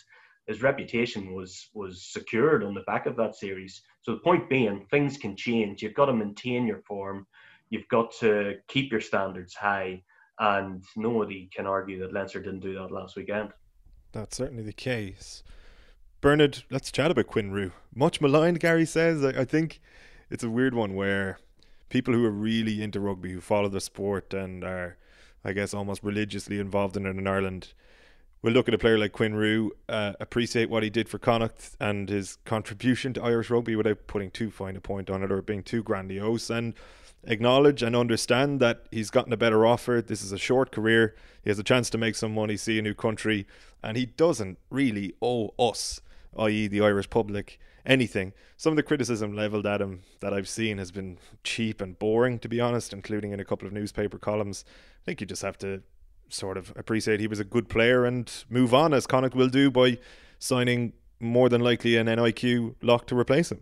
his 0.49 0.63
reputation 0.63 1.35
was 1.35 1.69
was 1.75 2.03
secured 2.03 2.65
on 2.65 2.75
the 2.75 2.81
back 2.81 3.07
of 3.07 3.17
that 3.17 3.37
series. 3.37 3.83
So 4.03 4.13
the 4.13 4.21
point 4.21 4.49
being, 4.49 4.87
things 4.91 5.19
can 5.19 5.37
change. 5.37 5.83
You've 5.83 5.95
got 5.95 6.07
to 6.07 6.15
maintain 6.15 6.67
your 6.67 6.81
form. 6.81 7.27
You've 7.71 7.89
got 7.89 8.13
to 8.21 8.55
keep 8.67 8.91
your 8.91 9.03
standards 9.03 9.55
high, 9.55 10.03
and 10.39 10.83
nobody 10.97 11.51
can 11.55 11.67
argue 11.67 12.01
that 12.01 12.15
Leinster 12.15 12.41
didn't 12.41 12.61
do 12.61 12.73
that 12.75 12.91
last 12.91 13.15
weekend. 13.15 13.51
That's 14.13 14.37
certainly 14.37 14.63
the 14.63 14.73
case. 14.73 15.43
Bernard, 16.23 16.65
let's 16.71 16.91
chat 16.91 17.11
about 17.11 17.27
Quinn. 17.27 17.71
Much 17.95 18.21
maligned, 18.21 18.59
Gary 18.59 18.87
says. 18.87 19.23
I, 19.23 19.43
I 19.43 19.45
think 19.45 19.81
it's 20.31 20.43
a 20.43 20.51
weird 20.51 20.75
one 20.75 20.95
where 20.95 21.39
people 21.91 22.15
who 22.15 22.25
are 22.25 22.31
really 22.31 22.83
into 22.83 23.01
rugby, 23.01 23.33
who 23.33 23.41
follow 23.43 23.69
the 23.69 23.83
sport 23.83 24.33
and 24.33 24.65
are, 24.65 24.97
I 25.45 25.53
guess, 25.53 25.75
almost 25.75 26.03
religiously 26.03 26.59
involved 26.59 26.97
in 26.97 27.05
it 27.05 27.17
in 27.17 27.27
Ireland, 27.27 27.75
will 28.43 28.53
look 28.53 28.69
at 28.69 28.75
a 28.75 28.79
player 28.79 28.99
like 28.99 29.13
Quinn 29.13 29.35
Roux, 29.35 29.73
uh, 29.89 30.13
appreciate 30.21 30.71
what 30.71 30.83
he 30.83 30.91
did 30.91 31.09
for 31.09 31.19
Connacht 31.19 31.77
and 31.81 32.09
his 32.09 32.39
contribution 32.45 33.13
to 33.15 33.23
Irish 33.23 33.51
rugby 33.51 33.75
without 33.75 34.07
putting 34.07 34.31
too 34.31 34.51
fine 34.51 34.77
a 34.77 34.81
point 34.81 35.11
on 35.11 35.23
it 35.23 35.33
or 35.33 35.43
being 35.43 35.63
too 35.63 35.83
grandiose, 35.83 36.51
and 36.51 36.75
acknowledge 37.25 37.83
and 37.83 37.97
understand 37.97 38.61
that 38.61 38.87
he's 38.91 39.11
gotten 39.11 39.33
a 39.33 39.37
better 39.37 39.67
offer. 39.67 40.03
This 40.07 40.23
is 40.23 40.33
a 40.33 40.39
short 40.39 40.71
career. 40.71 41.17
He 41.43 41.51
has 41.51 41.59
a 41.59 41.65
chance 41.65 41.91
to 41.91 41.99
make 41.99 42.15
some 42.15 42.33
money, 42.33 42.57
see 42.57 42.79
a 42.79 42.83
new 42.83 42.95
country, 42.95 43.47
and 43.83 43.97
he 43.97 44.07
doesn't 44.07 44.59
really 44.71 45.15
owe 45.21 45.53
us, 45.59 46.01
i.e., 46.39 46.69
the 46.69 46.81
Irish 46.81 47.11
public, 47.11 47.59
anything. 47.85 48.33
Some 48.57 48.73
of 48.73 48.77
the 48.77 48.83
criticism 48.85 49.35
leveled 49.35 49.67
at 49.67 49.81
him 49.81 50.03
that 50.21 50.33
I've 50.33 50.49
seen 50.49 50.79
has 50.79 50.93
been 50.93 51.19
cheap 51.43 51.81
and 51.81 51.99
boring, 51.99 52.39
to 52.41 52.49
be 52.49 52.61
honest, 52.61 52.93
including 52.93 53.33
in 53.33 53.41
a 53.41 53.45
couple 53.45 53.67
of 53.67 53.73
newspaper 53.73 54.19
columns. 54.19 54.65
I 55.03 55.05
think 55.05 55.21
you 55.21 55.27
just 55.27 55.43
have 55.43 55.59
to 55.59 55.83
sort 56.29 56.57
of 56.57 56.73
appreciate 56.77 57.21
he 57.21 57.27
was 57.27 57.41
a 57.41 57.45
good 57.45 57.69
player 57.69 58.05
and 58.05 58.45
move 58.49 58.75
on, 58.75 58.95
as 58.95 59.07
Connacht 59.07 59.35
will 59.35 59.49
do 59.49 59.71
by 59.71 59.99
signing 60.39 60.93
more 61.21 61.49
than 61.49 61.61
likely 61.61 61.97
an 61.97 62.07
NIQ 62.07 62.77
lock 62.83 63.07
to 63.09 63.19
replace 63.19 63.51
him. 63.51 63.61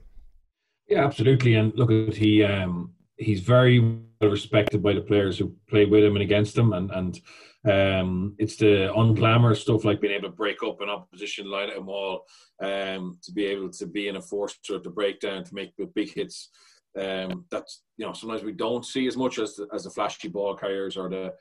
Yeah, 0.89 1.05
absolutely. 1.05 1.55
And 1.55 1.75
look 1.75 1.91
at 1.91 2.15
he 2.15 2.45
um, 2.45 2.93
he's 3.17 3.41
very 3.41 3.81
well 3.81 4.31
respected 4.31 4.83
by 4.83 4.93
the 4.93 5.01
players 5.01 5.39
who 5.39 5.55
play 5.69 5.85
with 5.85 6.05
him 6.05 6.15
and 6.15 6.23
against 6.23 6.57
him, 6.57 6.73
and 6.73 6.91
and 6.91 7.21
um, 7.67 8.37
it's 8.39 8.57
the 8.57 8.93
unglamorous 8.95 9.57
stuff 9.57 9.85
like 9.85 10.01
being 10.01 10.15
able 10.15 10.29
to 10.31 10.37
break 10.37 10.63
up 10.63 10.81
an 10.81 10.89
opposition 10.89 11.51
line 11.51 11.71
at 11.71 11.79
a 11.79 11.81
wall, 11.81 12.25
um, 12.63 13.19
to 13.25 13.33
be 13.33 13.47
able 13.47 13.71
to 13.71 13.87
be 13.87 14.07
in 14.07 14.17
a 14.17 14.23
force 14.23 14.57
to, 14.67 14.79
to 14.81 14.91
break 14.91 15.19
down, 15.19 15.43
to 15.45 15.55
make 15.55 15.73
big 15.95 16.15
hits. 16.15 16.51
Um, 16.99 17.45
that's 17.51 17.83
you 17.97 18.07
know 18.07 18.13
sometimes 18.13 18.43
we 18.43 18.53
don't 18.53 18.87
see 18.87 19.07
as 19.07 19.17
much 19.17 19.39
as 19.39 19.57
the, 19.57 19.67
as 19.75 19.85
the 19.85 19.91
flashy 19.91 20.29
ball 20.29 20.57
carriers 20.57 20.97
or 20.97 21.11
the 21.11 21.35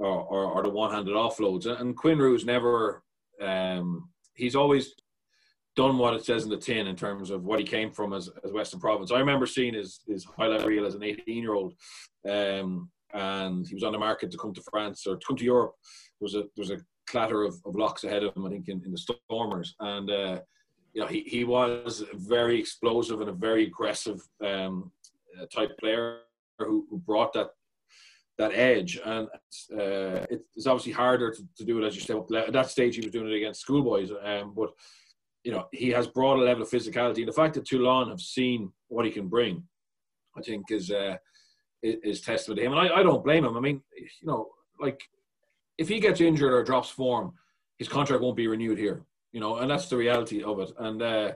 or, 0.00 0.22
or, 0.24 0.44
or 0.46 0.62
the 0.62 0.70
one-handed 0.70 1.14
offloads. 1.14 1.66
And 1.66 1.96
Quinn 1.96 2.18
Roux's 2.18 2.44
never 2.44 3.02
um, 3.40 4.08
he's 4.34 4.56
always 4.56 4.94
done 5.76 5.98
what 5.98 6.14
it 6.14 6.24
says 6.24 6.44
in 6.44 6.50
the 6.50 6.56
tin 6.56 6.86
in 6.86 6.96
terms 6.96 7.30
of 7.30 7.44
what 7.44 7.58
he 7.58 7.64
came 7.64 7.90
from 7.90 8.12
as, 8.12 8.28
as 8.44 8.52
Western 8.52 8.80
Province. 8.80 9.12
I 9.12 9.18
remember 9.18 9.46
seeing 9.46 9.74
his 9.74 10.00
his 10.06 10.24
highlight 10.24 10.66
reel 10.66 10.86
as 10.86 10.94
an 10.94 11.04
18 11.04 11.42
year 11.42 11.54
old. 11.54 11.74
Um, 12.28 12.90
and 13.12 13.66
he 13.66 13.74
was 13.74 13.82
on 13.82 13.92
the 13.92 13.98
market 13.98 14.30
to 14.30 14.38
come 14.38 14.54
to 14.54 14.62
France 14.70 15.06
or 15.06 15.16
to 15.16 15.26
come 15.26 15.36
to 15.36 15.44
Europe. 15.44 15.74
There 16.20 16.26
was 16.26 16.34
a 16.34 16.40
there 16.40 16.58
was 16.58 16.70
a 16.70 16.80
clatter 17.06 17.42
of, 17.42 17.54
of 17.64 17.74
locks 17.74 18.04
ahead 18.04 18.22
of 18.22 18.36
him, 18.36 18.46
I 18.46 18.50
think, 18.50 18.68
in, 18.68 18.82
in 18.84 18.92
the 18.92 18.98
Stormers, 18.98 19.74
and 19.80 20.10
uh, 20.10 20.40
you 20.92 21.00
know 21.00 21.08
he, 21.08 21.22
he 21.22 21.44
was 21.44 22.04
very 22.14 22.58
explosive 22.58 23.20
and 23.20 23.30
a 23.30 23.32
very 23.32 23.64
aggressive 23.64 24.20
um, 24.44 24.92
uh, 25.40 25.46
type 25.46 25.76
player 25.78 26.20
who 26.58 26.86
brought 27.06 27.32
that 27.32 27.50
that 28.40 28.52
edge. 28.54 28.98
And 29.04 29.28
uh, 29.28 30.26
it's 30.30 30.66
obviously 30.66 30.92
harder 30.92 31.30
to, 31.30 31.42
to, 31.58 31.64
do 31.64 31.82
it 31.82 31.86
as 31.86 31.94
you 31.94 32.00
say. 32.00 32.14
At 32.38 32.52
that 32.54 32.70
stage, 32.70 32.96
he 32.96 33.02
was 33.02 33.12
doing 33.12 33.30
it 33.30 33.36
against 33.36 33.60
schoolboys, 33.60 34.10
um, 34.22 34.54
but 34.56 34.70
you 35.44 35.52
know 35.52 35.68
he 35.72 35.90
has 35.90 36.06
brought 36.06 36.38
a 36.38 36.42
level 36.42 36.62
of 36.62 36.70
physicality. 36.70 37.18
And 37.18 37.28
the 37.28 37.32
fact 37.32 37.54
that 37.54 37.66
Toulon 37.66 38.08
have 38.08 38.20
seen 38.20 38.72
what 38.88 39.04
he 39.04 39.10
can 39.10 39.28
bring, 39.28 39.62
I 40.36 40.40
think, 40.40 40.70
is 40.70 40.90
uh, 40.90 41.16
is 41.82 42.22
testament 42.22 42.58
to 42.58 42.64
him. 42.64 42.72
And 42.72 42.80
I, 42.80 43.00
I 43.00 43.02
don't 43.02 43.24
blame 43.24 43.44
him. 43.44 43.56
I 43.56 43.60
mean, 43.60 43.82
you 43.96 44.26
know, 44.26 44.48
like 44.80 45.02
if 45.76 45.88
he 45.88 46.00
gets 46.00 46.20
injured 46.20 46.52
or 46.52 46.64
drops 46.64 46.88
form, 46.88 47.34
his 47.78 47.88
contract 47.88 48.22
won't 48.22 48.36
be 48.36 48.48
renewed 48.48 48.78
here. 48.78 49.04
You 49.32 49.40
know, 49.40 49.58
and 49.58 49.70
that's 49.70 49.88
the 49.88 49.96
reality 49.96 50.42
of 50.42 50.60
it. 50.60 50.72
And 50.78 51.02
uh, 51.02 51.32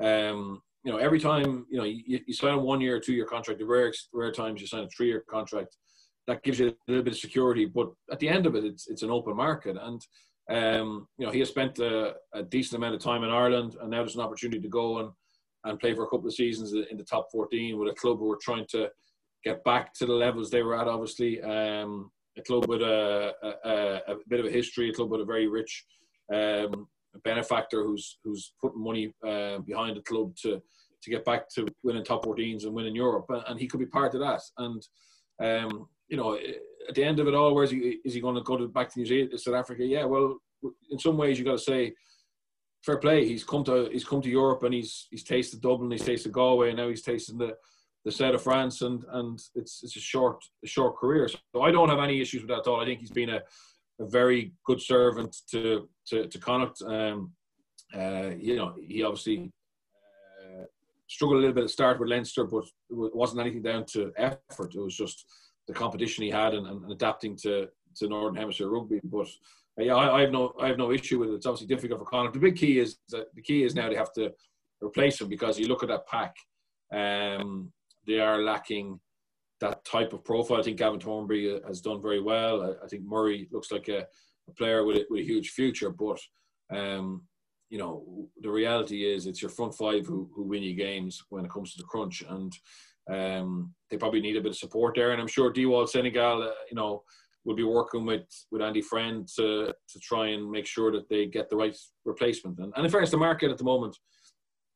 um, 0.00 0.62
you 0.84 0.92
know, 0.92 0.98
every 0.98 1.20
time 1.20 1.66
you 1.70 1.78
know 1.78 1.84
you, 1.84 2.20
you 2.26 2.32
sign 2.32 2.54
a 2.54 2.58
one 2.58 2.80
year, 2.80 2.98
two 2.98 3.12
year 3.12 3.26
contract, 3.26 3.60
the 3.60 3.66
rare 3.66 3.92
rare 4.14 4.32
times 4.32 4.62
you 4.62 4.66
sign 4.66 4.84
a 4.84 4.88
three 4.88 5.08
year 5.08 5.22
contract, 5.28 5.76
that 6.26 6.42
gives 6.42 6.58
you 6.58 6.68
a 6.68 6.74
little 6.88 7.04
bit 7.04 7.14
of 7.14 7.18
security. 7.18 7.66
But 7.66 7.92
at 8.10 8.18
the 8.18 8.28
end 8.28 8.46
of 8.46 8.54
it, 8.54 8.64
it's 8.64 8.88
it's 8.88 9.02
an 9.02 9.10
open 9.10 9.36
market, 9.36 9.76
and 9.80 10.00
um, 10.50 11.06
you 11.18 11.26
know 11.26 11.32
he 11.32 11.40
has 11.40 11.48
spent 11.48 11.78
a, 11.78 12.14
a, 12.34 12.42
decent 12.42 12.78
amount 12.78 12.94
of 12.94 13.00
time 13.00 13.24
in 13.24 13.30
Ireland, 13.30 13.76
and 13.80 13.90
now 13.90 13.98
there's 13.98 14.16
an 14.16 14.22
opportunity 14.22 14.60
to 14.60 14.68
go 14.68 14.98
and 14.98 15.10
and 15.64 15.80
play 15.80 15.94
for 15.94 16.04
a 16.04 16.08
couple 16.08 16.26
of 16.26 16.34
seasons 16.34 16.72
in 16.72 16.96
the 16.96 17.04
top 17.04 17.26
14 17.32 17.76
with 17.76 17.90
a 17.90 17.96
club 17.96 18.18
who 18.18 18.30
are 18.30 18.38
trying 18.40 18.66
to 18.70 18.88
get 19.42 19.64
back 19.64 19.92
to 19.94 20.06
the 20.06 20.12
levels 20.12 20.48
they 20.48 20.62
were 20.62 20.80
at. 20.80 20.86
Obviously, 20.86 21.42
um, 21.42 22.10
a 22.38 22.42
club 22.42 22.68
with 22.68 22.82
a, 22.82 23.32
a, 23.42 24.12
a, 24.12 24.16
bit 24.28 24.38
of 24.38 24.46
a 24.46 24.50
history, 24.50 24.90
a 24.90 24.92
club 24.92 25.10
with 25.10 25.22
a 25.22 25.24
very 25.24 25.48
rich 25.48 25.84
um, 26.32 26.86
benefactor 27.24 27.82
who's 27.82 28.18
who's 28.22 28.52
putting 28.60 28.82
money 28.82 29.12
uh, 29.26 29.58
behind 29.58 29.96
the 29.96 30.02
club 30.02 30.34
to 30.36 30.62
to 31.02 31.10
get 31.10 31.24
back 31.24 31.48
to 31.48 31.66
winning 31.82 32.04
top 32.04 32.24
14s 32.24 32.64
and 32.64 32.74
winning 32.74 32.94
Europe, 32.94 33.26
and 33.28 33.60
he 33.60 33.66
could 33.66 33.80
be 33.80 33.86
part 33.86 34.14
of 34.14 34.20
that. 34.20 34.40
And 34.58 34.82
um, 35.42 35.88
you 36.08 36.16
know, 36.16 36.36
at 36.88 36.94
the 36.94 37.04
end 37.04 37.18
of 37.20 37.28
it 37.28 37.34
all, 37.34 37.54
where's 37.54 37.70
he? 37.70 37.98
Is 38.04 38.14
he 38.14 38.20
going 38.20 38.36
to 38.36 38.42
go 38.42 38.56
to, 38.56 38.68
back 38.68 38.92
to 38.92 38.98
New 38.98 39.06
Zealand, 39.06 39.38
South 39.40 39.54
Africa? 39.54 39.84
Yeah, 39.84 40.04
well, 40.04 40.38
in 40.90 40.98
some 40.98 41.16
ways 41.16 41.38
you 41.38 41.44
got 41.44 41.52
to 41.52 41.58
say 41.58 41.94
fair 42.84 42.98
play. 42.98 43.26
He's 43.26 43.44
come 43.44 43.64
to 43.64 43.88
he's 43.92 44.04
come 44.04 44.22
to 44.22 44.30
Europe 44.30 44.62
and 44.62 44.72
he's 44.72 45.08
he's 45.10 45.24
tasted 45.24 45.60
Dublin, 45.60 45.90
he's 45.90 46.04
tasted 46.04 46.32
Galway, 46.32 46.68
and 46.68 46.78
now 46.78 46.88
he's 46.88 47.02
tasting 47.02 47.38
the 47.38 47.54
the 48.04 48.12
set 48.12 48.34
of 48.34 48.42
France, 48.42 48.82
and 48.82 49.04
and 49.12 49.40
it's 49.56 49.82
it's 49.82 49.96
a 49.96 50.00
short 50.00 50.44
a 50.64 50.66
short 50.66 50.96
career. 50.96 51.28
So 51.28 51.62
I 51.62 51.72
don't 51.72 51.88
have 51.88 51.98
any 51.98 52.20
issues 52.20 52.42
with 52.42 52.50
that 52.50 52.60
at 52.60 52.66
all. 52.68 52.80
I 52.80 52.84
think 52.84 53.00
he's 53.00 53.10
been 53.10 53.30
a, 53.30 53.40
a 54.00 54.06
very 54.06 54.52
good 54.64 54.80
servant 54.80 55.36
to 55.50 55.88
to, 56.08 56.28
to 56.28 56.38
Connacht. 56.38 56.80
Um, 56.82 57.32
uh, 57.94 58.30
you 58.38 58.56
know, 58.56 58.74
he 58.80 59.02
obviously 59.02 59.52
uh, 60.40 60.64
struggled 61.08 61.38
a 61.38 61.40
little 61.40 61.54
bit 61.54 61.64
at 61.64 61.70
start 61.70 61.98
with 61.98 62.08
Leinster, 62.08 62.44
but 62.44 62.64
it 62.64 63.16
wasn't 63.16 63.40
anything 63.40 63.62
down 63.62 63.84
to 63.86 64.12
effort. 64.16 64.74
It 64.74 64.80
was 64.80 64.96
just 64.96 65.24
the 65.66 65.74
competition 65.74 66.24
he 66.24 66.30
had 66.30 66.54
and, 66.54 66.66
and 66.66 66.90
adapting 66.90 67.36
to 67.36 67.68
to 67.96 68.08
Northern 68.08 68.36
Hemisphere 68.36 68.68
rugby. 68.68 69.00
But 69.04 69.26
uh, 69.78 69.84
yeah, 69.84 69.94
I, 69.94 70.18
I, 70.18 70.20
have 70.22 70.32
no 70.32 70.54
I 70.60 70.68
have 70.68 70.78
no 70.78 70.92
issue 70.92 71.18
with 71.18 71.30
it. 71.30 71.34
It's 71.34 71.46
obviously 71.46 71.66
difficult 71.66 72.00
for 72.00 72.06
Connacht. 72.06 72.34
The 72.34 72.40
big 72.40 72.56
key 72.56 72.78
is 72.78 72.98
that 73.10 73.34
the 73.34 73.42
key 73.42 73.62
is 73.64 73.74
now 73.74 73.88
they 73.88 73.96
have 73.96 74.12
to 74.14 74.32
replace 74.82 75.20
him 75.20 75.28
because 75.28 75.58
you 75.58 75.66
look 75.66 75.82
at 75.82 75.88
that 75.88 76.06
pack. 76.06 76.36
Um, 76.92 77.72
they 78.06 78.20
are 78.20 78.42
lacking 78.42 79.00
that 79.60 79.84
type 79.84 80.12
of 80.12 80.24
profile. 80.24 80.58
I 80.58 80.62
think 80.62 80.78
Gavin 80.78 81.00
Thornbury 81.00 81.60
has 81.66 81.80
done 81.80 82.00
very 82.00 82.20
well. 82.20 82.62
I, 82.62 82.84
I 82.84 82.88
think 82.88 83.04
Murray 83.04 83.48
looks 83.50 83.72
like 83.72 83.88
a, 83.88 84.06
a 84.48 84.52
player 84.52 84.84
with 84.84 84.98
a, 84.98 85.06
with 85.10 85.20
a 85.20 85.24
huge 85.24 85.50
future, 85.50 85.90
but 85.90 86.20
um, 86.70 87.22
you 87.70 87.78
know 87.78 88.28
the 88.40 88.50
reality 88.50 89.04
is 89.04 89.26
it's 89.26 89.42
your 89.42 89.50
front 89.50 89.74
five 89.74 90.06
who, 90.06 90.30
who 90.34 90.44
win 90.44 90.62
you 90.62 90.74
games 90.74 91.22
when 91.30 91.44
it 91.44 91.50
comes 91.50 91.72
to 91.72 91.78
the 91.78 91.88
crunch, 91.88 92.22
and 92.28 92.52
um, 93.10 93.74
they 93.90 93.96
probably 93.96 94.20
need 94.20 94.36
a 94.36 94.40
bit 94.40 94.50
of 94.50 94.56
support 94.56 94.94
there. 94.96 95.12
And 95.12 95.20
I'm 95.20 95.28
sure 95.28 95.52
Dewald 95.52 95.88
Senekal, 95.88 96.46
uh, 96.46 96.50
you 96.70 96.74
know, 96.74 97.02
will 97.44 97.54
be 97.54 97.62
working 97.62 98.04
with 98.04 98.26
with 98.50 98.62
Andy 98.62 98.82
Friend 98.82 99.26
to 99.36 99.72
to 99.88 99.98
try 100.00 100.28
and 100.28 100.50
make 100.50 100.66
sure 100.66 100.90
that 100.92 101.08
they 101.08 101.26
get 101.26 101.48
the 101.48 101.56
right 101.56 101.76
replacement. 102.04 102.58
And, 102.58 102.72
and 102.76 102.84
in 102.84 102.90
fairness, 102.90 103.10
the 103.10 103.16
market 103.16 103.50
at 103.50 103.58
the 103.58 103.64
moment 103.64 103.96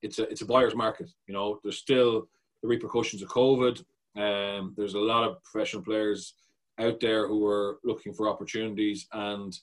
it's 0.03 0.19
a 0.19 0.25
it's 0.25 0.43
a 0.43 0.47
buyer's 0.47 0.75
market. 0.75 1.11
You 1.27 1.35
know, 1.35 1.59
there's 1.63 1.79
still 1.79 2.29
the 2.63 2.69
repercussions 2.69 3.23
of 3.23 3.29
COVID. 3.29 3.83
Um, 4.17 4.75
there's 4.77 4.95
a 4.95 4.99
lot 4.99 5.25
of 5.25 5.43
professional 5.43 5.83
players 5.83 6.35
out 6.79 7.01
there 7.01 7.29
who 7.29 7.47
are 7.47 7.79
looking 7.85 8.13
for 8.13 8.29
opportunities, 8.29 9.07
and 9.13 9.57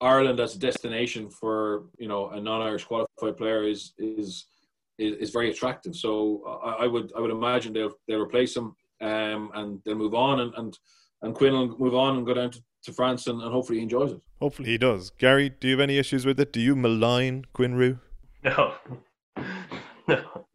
Ireland 0.00 0.40
as 0.40 0.54
a 0.54 0.58
destination 0.58 1.30
for 1.30 1.84
you 1.98 2.08
know 2.08 2.30
a 2.30 2.40
non-Irish 2.40 2.84
qualified 2.84 3.36
player 3.36 3.64
is 3.64 3.92
is 3.98 4.46
is, 5.00 5.16
is 5.16 5.30
very 5.30 5.50
attractive. 5.50 5.96
So 5.96 6.42
I, 6.64 6.84
I, 6.84 6.86
would 6.86 7.12
I 7.16 7.20
would 7.20 7.30
imagine 7.30 7.72
they'll 7.72 7.92
they'll 8.06 8.20
replace 8.20 8.56
him 8.56 8.74
um, 9.00 9.50
and 9.54 9.80
they'll 9.84 9.94
move 9.94 10.14
on 10.14 10.40
and, 10.40 10.54
and 10.56 10.78
and 11.22 11.34
Quinn 11.34 11.52
will 11.52 11.78
move 11.78 11.94
on 11.94 12.16
and 12.16 12.26
go 12.26 12.34
down 12.34 12.50
to, 12.50 12.62
to 12.84 12.92
France 12.92 13.26
and, 13.26 13.42
and 13.42 13.52
hopefully 13.52 13.78
he 13.78 13.82
enjoys 13.82 14.12
it. 14.12 14.22
Hopefully 14.40 14.70
he 14.70 14.78
does. 14.78 15.10
Gary, 15.10 15.50
do 15.50 15.68
you 15.68 15.74
have 15.74 15.80
any 15.80 15.98
issues 15.98 16.24
with 16.24 16.40
it? 16.40 16.52
Do 16.52 16.60
you 16.60 16.74
malign 16.74 17.44
Quinn 17.52 17.74
Roux? 17.74 17.98
No, 18.42 18.74
no, 20.08 20.46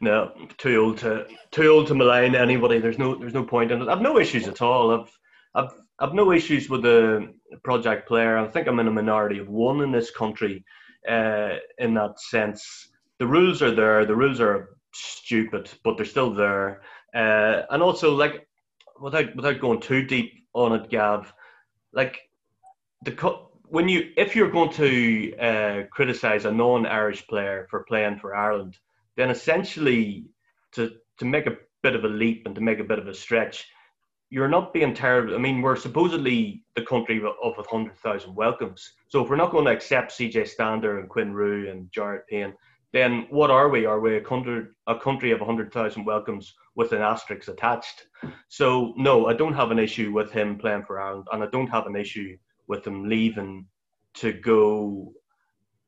no. 0.00 0.32
Too 0.58 0.76
old 0.76 0.98
to 0.98 1.26
too 1.50 1.68
old 1.68 1.86
to 1.88 1.94
malign 1.94 2.34
anybody. 2.34 2.78
There's 2.78 2.98
no 2.98 3.14
there's 3.14 3.34
no 3.34 3.44
point 3.44 3.70
in 3.70 3.82
it. 3.82 3.88
I've 3.88 4.00
no 4.00 4.18
issues 4.18 4.48
at 4.48 4.62
all. 4.62 4.90
I've 4.92 5.18
I've 5.54 5.72
I've 5.98 6.14
no 6.14 6.32
issues 6.32 6.68
with 6.68 6.82
the 6.82 7.32
project 7.62 8.08
player. 8.08 8.38
I 8.38 8.48
think 8.48 8.66
I'm 8.66 8.80
in 8.80 8.88
a 8.88 8.92
minority 8.92 9.38
of 9.38 9.48
one 9.48 9.82
in 9.82 9.92
this 9.92 10.10
country. 10.10 10.64
Uh, 11.08 11.58
in 11.78 11.94
that 11.94 12.18
sense, 12.18 12.88
the 13.18 13.26
rules 13.26 13.62
are 13.62 13.74
there. 13.74 14.04
The 14.04 14.16
rules 14.16 14.40
are 14.40 14.70
stupid, 14.92 15.70
but 15.84 15.96
they're 15.96 16.06
still 16.06 16.34
there. 16.34 16.82
Uh, 17.14 17.62
and 17.70 17.82
also, 17.82 18.14
like, 18.14 18.46
without 19.00 19.34
without 19.36 19.60
going 19.60 19.80
too 19.80 20.04
deep 20.04 20.32
on 20.52 20.72
it, 20.72 20.90
Gav, 20.90 21.32
like 21.92 22.18
the 23.04 23.12
when 23.68 23.88
you 23.88 24.12
if 24.16 24.36
you're 24.36 24.50
going 24.50 24.72
to 24.72 25.36
uh, 25.38 25.82
criticize 25.90 26.44
a 26.44 26.52
non-Irish 26.52 27.26
player 27.26 27.66
for 27.70 27.84
playing 27.84 28.18
for 28.18 28.34
Ireland, 28.34 28.76
then 29.16 29.30
essentially 29.30 30.26
to 30.72 30.92
to 31.18 31.24
make 31.24 31.46
a 31.46 31.56
bit 31.82 31.94
of 31.94 32.04
a 32.04 32.08
leap 32.08 32.42
and 32.46 32.54
to 32.54 32.60
make 32.60 32.78
a 32.78 32.84
bit 32.84 32.98
of 32.98 33.08
a 33.08 33.14
stretch, 33.14 33.66
you're 34.30 34.48
not 34.48 34.72
being 34.72 34.94
terrible. 34.94 35.34
I 35.34 35.38
mean, 35.38 35.62
we're 35.62 35.76
supposedly 35.76 36.64
the 36.74 36.82
country 36.82 37.18
of 37.42 37.58
a 37.58 37.62
hundred 37.62 37.98
thousand 37.98 38.34
welcomes. 38.34 38.92
So 39.08 39.22
if 39.22 39.30
we're 39.30 39.36
not 39.36 39.52
going 39.52 39.66
to 39.66 39.70
accept 39.70 40.12
CJ 40.12 40.48
Stander 40.48 40.98
and 40.98 41.08
Quinn 41.08 41.32
Roux 41.32 41.70
and 41.70 41.90
Jared 41.92 42.26
Payne, 42.28 42.54
then 42.96 43.26
what 43.30 43.50
are 43.50 43.68
we? 43.68 43.84
Are 43.86 44.00
we 44.00 44.16
a 44.16 44.20
country, 44.20 44.66
a 44.86 44.98
country 44.98 45.30
of 45.32 45.40
100,000 45.40 46.04
welcomes 46.04 46.54
with 46.74 46.92
an 46.92 47.02
asterisk 47.02 47.48
attached? 47.48 48.06
So, 48.48 48.94
no, 48.96 49.26
I 49.26 49.34
don't 49.34 49.54
have 49.54 49.70
an 49.70 49.78
issue 49.78 50.12
with 50.12 50.32
him 50.32 50.56
playing 50.56 50.84
for 50.84 51.00
Ireland, 51.00 51.28
and 51.32 51.42
I 51.42 51.46
don't 51.46 51.68
have 51.68 51.86
an 51.86 51.96
issue 51.96 52.36
with 52.68 52.86
him 52.86 53.08
leaving 53.08 53.66
to 54.14 54.32
go 54.32 55.12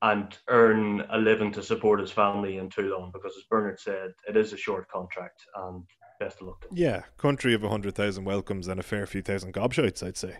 and 0.02 0.36
earn 0.48 1.04
a 1.10 1.18
living 1.18 1.50
to 1.52 1.62
support 1.62 2.00
his 2.00 2.12
family 2.12 2.58
in 2.58 2.68
Toulon 2.68 3.10
because, 3.12 3.32
as 3.36 3.44
Bernard 3.50 3.80
said, 3.80 4.12
it 4.28 4.36
is 4.36 4.52
a 4.52 4.56
short 4.56 4.88
contract 4.88 5.42
and 5.56 5.82
best 6.20 6.40
of 6.40 6.48
luck. 6.48 6.66
Yeah, 6.70 7.02
country 7.16 7.54
of 7.54 7.62
100,000 7.62 8.24
welcomes 8.24 8.68
and 8.68 8.78
a 8.78 8.82
fair 8.82 9.06
few 9.06 9.22
thousand 9.22 9.54
gobshites, 9.54 10.06
I'd 10.06 10.16
say. 10.16 10.36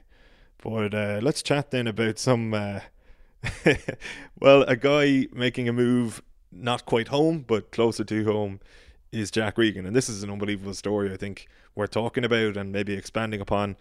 But 0.62 0.94
uh, 0.94 1.20
let's 1.22 1.42
chat 1.42 1.70
then 1.70 1.86
about 1.86 2.18
some. 2.18 2.54
Uh, 2.54 2.80
well, 4.40 4.62
a 4.62 4.76
guy 4.76 5.26
making 5.32 5.68
a 5.68 5.72
move 5.72 6.22
not 6.50 6.86
quite 6.86 7.08
home, 7.08 7.44
but 7.46 7.70
closer 7.70 8.04
to 8.04 8.24
home, 8.24 8.60
is 9.12 9.30
Jack 9.30 9.56
Regan. 9.58 9.86
And 9.86 9.96
this 9.96 10.08
is 10.08 10.22
an 10.22 10.30
unbelievable 10.30 10.74
story, 10.74 11.12
I 11.12 11.16
think, 11.16 11.48
we're 11.74 11.86
talking 11.86 12.24
about 12.24 12.56
and 12.56 12.72
maybe 12.72 12.94
expanding 12.94 13.40
upon 13.40 13.76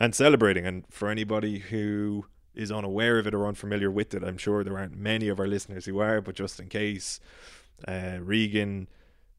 and 0.00 0.14
celebrating. 0.14 0.66
And 0.66 0.84
for 0.90 1.08
anybody 1.08 1.58
who 1.58 2.26
is 2.54 2.72
unaware 2.72 3.18
of 3.18 3.26
it 3.26 3.34
or 3.34 3.46
unfamiliar 3.46 3.90
with 3.90 4.14
it, 4.14 4.24
I'm 4.24 4.38
sure 4.38 4.64
there 4.64 4.78
aren't 4.78 4.96
many 4.96 5.28
of 5.28 5.38
our 5.38 5.46
listeners 5.46 5.86
who 5.86 6.00
are, 6.00 6.20
but 6.20 6.34
just 6.34 6.58
in 6.60 6.68
case, 6.68 7.20
uh, 7.86 8.18
Regan, 8.20 8.88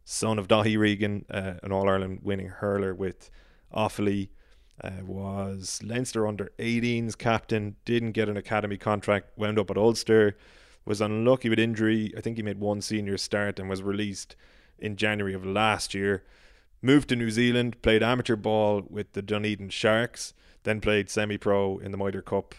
son 0.06 0.40
of 0.40 0.48
Daithí 0.48 0.78
Regan, 0.78 1.26
uh, 1.30 1.56
an 1.62 1.72
All 1.72 1.90
Ireland 1.90 2.20
winning 2.24 2.48
hurler 2.48 2.94
with 2.94 3.30
Offaly. 3.74 4.30
Uh, 4.84 5.04
was 5.06 5.80
Leinster 5.84 6.26
under 6.26 6.52
18s 6.58 7.16
captain, 7.16 7.76
didn't 7.86 8.14
get 8.14 8.28
an 8.28 8.36
academy 8.36 8.76
contract, 8.76 9.38
wound 9.38 9.60
up 9.60 9.70
at 9.70 9.78
Ulster, 9.78 10.36
was 10.86 11.02
unlucky 11.02 11.50
with 11.50 11.60
injury. 11.60 12.14
I 12.18 12.22
think 12.22 12.38
he 12.38 12.44
made 12.44 12.60
one 12.60 12.82
senior 12.82 13.18
start 13.18 13.60
and 13.60 13.70
was 13.70 13.84
released 13.84 14.36
in 14.78 14.96
January 14.96 15.34
of 15.34 15.46
last 15.46 15.94
year. 15.94 16.24
Moved 16.82 17.10
to 17.10 17.16
New 17.16 17.32
Zealand, 17.32 17.82
played 17.82 18.04
amateur 18.04 18.36
ball 18.36 18.84
with 18.90 19.14
the 19.14 19.22
Dunedin 19.22 19.70
Sharks, 19.70 20.34
then 20.64 20.82
played 20.82 21.10
semi 21.10 21.38
pro 21.38 21.78
in 21.78 21.92
the 21.92 21.98
Mitre 21.98 22.22
Cup 22.22 22.56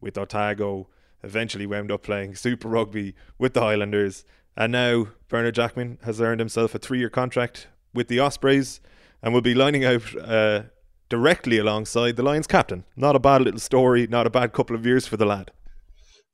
with 0.00 0.18
Otago, 0.18 0.88
eventually 1.22 1.66
wound 1.66 1.90
up 1.90 2.02
playing 2.02 2.34
Super 2.34 2.68
Rugby 2.68 3.14
with 3.38 3.54
the 3.54 3.60
Highlanders. 3.60 4.24
And 4.56 4.72
now 4.72 5.08
Bernard 5.28 5.54
Jackman 5.54 5.98
has 6.04 6.20
earned 6.20 6.40
himself 6.40 6.74
a 6.74 6.78
three 6.78 6.98
year 6.98 7.08
contract 7.08 7.68
with 7.94 8.08
the 8.08 8.20
Ospreys 8.20 8.80
and 9.22 9.32
will 9.32 9.40
be 9.40 9.54
lining 9.54 9.84
out 9.84 10.14
uh, 10.20 10.64
directly 11.08 11.58
alongside 11.58 12.16
the 12.16 12.22
Lions 12.22 12.46
captain. 12.46 12.84
Not 12.96 13.16
a 13.16 13.20
bad 13.20 13.42
little 13.42 13.60
story, 13.60 14.06
not 14.06 14.26
a 14.26 14.30
bad 14.30 14.52
couple 14.52 14.76
of 14.76 14.84
years 14.84 15.06
for 15.06 15.16
the 15.16 15.26
lad. 15.26 15.50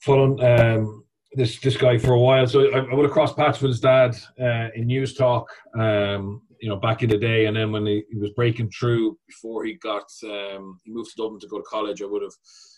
Full 0.00 0.40
um, 0.44 1.04
this 1.32 1.58
this 1.60 1.76
guy 1.76 1.98
for 1.98 2.12
a 2.12 2.20
while. 2.20 2.46
So 2.46 2.70
I, 2.72 2.78
I 2.78 2.94
would 2.94 3.04
have 3.04 3.12
crossed 3.12 3.36
paths 3.36 3.60
with 3.60 3.70
his 3.70 3.80
dad 3.80 4.16
uh, 4.40 4.68
in 4.74 4.88
Newstalk, 4.88 5.46
um, 5.78 6.42
you 6.60 6.68
know, 6.68 6.76
back 6.76 7.02
in 7.02 7.10
the 7.10 7.18
day. 7.18 7.46
And 7.46 7.56
then 7.56 7.72
when 7.72 7.86
he, 7.86 8.04
he 8.10 8.18
was 8.18 8.30
breaking 8.30 8.70
through 8.70 9.18
before 9.26 9.64
he 9.64 9.74
got 9.74 10.06
um, 10.24 10.78
he 10.84 10.92
moved 10.92 11.10
to 11.10 11.22
Dublin 11.22 11.40
to 11.40 11.48
go 11.48 11.58
to 11.58 11.64
college, 11.64 12.02
I 12.02 12.06
would 12.06 12.22
have 12.22 12.32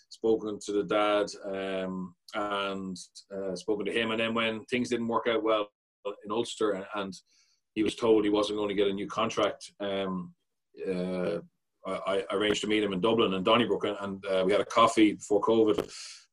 spoken 0.09 0.59
to 0.65 0.71
the 0.73 0.83
dad 0.83 1.27
um, 1.45 2.13
and 2.33 2.97
uh, 3.35 3.55
spoken 3.55 3.85
to 3.85 3.91
him. 3.91 4.11
And 4.11 4.19
then 4.19 4.33
when 4.33 4.63
things 4.65 4.89
didn't 4.89 5.07
work 5.07 5.27
out 5.27 5.43
well 5.43 5.67
in 6.25 6.31
Ulster 6.31 6.71
and, 6.71 6.85
and 6.95 7.13
he 7.73 7.83
was 7.83 7.95
told 7.95 8.23
he 8.23 8.29
wasn't 8.29 8.57
going 8.57 8.69
to 8.69 8.75
get 8.75 8.87
a 8.87 8.93
new 8.93 9.07
contract. 9.07 9.71
Um, 9.79 10.33
uh, 10.87 11.39
I, 11.85 12.23
arranged 12.31 12.61
to 12.61 12.67
meet 12.67 12.83
him 12.83 12.93
in 12.93 13.01
Dublin 13.01 13.33
and 13.33 13.43
Donnybrook, 13.43 13.85
and, 13.85 13.97
and 14.01 14.25
uh, 14.25 14.43
we 14.45 14.51
had 14.51 14.61
a 14.61 14.65
coffee 14.65 15.13
before 15.13 15.41
COVID 15.41 15.89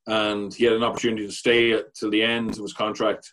and 0.08 0.52
he 0.54 0.64
had 0.64 0.72
an 0.72 0.82
opportunity 0.82 1.26
to 1.26 1.32
stay 1.32 1.80
till 1.94 2.10
the 2.10 2.22
end 2.22 2.50
of 2.50 2.62
his 2.62 2.72
contract. 2.72 3.32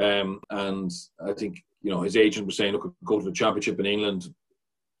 Um, 0.00 0.40
and 0.50 0.90
I 1.24 1.32
think 1.32 1.62
you 1.82 1.90
know 1.90 2.00
his 2.00 2.16
agent 2.16 2.46
was 2.46 2.56
saying, 2.56 2.72
"Look, 2.72 2.94
go 3.04 3.18
to 3.18 3.24
the 3.24 3.32
championship 3.32 3.78
in 3.80 3.86
England. 3.86 4.32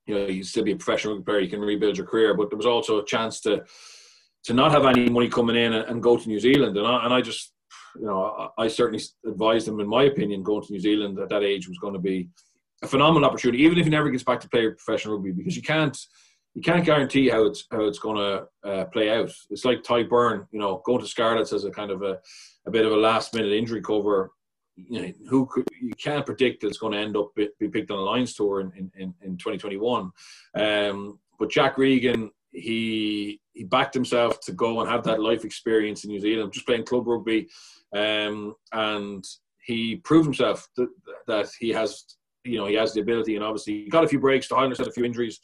You 0.06 0.14
know, 0.16 0.26
you 0.26 0.42
still 0.42 0.64
be 0.64 0.72
a 0.72 0.76
professional 0.76 1.22
player. 1.22 1.38
You 1.38 1.48
can 1.48 1.60
rebuild 1.60 1.96
your 1.96 2.06
career." 2.06 2.34
But 2.34 2.50
there 2.50 2.56
was 2.56 2.66
also 2.66 3.00
a 3.00 3.06
chance 3.06 3.40
to 3.42 3.64
to 4.44 4.52
not 4.52 4.72
have 4.72 4.84
any 4.84 5.08
money 5.08 5.28
coming 5.28 5.56
in 5.56 5.72
and, 5.72 5.88
and 5.88 6.02
go 6.02 6.16
to 6.16 6.28
New 6.28 6.40
Zealand. 6.40 6.76
And 6.76 6.84
I, 6.84 7.04
and 7.04 7.14
I 7.14 7.20
just, 7.20 7.52
you 7.94 8.06
know, 8.06 8.50
I, 8.58 8.64
I 8.64 8.68
certainly 8.68 9.00
advised 9.24 9.68
him, 9.68 9.78
in 9.78 9.86
my 9.86 10.04
opinion, 10.04 10.42
going 10.42 10.62
to 10.64 10.72
New 10.72 10.80
Zealand 10.80 11.20
at 11.20 11.28
that 11.28 11.44
age 11.44 11.68
was 11.68 11.78
going 11.78 11.94
to 11.94 12.00
be 12.00 12.28
a 12.82 12.88
phenomenal 12.88 13.28
opportunity, 13.28 13.62
even 13.62 13.78
if 13.78 13.84
he 13.84 13.90
never 13.90 14.10
gets 14.10 14.24
back 14.24 14.40
to 14.40 14.48
play 14.48 14.68
professional 14.68 15.14
rugby, 15.14 15.30
because 15.30 15.54
you 15.54 15.62
can't 15.62 15.96
you 16.54 16.60
can't 16.60 16.84
guarantee 16.84 17.28
how 17.28 17.44
it's 17.46 17.64
how 17.70 17.84
it's 17.84 17.98
going 17.98 18.16
to 18.16 18.68
uh, 18.68 18.84
play 18.86 19.10
out. 19.10 19.30
It's 19.50 19.64
like 19.64 19.82
Tadhg 19.82 20.08
Beirne, 20.08 20.46
you 20.50 20.58
know, 20.58 20.82
going 20.84 21.00
to 21.00 21.06
Scarlets 21.06 21.52
as 21.52 21.64
a 21.64 21.70
kind 21.70 21.90
of 21.90 22.02
a, 22.02 22.18
a 22.66 22.70
bit 22.70 22.84
of 22.84 22.92
a 22.92 22.96
last 22.96 23.34
minute 23.34 23.52
injury 23.52 23.80
cover. 23.80 24.30
You 24.76 25.02
know, 25.02 25.12
who 25.28 25.46
could, 25.46 25.66
you 25.80 25.94
can't 25.94 26.24
predict 26.26 26.60
that 26.60 26.68
it's 26.68 26.78
going 26.78 26.92
to 26.92 26.98
end 26.98 27.16
up 27.16 27.30
be, 27.34 27.48
be 27.58 27.68
picked 27.68 27.90
on 27.90 27.98
the 27.98 28.02
Lions 28.02 28.34
tour 28.34 28.60
in 28.60 28.90
in, 28.96 29.14
in 29.22 29.36
2021. 29.36 30.10
Um, 30.54 31.18
but 31.38 31.50
Jack 31.50 31.78
Regan, 31.78 32.30
he 32.52 33.40
he 33.54 33.64
backed 33.64 33.94
himself 33.94 34.40
to 34.40 34.52
go 34.52 34.80
and 34.80 34.90
have 34.90 35.04
that 35.04 35.20
life 35.20 35.44
experience 35.44 36.04
in 36.04 36.10
New 36.10 36.20
Zealand, 36.20 36.52
just 36.52 36.66
playing 36.66 36.84
club 36.84 37.06
rugby, 37.06 37.48
um, 37.94 38.54
and 38.72 39.24
he 39.64 39.96
proved 39.96 40.26
himself 40.26 40.68
that, 40.76 40.88
that 41.26 41.48
he 41.58 41.70
has 41.70 42.04
you 42.44 42.58
know 42.58 42.66
he 42.66 42.74
has 42.74 42.92
the 42.92 43.00
ability, 43.00 43.36
and 43.36 43.44
obviously 43.44 43.84
he 43.84 43.88
got 43.88 44.04
a 44.04 44.08
few 44.08 44.20
breaks. 44.20 44.48
The 44.48 44.54
Highlanders 44.54 44.78
had 44.78 44.88
a 44.88 44.92
few 44.92 45.04
injuries 45.04 45.40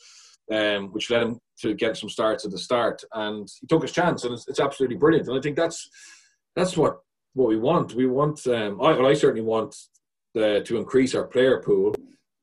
um, 0.52 0.88
which 0.92 1.10
led 1.10 1.22
him 1.22 1.40
to 1.60 1.74
get 1.74 1.96
some 1.96 2.08
starts 2.08 2.44
at 2.44 2.50
the 2.50 2.58
start. 2.58 3.02
And 3.12 3.48
he 3.60 3.66
took 3.66 3.82
his 3.82 3.92
chance, 3.92 4.24
and 4.24 4.34
it's, 4.34 4.48
it's 4.48 4.60
absolutely 4.60 4.96
brilliant. 4.96 5.28
And 5.28 5.38
I 5.38 5.40
think 5.40 5.56
that's 5.56 5.88
that's 6.56 6.76
what 6.76 6.98
what 7.34 7.48
we 7.48 7.58
want. 7.58 7.94
We 7.94 8.06
want. 8.06 8.46
Um, 8.46 8.80
I, 8.80 8.92
well, 8.92 9.06
I 9.06 9.14
certainly 9.14 9.42
want 9.42 9.74
uh, 10.36 10.60
to 10.60 10.76
increase 10.76 11.14
our 11.14 11.24
player 11.24 11.60
pool. 11.60 11.94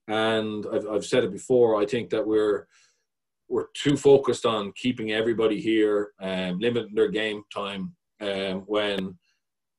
And 0.07 0.65
I've, 0.71 0.87
I've 0.87 1.05
said 1.05 1.23
it 1.23 1.31
before. 1.31 1.81
I 1.81 1.85
think 1.85 2.09
that 2.11 2.25
we're 2.25 2.67
we're 3.47 3.67
too 3.73 3.95
focused 3.95 4.45
on 4.45 4.71
keeping 4.75 5.11
everybody 5.11 5.59
here, 5.61 6.11
um, 6.19 6.59
limiting 6.59 6.95
their 6.95 7.09
game 7.09 7.43
time. 7.53 7.95
Um, 8.21 8.63
when 8.65 9.17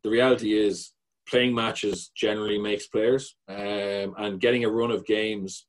the 0.05 0.11
reality 0.11 0.53
is, 0.53 0.93
playing 1.29 1.55
matches 1.55 2.11
generally 2.15 2.59
makes 2.59 2.87
players, 2.87 3.37
um, 3.49 4.15
and 4.19 4.41
getting 4.41 4.65
a 4.65 4.71
run 4.71 4.91
of 4.91 5.05
games 5.07 5.67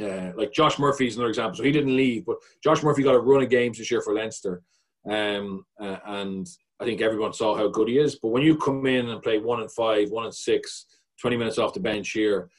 uh, 0.00 0.32
like 0.36 0.52
Josh 0.52 0.78
Murphy 0.78 1.06
is 1.06 1.16
another 1.16 1.28
example. 1.28 1.56
So 1.56 1.62
he 1.62 1.72
didn't 1.72 1.96
leave, 1.96 2.26
but 2.26 2.36
Josh 2.62 2.82
Murphy 2.82 3.02
got 3.02 3.14
a 3.14 3.20
run 3.20 3.42
of 3.42 3.50
games 3.50 3.78
this 3.78 3.90
year 3.90 4.00
for 4.00 4.14
Leinster, 4.14 4.62
um, 5.08 5.64
uh, 5.80 5.98
and 6.06 6.46
I 6.80 6.84
think 6.84 7.00
everyone 7.00 7.32
saw 7.32 7.56
how 7.56 7.68
good 7.68 7.88
he 7.88 7.98
is. 7.98 8.16
But 8.16 8.28
when 8.28 8.42
you 8.42 8.56
come 8.56 8.86
in 8.86 9.08
and 9.08 9.22
play 9.22 9.38
one 9.38 9.60
and 9.60 9.70
five, 9.70 10.10
one 10.10 10.24
and 10.24 10.34
six, 10.34 10.86
20 11.20 11.36
minutes 11.36 11.58
off 11.58 11.74
the 11.74 11.80
bench 11.80 12.10
here, 12.10 12.50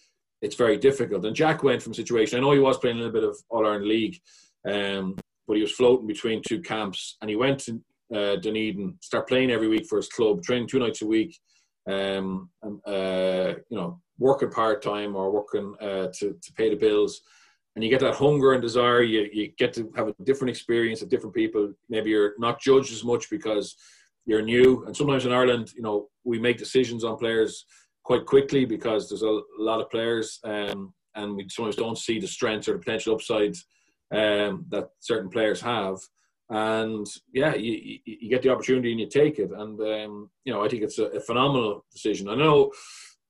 it's 0.42 0.56
very 0.56 0.78
difficult. 0.78 1.26
And 1.26 1.36
Jack 1.36 1.64
went 1.64 1.82
from 1.82 1.94
situation. 1.94 2.38
I 2.38 2.42
know 2.42 2.52
he 2.52 2.60
was 2.60 2.78
playing 2.78 2.98
a 2.98 3.00
little 3.00 3.14
bit 3.14 3.24
of 3.24 3.38
All 3.50 3.66
Ireland 3.66 3.86
League, 3.86 4.20
um, 4.68 5.16
but 5.48 5.56
he 5.56 5.62
was 5.62 5.72
floating 5.74 6.08
between 6.08 6.42
two 6.42 6.62
camps, 6.62 7.18
and 7.22 7.30
he 7.30 7.36
went 7.36 7.60
to 7.62 7.82
uh, 8.14 8.36
Dunedin, 8.38 8.98
start 9.02 9.28
playing 9.28 9.52
every 9.52 9.68
week 9.68 9.86
for 9.88 9.98
his 9.98 10.08
club, 10.08 10.42
training 10.44 10.68
two 10.68 10.80
nights 10.80 11.02
a 11.02 11.08
week. 11.08 11.38
Um, 11.88 12.50
uh, 12.64 13.54
you 13.70 13.78
know, 13.78 14.02
working 14.18 14.50
part 14.50 14.82
time 14.82 15.16
or 15.16 15.32
working 15.32 15.76
uh, 15.82 16.08
to 16.14 16.38
to 16.42 16.54
pay 16.56 16.70
the 16.70 16.76
bills, 16.76 17.22
and 17.76 17.84
you 17.84 17.90
get 17.90 18.00
that 18.02 18.16
hunger 18.16 18.54
and 18.54 18.62
desire. 18.62 19.02
You 19.02 19.30
you 19.32 19.52
get 19.58 19.74
to 19.74 19.92
have 19.96 20.08
a 20.08 20.16
different 20.24 20.50
experience 20.50 21.02
of 21.02 21.10
different 21.10 21.36
people. 21.36 21.74
Maybe 21.90 22.10
you're 22.12 22.34
not 22.38 22.62
judged 22.62 22.92
as 22.92 23.04
much 23.04 23.30
because 23.30 23.76
you're 24.26 24.42
new, 24.42 24.84
and 24.86 24.96
sometimes 24.96 25.26
in 25.26 25.34
Ireland, 25.34 25.72
you 25.76 25.84
know, 25.84 26.10
we 26.24 26.40
make 26.40 26.58
decisions 26.58 27.04
on 27.04 27.18
players 27.18 27.66
quite 28.04 28.26
quickly 28.26 28.66
because 28.66 29.10
there's 29.10 29.24
a 29.24 29.42
lot 29.58 29.82
of 29.82 29.90
players, 29.90 30.40
um, 30.44 30.94
and 31.16 31.36
we 31.36 31.48
sometimes 31.50 31.76
don't 31.76 31.98
see 31.98 32.20
the 32.20 32.28
strengths 32.28 32.68
or 32.68 32.74
the 32.74 32.80
potential 32.80 33.14
upsides 33.14 33.66
um, 34.12 34.66
that 34.70 34.90
certain 35.00 35.30
players 35.30 35.62
have. 35.62 35.98
And 36.50 37.08
yeah, 37.34 37.56
you, 37.56 38.00
you, 38.06 38.30
get 38.30 38.44
the 38.44 38.50
opportunity 38.50 38.92
and 38.92 39.00
you 39.00 39.08
take 39.10 39.40
it. 39.40 39.50
And 39.52 39.80
um, 39.82 40.30
you 40.44 40.54
know, 40.54 40.64
I 40.64 40.70
think 40.70 40.84
it's 40.84 41.00
a, 41.00 41.06
a, 41.06 41.20
phenomenal 41.20 41.84
decision. 41.92 42.30
I 42.30 42.36
know 42.36 42.72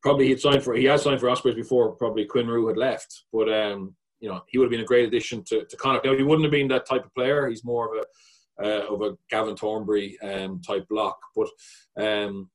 probably 0.02 0.28
he'd 0.28 0.42
signed 0.42 0.64
for 0.64 0.74
he 0.76 0.84
has 0.86 1.04
signed 1.04 1.22
for 1.22 1.30
Ospreys 1.30 1.56
before 1.56 1.94
probably 1.94 2.26
Quinn 2.26 2.48
Roux 2.48 2.68
had 2.68 2.78
left, 2.78 3.24
but 3.32 3.48
um, 3.52 3.96
you 4.20 4.30
know, 4.30 4.42
he 4.48 4.58
would 4.58 4.66
have 4.66 4.72
been 4.72 4.82
a 4.82 4.86
great 4.86 5.08
addition 5.08 5.44
to, 5.46 5.64
to 5.66 5.78
Connacht. 5.78 6.06
Now 6.06 6.16
he 6.16 6.24
wouldn't 6.24 6.46
have 6.46 6.52
been 6.52 6.68
that 6.70 6.86
type 6.86 7.06
of 7.06 7.14
player. 7.14 7.48
He's 7.48 7.64
more 7.64 7.96
of 7.96 8.04
a 8.04 8.06
uh, 8.58 8.94
of 8.94 9.02
a 9.02 9.18
Gavin 9.30 9.56
Thornbury 9.56 10.18
um, 10.22 10.62
type 10.62 10.88
block, 10.90 11.18
but 11.36 11.50
um, 11.98 12.50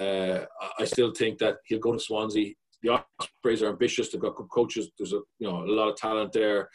uh, 0.00 0.40
I 0.78 0.84
still 0.84 1.12
think 1.12 1.38
that 1.38 1.56
he'll 1.66 1.78
go 1.78 1.92
to 1.92 1.98
Swansea. 1.98 2.54
The 2.82 3.00
Ospreys 3.20 3.62
are 3.62 3.68
ambitious. 3.68 4.10
They've 4.10 4.20
got 4.20 4.36
good 4.36 4.48
coaches. 4.48 4.90
There's 4.98 5.12
a 5.12 5.20
you 5.38 5.48
know 5.48 5.64
a 5.64 5.66
lot 5.66 5.88
of 5.88 5.96
talent 5.96 6.32
there, 6.32 6.68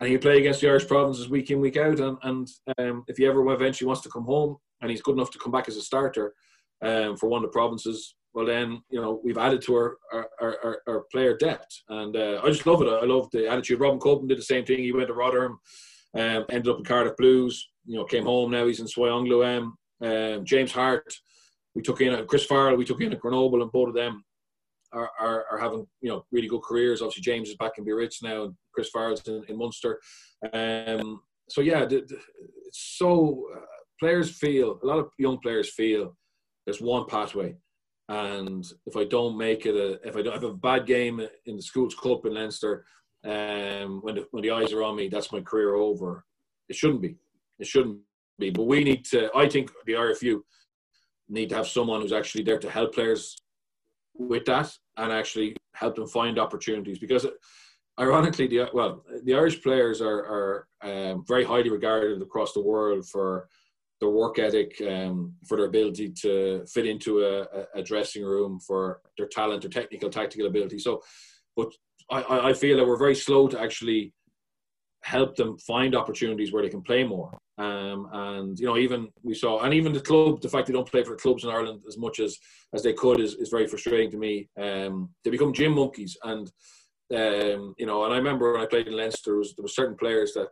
and 0.00 0.08
he'll 0.08 0.18
play 0.18 0.38
against 0.38 0.60
the 0.60 0.68
Irish 0.68 0.86
provinces 0.86 1.28
week 1.28 1.50
in 1.50 1.60
week 1.60 1.76
out. 1.76 2.00
And 2.00 2.16
and 2.22 2.48
um, 2.78 3.04
if 3.06 3.16
he 3.16 3.26
ever 3.26 3.46
eventually 3.52 3.86
wants 3.86 4.02
to 4.02 4.10
come 4.10 4.24
home 4.24 4.56
and 4.80 4.90
he's 4.90 5.02
good 5.02 5.16
enough 5.16 5.30
to 5.32 5.38
come 5.38 5.52
back 5.52 5.68
as 5.68 5.76
a 5.76 5.82
starter 5.82 6.34
um, 6.82 7.16
for 7.16 7.28
one 7.28 7.44
of 7.44 7.50
the 7.50 7.52
provinces, 7.52 8.14
well 8.32 8.46
then 8.46 8.80
you 8.90 9.00
know 9.00 9.20
we've 9.22 9.38
added 9.38 9.62
to 9.62 9.74
our 9.74 9.96
our, 10.12 10.28
our, 10.40 10.82
our 10.88 11.04
player 11.12 11.36
depth, 11.36 11.82
and 11.88 12.16
uh, 12.16 12.40
I 12.42 12.48
just 12.48 12.66
love 12.66 12.82
it. 12.82 12.88
I 12.88 13.04
love 13.04 13.28
the 13.32 13.48
attitude. 13.48 13.80
Robin 13.80 14.00
Copeland 14.00 14.28
did 14.28 14.38
the 14.38 14.42
same 14.42 14.64
thing. 14.64 14.78
He 14.78 14.92
went 14.92 15.08
to 15.08 15.14
Rotherham, 15.14 15.58
um, 16.16 16.44
ended 16.50 16.68
up 16.68 16.78
in 16.78 16.84
Cardiff 16.84 17.16
Blues. 17.16 17.68
You 17.86 17.96
know, 17.96 18.04
came 18.04 18.24
home. 18.24 18.50
Now 18.50 18.66
he's 18.66 18.80
in 18.80 18.86
Soy 18.86 19.10
Um, 19.10 20.44
James 20.44 20.72
Hart 20.72 21.12
we 21.74 21.82
took 21.82 22.00
in 22.00 22.26
Chris 22.26 22.46
Farrell, 22.46 22.76
we 22.76 22.84
took 22.84 23.00
in 23.00 23.12
at 23.12 23.20
Grenoble, 23.20 23.62
and 23.62 23.72
both 23.72 23.88
of 23.88 23.94
them 23.94 24.24
are, 24.92 25.10
are, 25.18 25.44
are, 25.50 25.58
having 25.58 25.86
you 26.00 26.10
know 26.10 26.24
really 26.32 26.48
good 26.48 26.62
careers. 26.62 27.02
Obviously, 27.02 27.22
James 27.22 27.48
is 27.48 27.56
back 27.56 27.72
in 27.78 27.84
Biarritz 27.84 28.22
now, 28.22 28.44
and 28.44 28.54
Chris 28.72 28.90
Farrell's 28.90 29.26
in, 29.26 29.44
in 29.48 29.58
Munster. 29.58 30.00
Um, 30.52 31.20
so 31.48 31.60
yeah, 31.60 31.84
the, 31.84 32.02
the, 32.06 32.18
it's 32.66 32.96
so 32.98 33.46
uh, 33.56 33.60
players 33.98 34.30
feel 34.30 34.78
a 34.82 34.86
lot 34.86 34.98
of 34.98 35.10
young 35.18 35.38
players 35.38 35.72
feel 35.72 36.16
there's 36.64 36.80
one 36.80 37.06
pathway, 37.06 37.54
and 38.08 38.64
if 38.86 38.96
I 38.96 39.04
don't 39.04 39.38
make 39.38 39.66
it, 39.66 39.76
a, 39.76 40.06
if 40.06 40.16
I 40.16 40.22
don't 40.22 40.34
have 40.34 40.44
a 40.44 40.54
bad 40.54 40.86
game 40.86 41.20
in 41.46 41.56
the 41.56 41.62
schools 41.62 41.94
club 41.94 42.24
in 42.26 42.34
Leinster, 42.34 42.84
um, 43.24 44.00
when 44.02 44.16
the, 44.16 44.26
when 44.30 44.42
the 44.42 44.50
eyes 44.50 44.72
are 44.72 44.82
on 44.82 44.96
me, 44.96 45.08
that's 45.08 45.32
my 45.32 45.40
career 45.40 45.74
over. 45.74 46.24
It 46.68 46.76
shouldn't 46.76 47.02
be. 47.02 47.16
It 47.58 47.66
shouldn't 47.66 47.98
be. 48.38 48.50
But 48.50 48.64
we 48.64 48.84
need 48.84 49.04
to. 49.06 49.30
I 49.36 49.48
think 49.48 49.70
the 49.86 49.94
RFU 49.94 50.40
need 51.28 51.48
to 51.50 51.56
have 51.56 51.68
someone 51.68 52.00
who's 52.00 52.12
actually 52.12 52.44
there 52.44 52.58
to 52.58 52.70
help 52.70 52.94
players 52.94 53.36
with 54.14 54.44
that 54.44 54.70
and 54.96 55.12
actually 55.12 55.56
help 55.74 55.94
them 55.96 56.06
find 56.06 56.38
opportunities 56.38 56.98
because 56.98 57.26
ironically 57.98 58.46
the 58.46 58.68
well 58.72 59.04
the 59.24 59.34
irish 59.34 59.62
players 59.62 60.00
are, 60.00 60.18
are 60.18 60.68
um, 60.82 61.24
very 61.26 61.44
highly 61.44 61.70
regarded 61.70 62.20
across 62.20 62.52
the 62.52 62.62
world 62.62 63.06
for 63.08 63.48
their 64.00 64.10
work 64.10 64.38
ethic 64.38 64.80
um, 64.88 65.34
for 65.46 65.56
their 65.56 65.66
ability 65.66 66.10
to 66.10 66.64
fit 66.66 66.86
into 66.86 67.20
a, 67.20 67.46
a, 67.74 67.82
dressing 67.82 68.24
room 68.24 68.58
for 68.66 69.00
their 69.18 69.28
talent 69.28 69.62
their 69.62 69.70
technical 69.70 70.10
tactical 70.10 70.46
ability 70.46 70.78
so 70.78 71.00
but 71.56 71.72
I, 72.10 72.50
I 72.50 72.52
feel 72.52 72.76
that 72.76 72.86
we're 72.86 72.96
very 72.96 73.14
slow 73.14 73.46
to 73.48 73.60
actually 73.60 74.12
help 75.02 75.36
them 75.36 75.56
find 75.58 75.94
opportunities 75.94 76.52
where 76.52 76.62
they 76.62 76.68
can 76.68 76.82
play 76.82 77.04
more. 77.04 77.36
Um, 77.60 78.08
and 78.12 78.58
you 78.58 78.64
know, 78.64 78.78
even 78.78 79.08
we 79.22 79.34
saw, 79.34 79.60
and 79.60 79.74
even 79.74 79.92
the 79.92 80.00
club, 80.00 80.40
the 80.40 80.48
fact 80.48 80.66
they 80.66 80.72
don't 80.72 80.90
play 80.90 81.04
for 81.04 81.14
clubs 81.14 81.44
in 81.44 81.50
Ireland 81.50 81.82
as 81.86 81.98
much 81.98 82.18
as 82.18 82.38
as 82.72 82.82
they 82.82 82.94
could 82.94 83.20
is, 83.20 83.34
is 83.34 83.50
very 83.50 83.66
frustrating 83.66 84.10
to 84.12 84.16
me. 84.16 84.48
Um, 84.58 85.10
they 85.22 85.30
become 85.30 85.52
gym 85.52 85.74
monkeys, 85.74 86.16
and 86.24 86.50
um, 87.14 87.74
you 87.76 87.84
know, 87.84 88.04
and 88.04 88.14
I 88.14 88.16
remember 88.16 88.52
when 88.52 88.62
I 88.62 88.66
played 88.66 88.86
in 88.86 88.96
Leinster, 88.96 89.32
there 89.32 89.36
was, 89.36 89.54
there 89.54 89.68
certain 89.68 89.96
players 89.96 90.32
that 90.34 90.48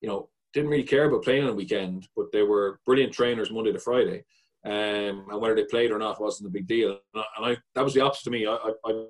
you 0.00 0.08
know 0.08 0.28
didn't 0.52 0.70
really 0.70 0.84
care 0.84 1.06
about 1.06 1.24
playing 1.24 1.42
on 1.42 1.48
the 1.48 1.54
weekend, 1.54 2.06
but 2.16 2.30
they 2.32 2.42
were 2.42 2.78
brilliant 2.86 3.12
trainers 3.12 3.50
Monday 3.50 3.72
to 3.72 3.80
Friday. 3.80 4.24
Um, 4.64 5.26
and 5.30 5.40
whether 5.40 5.54
they 5.54 5.64
played 5.64 5.90
or 5.90 5.98
not 5.98 6.20
wasn't 6.20 6.48
a 6.48 6.52
big 6.52 6.66
deal. 6.66 6.90
And 7.14 7.22
I, 7.22 7.24
and 7.36 7.46
I 7.46 7.56
that 7.74 7.84
was 7.84 7.94
the 7.94 8.02
opposite 8.02 8.24
to 8.24 8.30
me. 8.30 8.46
I, 8.46 8.54
I, 8.54 8.72
I, 8.84 9.04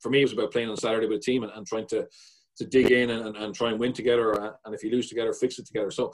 for 0.00 0.10
me, 0.10 0.20
it 0.20 0.24
was 0.24 0.32
about 0.32 0.52
playing 0.52 0.68
on 0.68 0.76
Saturday 0.76 1.06
with 1.06 1.18
a 1.18 1.22
team 1.22 1.44
and, 1.44 1.52
and 1.52 1.64
trying 1.66 1.86
to 1.88 2.08
to 2.56 2.66
dig 2.66 2.90
in 2.90 3.10
and, 3.10 3.36
and, 3.36 3.54
try 3.54 3.70
and 3.70 3.80
win 3.80 3.92
together, 3.92 4.32
and 4.64 4.74
if 4.74 4.82
you 4.82 4.90
lose 4.90 5.08
together, 5.08 5.32
fix 5.32 5.58
it 5.58 5.66
together. 5.66 5.90
So, 5.90 6.12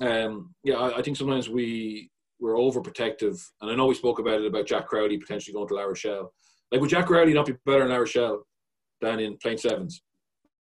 um, 0.00 0.54
yeah, 0.64 0.76
I, 0.76 0.98
I, 0.98 1.02
think 1.02 1.16
sometimes 1.16 1.48
we 1.48 2.10
we're 2.40 2.54
overprotective, 2.54 3.40
and 3.60 3.70
I 3.70 3.74
know 3.74 3.86
we 3.86 3.94
spoke 3.94 4.18
about 4.18 4.40
it 4.40 4.46
about 4.46 4.66
Jack 4.66 4.86
Crowley 4.86 5.18
potentially 5.18 5.54
going 5.54 5.68
to 5.68 5.74
La 5.74 5.82
Rochelle. 5.82 6.32
Like, 6.72 6.80
would 6.80 6.90
Jack 6.90 7.06
Crowley 7.06 7.32
not 7.32 7.46
be 7.46 7.54
better 7.64 7.82
in 7.82 7.90
La 7.90 7.96
Rochelle 7.96 8.44
than 9.00 9.20
in 9.20 9.36
Plain 9.36 9.58
Sevens? 9.58 10.02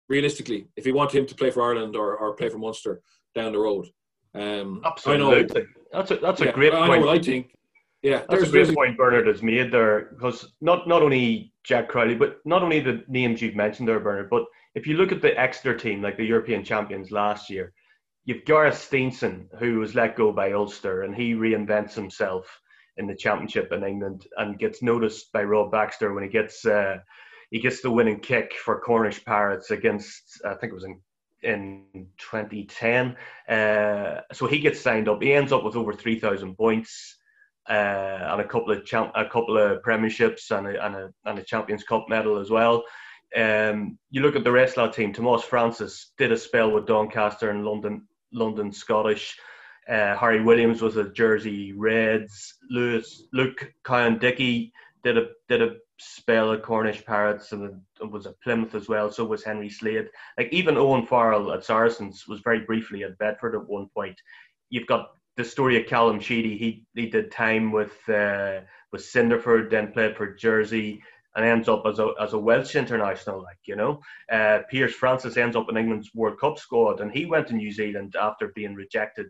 Realistically, 0.07 0.67
if 0.75 0.88
you 0.88 0.95
want 0.95 1.13
him 1.13 1.27
to 1.27 1.36
play 1.36 1.51
for 1.51 1.61
Ireland 1.61 1.95
or, 1.95 2.17
or 2.17 2.34
play 2.34 2.49
for 2.49 2.57
Munster 2.57 3.01
down 3.36 3.51
the 3.51 3.59
road, 3.59 3.86
um, 4.34 4.82
absolutely. 4.84 5.65
That's 5.91 6.11
a 6.11 6.17
that's 6.17 6.41
a 6.41 6.45
yeah, 6.45 6.51
great. 6.51 6.73
I 6.73 6.88
know 6.88 7.05
what 7.05 7.17
I 7.17 7.21
think. 7.21 7.53
Yeah, 8.01 8.23
that's 8.30 8.43
a 8.43 8.49
great 8.49 8.73
point 8.73 8.97
Bernard 8.97 9.27
has 9.27 9.43
made 9.43 9.71
there 9.71 10.11
because 10.13 10.53
not 10.61 10.88
not 10.88 11.01
only 11.01 11.53
Jack 11.63 11.89
Crowley, 11.89 12.15
but 12.15 12.38
not 12.45 12.63
only 12.63 12.80
the 12.80 13.03
names 13.07 13.41
you've 13.41 13.55
mentioned 13.55 13.88
there, 13.88 13.99
Bernard, 13.99 14.30
but 14.30 14.45
if 14.75 14.88
you 14.88 14.95
look 14.95 15.11
at 15.11 15.21
the 15.21 15.38
Exeter 15.38 15.75
team, 15.75 16.01
like 16.01 16.15
the 16.15 16.25
European 16.25 16.63
champions 16.63 17.11
last 17.11 17.49
year, 17.49 17.73
you've 18.30 18.45
Gareth 18.45 18.75
Steenson, 18.75 19.47
who 19.57 19.80
was 19.80 19.95
let 19.95 20.15
go 20.15 20.32
by 20.32 20.51
Ulster, 20.51 21.01
and 21.01 21.15
he 21.15 21.34
reinvents 21.34 21.95
himself 21.95 22.61
in 22.97 23.07
the 23.07 23.15
championship 23.15 23.71
in 23.71 23.84
England 23.84 24.27
and 24.38 24.59
gets 24.59 24.84
noticed 24.84 25.32
by 25.34 25.41
Rob 25.41 25.71
Baxter 25.71 26.13
when 26.13 26.23
he 26.23 26.30
gets 26.30 26.63
uh, 26.63 26.97
he 27.49 27.59
gets 27.59 27.82
the 27.82 27.89
winning 27.89 28.19
kick 28.19 28.53
for 28.53 28.82
Cornish 28.82 29.25
Pirates 29.25 29.71
against 29.71 30.41
I 30.45 30.53
think 30.53 30.71
it 30.71 30.75
was 30.75 30.84
in 30.84 31.01
in 31.41 31.86
2010. 32.19 33.15
Uh, 33.47 34.21
so 34.32 34.45
he 34.45 34.59
gets 34.59 34.80
signed 34.80 35.09
up. 35.09 35.23
He 35.23 35.34
ends 35.34 35.51
up 35.51 35.63
with 35.63 35.75
over 35.75 35.93
3,000 35.93 36.55
points 36.55 37.17
uh, 37.67 37.73
and 37.73 38.41
a 38.41 38.47
couple 38.47 38.73
of 38.73 38.86
champ- 38.86 39.13
a 39.15 39.25
couple 39.25 39.57
of 39.57 39.82
premierships 39.82 40.51
and 40.51 40.67
a, 40.67 40.86
and 40.86 40.95
a, 40.95 41.09
and 41.25 41.39
a 41.39 41.43
Champions 41.43 41.84
Cup 41.84 42.05
medal 42.09 42.38
as 42.38 42.51
well. 42.51 42.84
Um, 43.36 43.97
you 44.11 44.21
look 44.21 44.36
at 44.36 44.43
the 44.43 44.51
rest 44.51 44.77
of 44.77 44.89
that 44.89 44.95
team. 44.95 45.13
Tomas 45.13 45.43
Francis 45.43 46.11
did 46.17 46.32
a 46.32 46.38
spell 46.38 46.71
with 46.71 46.86
Doncaster 46.86 47.51
and 47.51 47.65
London, 47.65 48.07
London 48.32 48.71
Scottish. 48.71 49.38
Uh, 49.88 50.15
Harry 50.15 50.41
Williams 50.41 50.82
was 50.82 50.97
a 50.97 51.09
Jersey 51.09 51.73
Reds. 51.73 52.55
Lewis, 52.69 53.23
Luke 53.34 53.73
Cowan-Dickie 53.84 54.71
did 55.03 55.17
a 55.17 55.30
did 55.47 55.61
a 55.61 55.75
spell 55.97 56.53
at 56.53 56.63
Cornish 56.63 57.03
Pirates 57.05 57.51
and 57.51 57.82
was 58.09 58.25
at 58.25 58.39
Plymouth 58.41 58.75
as 58.75 58.88
well. 58.88 59.11
So 59.11 59.25
was 59.25 59.43
Henry 59.43 59.69
Slade. 59.69 60.09
Like 60.38 60.49
even 60.51 60.77
Owen 60.77 61.05
Farrell 61.05 61.51
at 61.51 61.65
Saracens 61.65 62.27
was 62.27 62.39
very 62.41 62.61
briefly 62.61 63.03
at 63.03 63.17
Bedford 63.17 63.55
at 63.55 63.67
one 63.67 63.89
point. 63.93 64.19
You've 64.69 64.88
got 64.88 65.11
the 65.36 65.43
story 65.43 65.80
of 65.82 65.88
Callum 65.88 66.19
Sheedy. 66.19 66.57
He 66.57 66.86
he 66.95 67.09
did 67.09 67.32
time 67.32 67.71
with 67.71 67.97
uh, 68.09 68.61
with 68.91 69.01
Cinderford, 69.01 69.69
then 69.69 69.91
played 69.91 70.15
for 70.15 70.34
Jersey 70.36 71.01
and 71.36 71.45
ends 71.45 71.69
up 71.69 71.84
as 71.86 71.99
a, 71.99 72.11
as 72.19 72.34
a 72.34 72.39
Welsh 72.39 72.75
international, 72.75 73.41
like, 73.41 73.59
you 73.65 73.75
know. 73.75 74.01
Uh, 74.32 74.59
Piers 74.69 74.93
Francis 74.93 75.38
ends 75.38 75.55
up 75.55 75.69
in 75.69 75.77
England's 75.77 76.09
World 76.13 76.39
Cup 76.39 76.57
squad, 76.57 77.01
and 77.01 77.11
he 77.11 77.25
went 77.25 77.47
to 77.47 77.55
New 77.55 77.71
Zealand 77.71 78.15
after 78.19 78.49
being 78.49 78.75
rejected 78.75 79.27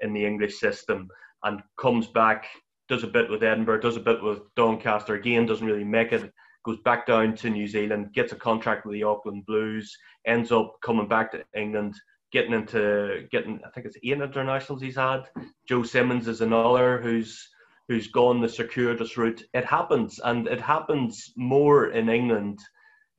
in 0.00 0.12
the 0.12 0.24
English 0.24 0.58
system 0.58 1.08
and 1.42 1.62
comes 1.78 2.06
back, 2.06 2.46
does 2.88 3.02
a 3.02 3.08
bit 3.08 3.28
with 3.28 3.42
Edinburgh, 3.42 3.80
does 3.80 3.96
a 3.96 4.00
bit 4.00 4.22
with 4.22 4.40
Doncaster 4.54 5.14
again, 5.14 5.46
doesn't 5.46 5.66
really 5.66 5.84
make 5.84 6.12
it, 6.12 6.32
goes 6.64 6.78
back 6.84 7.06
down 7.06 7.34
to 7.36 7.50
New 7.50 7.66
Zealand, 7.66 8.12
gets 8.12 8.32
a 8.32 8.36
contract 8.36 8.86
with 8.86 8.94
the 8.94 9.02
Auckland 9.02 9.44
Blues, 9.46 9.96
ends 10.26 10.52
up 10.52 10.76
coming 10.82 11.08
back 11.08 11.32
to 11.32 11.44
England, 11.56 11.94
getting 12.32 12.52
into 12.52 13.26
getting 13.30 13.60
I 13.66 13.70
think 13.70 13.86
it's 13.86 13.96
eight 14.02 14.20
internationals 14.20 14.80
he's 14.80 14.96
had. 14.96 15.24
Joe 15.68 15.82
Simmonds 15.82 16.28
is 16.28 16.40
another 16.40 17.00
who's 17.00 17.48
who's 17.88 18.08
gone 18.08 18.40
the 18.40 18.48
circuitous 18.48 19.16
route. 19.16 19.42
It 19.54 19.64
happens, 19.64 20.20
and 20.22 20.46
it 20.46 20.60
happens 20.60 21.32
more 21.36 21.88
in 21.88 22.08
England 22.08 22.60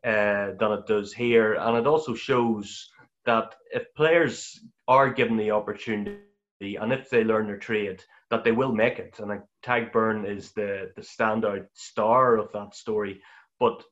uh, 0.04 0.52
than 0.60 0.72
it 0.72 0.88
does 0.88 1.14
here. 1.14 1.54
And 1.54 1.78
it 1.78 1.88
also 1.88 2.14
shows 2.14 2.90
that 3.26 3.56
if 3.72 3.84
players 3.96 4.60
are 4.88 5.14
given 5.14 5.38
the 5.38 5.52
opportunity 5.52 6.20
and 6.62 6.92
if 6.92 7.10
they 7.10 7.24
learn 7.24 7.48
their 7.48 7.58
trade, 7.58 8.04
that 8.30 8.44
they 8.44 8.52
will 8.52 8.74
make 8.74 9.00
it. 9.00 9.20
And 9.20 9.30
like, 9.30 9.44
Tadhg 9.66 10.26
is 10.26 10.52
the, 10.52 10.92
the 10.96 11.02
standout 11.02 11.66
star 11.74 12.38
of 12.38 12.52
that 12.54 12.76
story. 12.76 13.22
But 13.60 13.84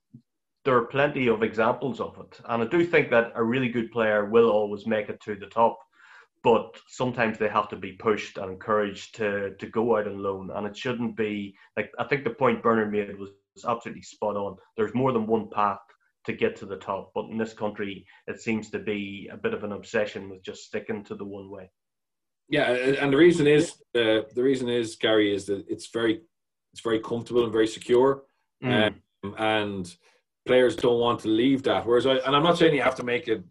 there 0.64 0.76
are 0.76 0.86
plenty 0.86 1.28
of 1.28 1.44
examples 1.44 2.00
of 2.00 2.18
it. 2.20 2.40
And 2.46 2.64
I 2.64 2.68
do 2.68 2.86
think 2.86 3.10
that 3.10 3.32
a 3.36 3.44
really 3.44 3.70
good 3.70 3.92
player 3.92 4.26
will 4.26 4.50
always 4.50 4.86
make 4.86 5.10
it 5.10 5.22
to 5.22 5.36
the 5.36 5.48
top. 5.48 5.78
But 6.44 6.76
sometimes 6.88 7.38
they 7.38 7.50
have 7.50 7.70
to 7.70 7.76
be 7.76 7.94
pushed 7.94 8.38
and 8.38 8.52
encouraged 8.52 9.16
to 9.16 9.56
to 9.60 9.68
go 9.68 9.98
out 9.98 10.08
on 10.08 10.22
loan, 10.22 10.50
and 10.56 10.66
it 10.66 10.76
shouldn't 10.76 11.16
be 11.16 11.56
like 11.78 11.92
I 12.00 12.06
think 12.06 12.24
the 12.24 12.32
point 12.32 12.64
Bernard 12.64 12.92
made 12.92 13.18
was, 13.18 13.30
was 13.56 13.66
absolutely 13.66 14.04
spot 14.04 14.36
on. 14.36 14.58
There's 14.78 14.96
more 14.96 15.12
than 15.12 15.28
one 15.28 15.50
path 15.50 15.80
to 16.26 16.34
get 16.34 16.56
to 16.56 16.66
the 16.66 16.78
top, 16.78 17.12
but 17.16 17.26
in 17.26 17.38
this 17.38 17.54
country, 17.54 18.06
it 18.28 18.40
seems 18.40 18.70
to 18.70 18.80
be 18.80 19.30
a 19.32 19.38
bit 19.38 19.54
of 19.54 19.64
an 19.64 19.72
obsession 19.72 20.30
with 20.30 20.44
just 20.44 20.66
sticking 20.66 21.04
to 21.06 21.16
the 21.16 21.26
one 21.26 21.50
way. 21.50 21.70
Yeah, 22.50 22.72
and 22.72 23.14
the 23.14 23.18
reason 23.18 23.48
is 23.48 23.74
uh, 23.96 24.28
the 24.36 24.44
reason 24.44 24.68
is 24.68 24.96
Gary 24.96 25.34
is 25.34 25.46
that 25.46 25.64
it's 25.68 25.88
very 25.88 26.22
it's 26.74 26.82
very 26.82 27.00
comfortable 27.00 27.44
and 27.44 27.52
very 27.52 27.68
secure, 27.68 28.24
mm. 28.64 28.94
um, 29.24 29.36
and 29.38 29.96
players 30.46 30.76
don't 30.76 31.00
want 31.00 31.20
to 31.22 31.28
leave 31.28 31.64
that. 31.64 31.86
Whereas, 31.86 32.06
I, 32.06 32.16
and 32.16 32.36
I'm 32.36 32.44
not 32.44 32.58
saying 32.58 32.74
you 32.74 32.82
have 32.82 32.96
to 32.96 33.04
make 33.04 33.28
it 33.28 33.44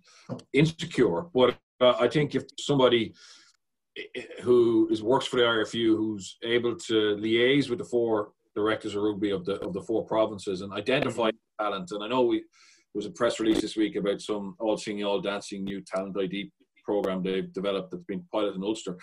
insecure, 0.53 1.23
but 1.33 1.57
uh, 1.81 1.95
I 1.99 2.09
think 2.09 2.35
if 2.35 2.45
somebody 2.59 3.15
who 4.43 4.89
is 4.91 5.03
works 5.03 5.27
for 5.27 5.37
the 5.37 5.43
IRFU 5.43 5.97
who's 5.97 6.37
able 6.45 6.77
to 6.77 7.17
liaise 7.17 7.69
with 7.69 7.79
the 7.79 7.85
four 7.85 8.33
directors 8.55 8.95
of 8.95 9.03
rugby 9.03 9.31
of 9.31 9.45
the 9.45 9.61
of 9.61 9.73
the 9.73 9.83
four 9.83 10.05
provinces 10.05 10.61
and 10.61 10.73
identify 10.73 11.31
mm-hmm. 11.31 11.65
talent, 11.65 11.91
and 11.93 12.05
I 12.05 12.09
know 12.09 12.23
we 12.23 12.39
there 12.39 12.99
was 12.99 13.07
a 13.07 13.11
press 13.11 13.39
release 13.39 13.61
this 13.61 13.77
week 13.77 13.97
about 13.97 14.21
some 14.21 14.57
all 14.59 14.77
singing, 14.77 15.05
all 15.05 15.21
dancing 15.21 15.65
new 15.65 15.81
talent 15.81 16.17
ID 16.19 16.51
program 16.85 17.23
they've 17.23 17.53
developed 17.53 17.91
that's 17.91 18.05
been 18.05 18.25
piloted 18.33 18.57
in 18.57 18.65
Ulster, 18.65 18.99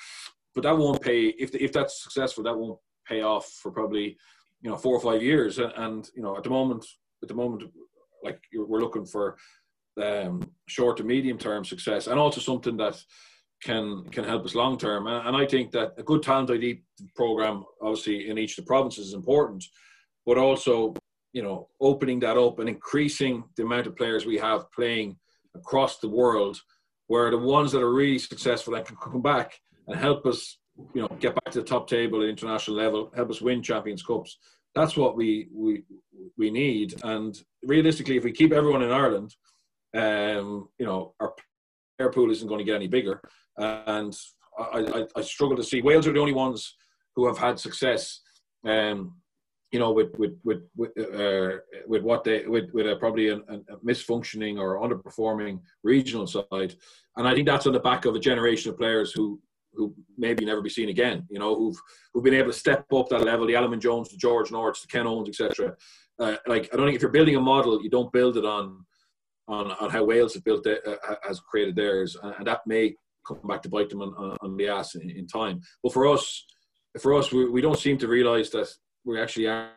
but 0.54 0.64
that 0.64 0.78
won't 0.78 1.02
pay 1.02 1.28
if 1.28 1.56
if 1.56 1.72
that's 1.72 2.04
successful. 2.04 2.44
That 2.44 2.58
won't 2.58 2.80
pay 3.08 3.22
off 3.22 3.48
for 3.62 3.72
probably 3.72 4.18
you 4.62 4.70
know 4.70 4.78
four 4.78 4.96
or 4.96 5.02
five 5.02 5.24
years, 5.24 5.60
and, 5.60 5.72
and 5.76 6.10
you 6.16 6.22
know 6.22 6.36
at 6.36 6.44
the 6.44 6.50
moment 6.50 6.86
at 7.22 7.30
the 7.30 7.36
moment 7.36 7.64
like 8.24 8.40
we're 8.54 8.82
looking 8.82 9.06
for 9.06 9.38
um, 10.02 10.42
short 10.68 10.98
to 10.98 11.04
medium 11.04 11.38
term 11.38 11.66
success, 11.66 12.08
and 12.08 12.20
also 12.20 12.40
something 12.40 12.78
that 12.78 13.02
can 13.64 14.04
can 14.12 14.24
help 14.24 14.46
us 14.46 14.56
long 14.56 14.78
term. 14.78 15.08
And 15.08 15.36
I 15.36 15.46
think 15.46 15.72
that 15.72 15.94
a 15.98 16.04
good 16.04 16.24
talent 16.24 16.52
ID 16.52 16.84
program, 17.16 17.64
obviously 17.82 18.30
in 18.30 18.38
each 18.38 18.58
of 18.58 18.64
the 18.64 18.68
provinces, 18.68 19.08
is 19.08 19.14
important, 19.14 19.64
but 20.26 20.38
also 20.38 20.94
you 21.34 21.42
know 21.42 21.68
opening 21.82 22.20
that 22.22 22.38
up 22.38 22.60
and 22.60 22.70
increasing 22.70 23.44
the 23.56 23.64
amount 23.64 23.88
of 23.88 23.96
players 23.96 24.26
we 24.26 24.38
have 24.38 24.72
playing 24.72 25.18
across 25.56 26.00
the 26.00 26.10
world, 26.10 26.60
where 27.08 27.32
the 27.32 27.38
ones 27.38 27.72
that 27.72 27.82
are 27.82 27.94
really 27.94 28.20
successful 28.20 28.74
that 28.74 28.86
can 28.86 28.98
come 28.98 29.22
back 29.22 29.60
and 29.88 30.00
help 30.00 30.26
us, 30.26 30.60
you 30.94 31.02
know, 31.02 31.08
get 31.20 31.34
back 31.34 31.52
to 31.52 31.62
the 31.62 31.66
top 31.66 31.88
table 31.88 32.22
at 32.22 32.30
international 32.30 32.78
level, 32.78 33.12
help 33.16 33.30
us 33.30 33.42
win 33.42 33.64
Champions 33.64 34.04
Cups. 34.04 34.38
That's 34.76 34.96
what 34.96 35.16
we 35.16 35.48
we 35.54 35.84
we 36.38 36.52
need. 36.52 36.96
And 37.04 37.36
realistically, 37.64 38.18
if 38.18 38.24
we 38.24 38.32
keep 38.32 38.52
everyone 38.52 38.84
in 38.84 38.92
Ireland 38.92 39.34
um, 39.98 40.70
you 40.78 40.86
know, 40.86 41.14
our 41.20 41.34
player 41.98 42.12
pool 42.12 42.32
isn't 42.32 42.48
going 42.48 42.60
to 42.60 42.66
get 42.66 42.76
any 42.76 42.88
bigger. 42.88 43.22
And 43.58 44.16
I, 44.58 44.80
I, 44.80 45.06
I, 45.16 45.22
struggle 45.22 45.58
to 45.58 45.64
see 45.64 45.82
Wales 45.82 46.08
are 46.08 46.14
the 46.14 46.20
only 46.20 46.34
ones 46.34 46.76
who 47.16 47.26
have 47.28 47.38
had 47.38 47.60
success. 47.60 48.22
Um, 48.66 49.16
you 49.72 49.80
know, 49.80 49.92
with 49.92 50.16
with 50.18 50.38
with 50.44 50.62
with, 50.76 50.92
uh, 50.98 51.58
with 51.88 52.04
what 52.04 52.24
they 52.24 52.46
with 52.46 52.72
with 52.74 52.88
a, 52.88 52.96
probably 52.96 53.30
a, 53.30 53.38
a, 53.38 53.78
misfunctioning 53.86 54.58
or 54.58 54.80
underperforming 54.80 55.60
regional 55.84 56.26
side, 56.26 56.76
and 57.18 57.28
I 57.28 57.34
think 57.34 57.48
that's 57.48 57.68
on 57.68 57.74
the 57.74 57.80
back 57.80 58.06
of 58.06 58.16
a 58.16 58.20
generation 58.20 58.72
of 58.72 58.78
players 58.78 59.12
who 59.12 59.42
who 59.74 59.94
maybe 60.18 60.46
never 60.46 60.62
be 60.62 60.70
seen 60.70 60.90
again. 60.90 61.28
You 61.30 61.40
know, 61.40 61.54
who've 61.54 61.78
who've 62.14 62.24
been 62.24 62.34
able 62.34 62.52
to 62.52 62.58
step 62.58 62.86
up 62.94 63.10
that 63.10 63.24
level. 63.24 63.46
The 63.46 63.54
Alun 63.54 63.80
Jones, 63.80 64.10
the 64.10 64.18
George 64.18 64.52
Norths, 64.52 64.82
the 64.82 64.88
Ken 64.88 65.06
Owens, 65.06 65.28
etc. 65.28 65.76
Uh, 66.18 66.38
like 66.48 66.70
I 66.72 66.78
don't 66.78 66.86
think 66.86 66.96
if 66.96 67.02
you're 67.02 67.12
building 67.12 67.36
a 67.36 67.42
model, 67.42 67.84
you 67.84 67.90
don't 67.90 68.14
build 68.14 68.38
it 68.38 68.46
on 68.46 68.86
on, 69.48 69.72
on 69.72 69.90
how 69.90 70.04
Wales 70.04 70.34
have 70.34 70.44
built 70.44 70.66
it, 70.66 70.82
uh, 70.86 71.16
has 71.26 71.40
created 71.40 71.76
theirs, 71.76 72.18
and, 72.22 72.34
and, 72.38 72.48
that 72.48 72.62
may 72.66 72.96
come 73.26 73.40
back 73.48 73.62
to 73.62 73.70
bite 73.70 73.90
them 73.90 74.02
on, 74.02 74.38
on 74.42 74.58
the 74.58 74.68
ass 74.68 74.96
in, 74.96 75.10
in, 75.10 75.28
time. 75.28 75.62
But 75.84 75.94
for 75.94 76.08
us, 76.08 76.46
for 77.02 77.14
us, 77.14 77.32
we, 77.32 77.50
we 77.50 77.62
don't 77.62 77.80
seem 77.80 77.98
to 78.00 78.08
realise 78.08 78.50
that 78.52 78.68
we 79.06 79.20
actually 79.20 79.48
are 79.48 79.72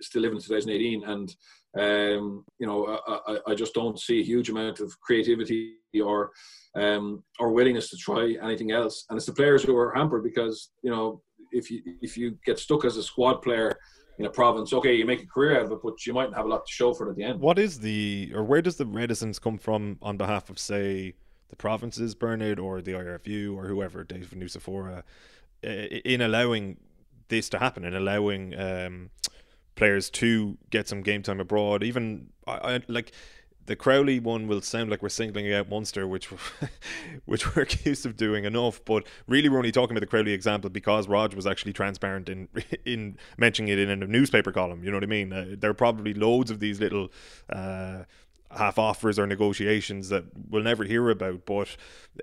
still 0.00 0.22
living 0.22 0.36
in 0.36 0.42
2018, 0.42 1.04
and 1.04 1.34
um, 1.78 2.44
you 2.58 2.66
know, 2.66 2.98
I, 3.06 3.38
I, 3.46 3.54
just 3.54 3.74
don't 3.74 3.98
see 3.98 4.18
a 4.18 4.24
huge 4.24 4.50
amount 4.50 4.80
of 4.80 4.92
creativity 5.00 5.76
or 6.02 6.30
um, 6.74 7.22
or 7.38 7.52
willingness 7.52 7.90
to 7.90 7.96
try 7.96 8.36
anything 8.42 8.72
else. 8.72 9.04
And 9.08 9.16
it's 9.16 9.26
the 9.26 9.32
players 9.32 9.62
who 9.62 9.76
are 9.76 9.94
hampered 9.94 10.24
because 10.24 10.70
you 10.82 10.90
know 10.90 11.22
if 11.52 11.70
you 11.70 11.80
if 12.02 12.16
you 12.16 12.36
get 12.44 12.58
stuck 12.58 12.84
as 12.84 12.96
a 12.96 13.02
squad 13.04 13.42
player 13.42 13.78
in 14.20 14.26
a 14.26 14.30
province, 14.30 14.70
okay, 14.74 14.94
you 14.94 15.06
make 15.06 15.22
a 15.22 15.26
career 15.26 15.58
out 15.58 15.64
of 15.64 15.72
it, 15.72 15.78
but 15.82 16.06
you 16.06 16.12
mightn't 16.12 16.36
have 16.36 16.44
a 16.44 16.48
lot 16.48 16.66
to 16.66 16.70
show 16.70 16.92
for 16.92 17.06
it 17.06 17.10
at 17.10 17.16
the 17.16 17.24
end. 17.24 17.40
What 17.40 17.58
is 17.58 17.80
the, 17.80 18.30
or 18.34 18.44
where 18.44 18.60
does 18.60 18.76
the 18.76 18.84
reticence 18.84 19.38
come 19.38 19.56
from 19.56 19.98
on 20.02 20.18
behalf 20.18 20.50
of, 20.50 20.58
say, 20.58 21.14
the 21.48 21.56
provinces, 21.56 22.14
Bernard, 22.14 22.58
or 22.58 22.82
the 22.82 22.92
IRFU, 22.92 23.56
or 23.56 23.66
whoever, 23.66 24.04
David 24.04 24.38
Nucifora, 24.38 25.04
in 25.62 26.20
allowing 26.20 26.76
this 27.28 27.48
to 27.48 27.58
happen, 27.58 27.82
in 27.82 27.94
allowing 27.94 28.54
um, 28.60 29.08
players 29.74 30.10
to 30.10 30.58
get 30.68 30.86
some 30.86 31.00
game 31.00 31.22
time 31.22 31.40
abroad? 31.40 31.82
Even, 31.82 32.28
I, 32.46 32.74
I 32.74 32.80
like, 32.88 33.12
the 33.70 33.76
Crowley 33.76 34.18
one 34.18 34.48
will 34.48 34.62
sound 34.62 34.90
like 34.90 35.00
we're 35.00 35.08
singling 35.08 35.52
out 35.52 35.68
Munster, 35.68 36.04
which 36.04 36.26
which 37.24 37.54
we're 37.54 37.62
accused 37.70 38.04
of 38.04 38.16
doing 38.16 38.44
enough. 38.44 38.84
But 38.84 39.06
really, 39.28 39.48
we're 39.48 39.58
only 39.58 39.70
talking 39.70 39.96
about 39.96 40.00
the 40.00 40.08
Crowley 40.08 40.32
example 40.32 40.70
because 40.70 41.06
Rog 41.06 41.34
was 41.34 41.46
actually 41.46 41.72
transparent 41.72 42.28
in 42.28 42.48
in 42.84 43.16
mentioning 43.38 43.72
it 43.72 43.78
in 43.78 44.02
a 44.02 44.06
newspaper 44.08 44.50
column. 44.50 44.82
You 44.82 44.90
know 44.90 44.96
what 44.96 45.04
I 45.04 45.06
mean? 45.06 45.32
Uh, 45.32 45.54
there 45.56 45.70
are 45.70 45.74
probably 45.74 46.12
loads 46.12 46.50
of 46.50 46.58
these 46.58 46.80
little. 46.80 47.12
Uh, 47.48 48.04
half 48.52 48.80
offers 48.80 49.16
or 49.16 49.28
negotiations 49.28 50.08
that 50.08 50.24
we'll 50.48 50.64
never 50.64 50.82
hear 50.82 51.08
about. 51.08 51.46
But 51.46 51.76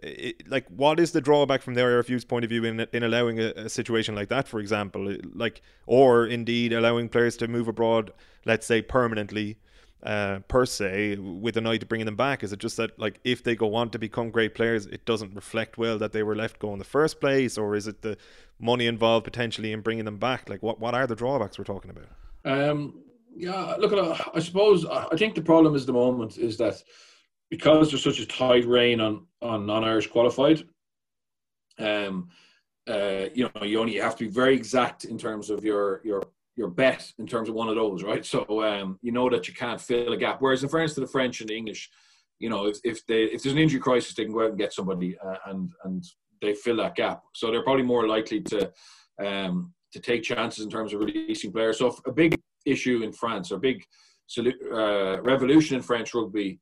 it, 0.03 0.45
like, 0.45 0.67
what 0.67 0.99
is 0.99 1.13
the 1.13 1.21
drawback 1.21 1.61
from 1.61 1.75
the 1.75 1.79
IRFU's 1.79 2.25
point 2.25 2.43
of 2.43 2.49
view 2.49 2.65
in 2.65 2.81
in 2.91 3.03
allowing 3.03 3.39
a, 3.39 3.53
a, 3.55 3.69
situation 3.69 4.13
like 4.13 4.27
that, 4.27 4.45
for 4.45 4.59
example, 4.59 5.15
like, 5.33 5.61
or 5.85 6.27
indeed 6.27 6.73
allowing 6.73 7.07
players 7.07 7.37
to 7.37 7.47
move 7.47 7.69
abroad, 7.69 8.11
let's 8.43 8.67
say 8.67 8.81
permanently, 8.81 9.57
uh, 10.03 10.39
per 10.47 10.65
se 10.65 11.17
with 11.17 11.57
an 11.57 11.67
eye 11.67 11.77
to 11.77 11.85
bringing 11.85 12.05
them 12.05 12.15
back? 12.15 12.43
Is 12.43 12.53
it 12.53 12.59
just 12.59 12.77
that 12.77 12.97
like 12.99 13.19
if 13.23 13.43
they 13.43 13.55
go 13.55 13.75
on 13.75 13.89
to 13.91 13.99
become 13.99 14.29
great 14.29 14.55
players, 14.55 14.85
it 14.85 15.05
doesn't 15.05 15.33
reflect 15.35 15.77
well 15.77 15.97
that 15.97 16.11
they 16.11 16.23
were 16.23 16.35
left 16.35 16.59
go 16.59 16.71
in 16.73 16.79
the 16.79 16.85
first 16.85 17.19
place, 17.19 17.57
or 17.57 17.75
is 17.75 17.87
it 17.87 18.01
the 18.01 18.17
money 18.59 18.87
involved 18.87 19.23
potentially 19.23 19.71
in 19.71 19.81
bringing 19.81 20.05
them 20.05 20.17
back? 20.17 20.49
Like 20.49 20.61
what 20.61 20.79
what 20.79 20.93
are 20.93 21.07
the 21.07 21.15
drawbacks 21.15 21.57
we're 21.57 21.65
talking 21.65 21.91
about? 21.91 22.07
Um, 22.45 23.01
yeah, 23.35 23.75
look 23.77 23.93
I 24.33 24.39
suppose 24.39 24.85
I 24.85 25.15
think 25.15 25.35
the 25.35 25.41
problem 25.41 25.75
is 25.75 25.85
the 25.85 25.93
moment 25.93 26.37
is 26.37 26.57
that 26.57 26.81
because 27.49 27.89
there's 27.89 28.03
such 28.03 28.19
a 28.19 28.25
tight 28.25 28.65
rein 28.65 28.99
on 28.99 29.25
on 29.41 29.65
non-Irish 29.65 30.07
qualified. 30.07 30.63
Um, 31.79 32.29
uh, 32.87 33.25
you 33.33 33.49
know, 33.53 33.63
you 33.63 33.79
only 33.79 33.95
have 33.95 34.15
to 34.15 34.25
be 34.25 34.29
very 34.29 34.55
exact 34.55 35.05
in 35.05 35.17
terms 35.17 35.49
of 35.49 35.63
your 35.63 36.01
your 36.03 36.23
your 36.57 36.69
bet 36.69 37.13
in 37.19 37.27
terms 37.27 37.47
of 37.47 37.55
one 37.55 37.69
of 37.69 37.75
those, 37.75 38.03
right? 38.03 38.25
So 38.25 38.63
um, 38.63 38.99
you 39.01 39.11
know 39.11 39.29
that 39.29 39.47
you 39.47 39.53
can't 39.53 39.79
fill 39.79 40.11
a 40.11 40.17
gap. 40.17 40.37
Whereas 40.39 40.63
in 40.63 40.69
France, 40.69 40.95
to 40.95 41.01
the 41.01 41.07
French 41.07 41.39
and 41.39 41.49
the 41.49 41.55
English, 41.55 41.89
you 42.39 42.49
know, 42.49 42.65
if, 42.65 42.79
if 42.83 43.05
they 43.05 43.23
if 43.23 43.43
there's 43.43 43.53
an 43.53 43.61
injury 43.61 43.79
crisis, 43.79 44.15
they 44.15 44.25
can 44.25 44.33
go 44.33 44.43
out 44.43 44.49
and 44.49 44.57
get 44.57 44.73
somebody 44.73 45.17
uh, 45.19 45.37
and 45.45 45.71
and 45.83 46.03
they 46.41 46.53
fill 46.53 46.77
that 46.77 46.95
gap. 46.95 47.21
So 47.33 47.49
they're 47.49 47.63
probably 47.63 47.83
more 47.83 48.07
likely 48.07 48.41
to 48.41 48.71
um, 49.23 49.73
to 49.93 49.99
take 49.99 50.23
chances 50.23 50.63
in 50.63 50.69
terms 50.69 50.93
of 50.93 50.99
releasing 50.99 51.51
players. 51.51 51.77
So 51.77 51.95
a 52.05 52.11
big 52.11 52.35
issue 52.65 53.01
in 53.03 53.13
France, 53.13 53.51
or 53.51 53.59
big 53.59 53.85
uh, 54.37 55.21
revolution 55.21 55.77
in 55.77 55.83
French 55.83 56.13
rugby 56.13 56.59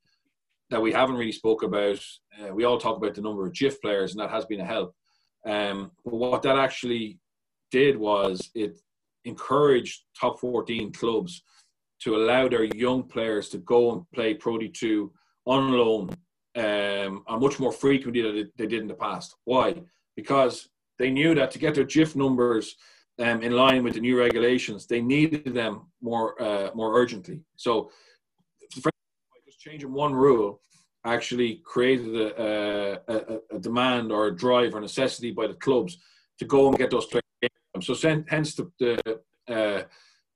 that 0.70 0.82
we 0.82 0.92
haven't 0.92 1.16
really 1.16 1.32
spoke 1.32 1.62
about. 1.62 1.98
Uh, 2.40 2.54
we 2.54 2.64
all 2.64 2.78
talk 2.78 2.96
about 2.96 3.14
the 3.14 3.22
number 3.22 3.46
of 3.46 3.52
JIFF 3.52 3.80
players, 3.80 4.12
and 4.12 4.20
that 4.20 4.30
has 4.30 4.44
been 4.44 4.60
a 4.60 4.64
help. 4.64 4.94
Um, 5.46 5.92
but 6.04 6.14
what 6.14 6.42
that 6.42 6.58
actually 6.58 7.18
did 7.70 7.96
was 7.96 8.50
it 8.54 8.78
encouraged 9.26 10.02
top 10.18 10.40
14 10.40 10.92
clubs 10.92 11.42
to 12.00 12.16
allow 12.16 12.48
their 12.48 12.64
young 12.64 13.02
players 13.02 13.48
to 13.50 13.58
go 13.58 13.92
and 13.92 14.10
play 14.12 14.34
Pro 14.34 14.58
D2 14.58 15.10
on 15.46 15.72
loan 15.72 16.10
um, 16.56 17.24
much 17.40 17.58
more 17.60 17.72
frequently 17.72 18.22
than 18.22 18.50
they 18.56 18.66
did 18.66 18.80
in 18.80 18.88
the 18.88 18.94
past. 18.94 19.34
Why? 19.44 19.82
Because 20.14 20.68
they 20.98 21.10
knew 21.10 21.34
that 21.34 21.50
to 21.50 21.58
get 21.58 21.74
their 21.74 21.84
JIFF 21.84 22.16
numbers 22.16 22.76
um, 23.18 23.42
in 23.42 23.52
line 23.52 23.82
with 23.82 23.94
the 23.94 24.00
new 24.00 24.18
regulations, 24.18 24.86
they 24.86 25.00
needed 25.00 25.54
them 25.54 25.86
more 26.02 26.40
uh, 26.40 26.70
more 26.74 26.98
urgently. 26.98 27.40
So, 27.56 27.90
just 28.72 29.60
changing 29.60 29.92
one 29.92 30.14
rule 30.14 30.60
actually 31.04 31.62
created 31.64 32.14
a, 32.16 33.00
a, 33.08 33.38
a, 33.54 33.58
demand 33.60 34.10
or 34.10 34.26
a 34.26 34.36
drive 34.36 34.74
or 34.74 34.80
necessity 34.80 35.30
by 35.30 35.46
the 35.46 35.54
clubs 35.54 35.98
to 36.38 36.44
go 36.44 36.68
and 36.68 36.76
get 36.76 36.90
those 36.90 37.06
players 37.06 37.22
so 37.80 37.94
hence 38.28 38.54
the 38.54 38.70
the, 38.78 39.20
uh, 39.48 39.82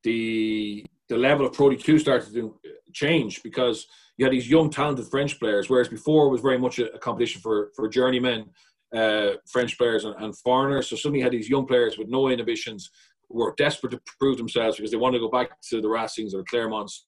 the 0.04 0.84
the 1.08 1.16
level 1.16 1.46
of 1.46 1.52
Pro 1.52 1.70
D2 1.70 2.00
started 2.00 2.32
to 2.34 2.58
change 2.92 3.42
because 3.42 3.86
you 4.16 4.24
had 4.24 4.32
these 4.32 4.48
young 4.48 4.70
talented 4.70 5.06
French 5.06 5.38
players, 5.38 5.68
whereas 5.68 5.88
before 5.88 6.26
it 6.26 6.30
was 6.30 6.40
very 6.40 6.58
much 6.58 6.78
a, 6.78 6.92
a 6.92 6.98
competition 6.98 7.40
for 7.40 7.70
for 7.74 7.88
journeymen 7.88 8.50
uh, 8.94 9.32
French 9.46 9.78
players 9.78 10.04
and, 10.04 10.14
and, 10.18 10.36
foreigners. 10.38 10.88
So 10.88 10.96
suddenly 10.96 11.20
you 11.20 11.24
had 11.24 11.32
these 11.32 11.48
young 11.48 11.66
players 11.66 11.96
with 11.96 12.08
no 12.08 12.28
inhibitions 12.28 12.90
who 13.28 13.38
were 13.38 13.54
desperate 13.56 13.90
to 13.90 14.00
prove 14.18 14.36
themselves 14.36 14.76
because 14.76 14.90
they 14.90 14.96
wanted 14.96 15.18
to 15.18 15.24
go 15.24 15.30
back 15.30 15.60
to 15.70 15.80
the 15.80 15.88
Racings 15.88 16.34
or 16.34 16.42
Clermonts 16.42 17.04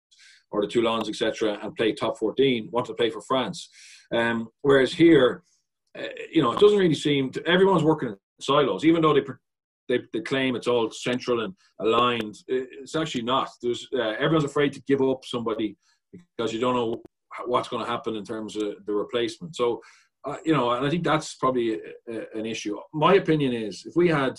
or 0.52 0.60
the 0.60 0.68
Toulons, 0.68 1.08
etc., 1.08 1.58
and 1.62 1.74
play 1.74 1.92
top 1.92 2.18
14, 2.18 2.68
want 2.70 2.86
to 2.86 2.94
play 2.94 3.10
for 3.10 3.22
France. 3.22 3.68
Um, 4.14 4.48
whereas 4.60 4.92
here, 4.92 5.42
uh, 5.98 6.02
you 6.30 6.42
know, 6.42 6.52
it 6.52 6.60
doesn't 6.60 6.78
really 6.78 6.94
seem 6.94 7.30
to, 7.30 7.46
everyone's 7.46 7.82
working 7.82 8.10
in 8.10 8.16
silos, 8.40 8.84
even 8.84 9.02
though 9.02 9.14
they, 9.14 9.22
they, 9.92 10.00
they 10.12 10.20
claim 10.20 10.56
it's 10.56 10.66
all 10.66 10.90
central 10.90 11.44
and 11.44 11.54
aligned. 11.80 12.36
It's 12.48 12.96
actually 12.96 13.22
not. 13.22 13.50
There's 13.60 13.86
uh, 13.94 14.14
everyone's 14.18 14.44
afraid 14.44 14.72
to 14.72 14.82
give 14.86 15.02
up 15.02 15.24
somebody 15.24 15.76
because 16.12 16.52
you 16.52 16.60
don't 16.60 16.74
know 16.74 17.02
what's 17.46 17.68
going 17.68 17.84
to 17.84 17.90
happen 17.90 18.16
in 18.16 18.24
terms 18.24 18.56
of 18.56 18.74
the 18.86 18.92
replacement. 18.92 19.56
So, 19.56 19.80
uh, 20.24 20.36
you 20.44 20.52
know, 20.52 20.72
and 20.72 20.86
I 20.86 20.90
think 20.90 21.04
that's 21.04 21.34
probably 21.34 21.74
a, 21.74 21.78
a, 22.10 22.38
an 22.38 22.46
issue. 22.46 22.76
My 22.92 23.14
opinion 23.14 23.52
is 23.52 23.84
if 23.86 23.94
we 23.96 24.08
had, 24.08 24.34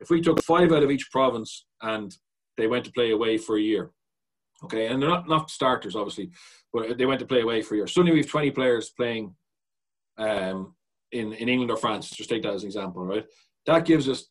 if 0.00 0.10
we 0.10 0.20
took 0.20 0.42
five 0.42 0.72
out 0.72 0.82
of 0.82 0.90
each 0.90 1.10
province 1.10 1.66
and 1.82 2.14
they 2.56 2.66
went 2.66 2.84
to 2.84 2.92
play 2.92 3.10
away 3.10 3.38
for 3.38 3.56
a 3.56 3.62
year, 3.62 3.90
okay, 4.64 4.86
and 4.86 5.02
they're 5.02 5.08
not 5.08 5.28
not 5.28 5.50
starters 5.50 5.96
obviously, 5.96 6.30
but 6.72 6.98
they 6.98 7.06
went 7.06 7.20
to 7.20 7.26
play 7.26 7.40
away 7.40 7.62
for 7.62 7.74
a 7.74 7.78
year. 7.78 7.86
Suddenly 7.86 8.12
we 8.12 8.18
have 8.20 8.30
20 8.30 8.50
players 8.52 8.90
playing 8.96 9.34
um, 10.18 10.74
in 11.12 11.32
in 11.32 11.48
England 11.48 11.70
or 11.70 11.76
France. 11.76 12.10
Just 12.10 12.30
take 12.30 12.42
that 12.42 12.54
as 12.54 12.62
an 12.62 12.68
example, 12.68 13.04
right? 13.04 13.24
That 13.66 13.84
gives 13.84 14.08
us 14.08 14.26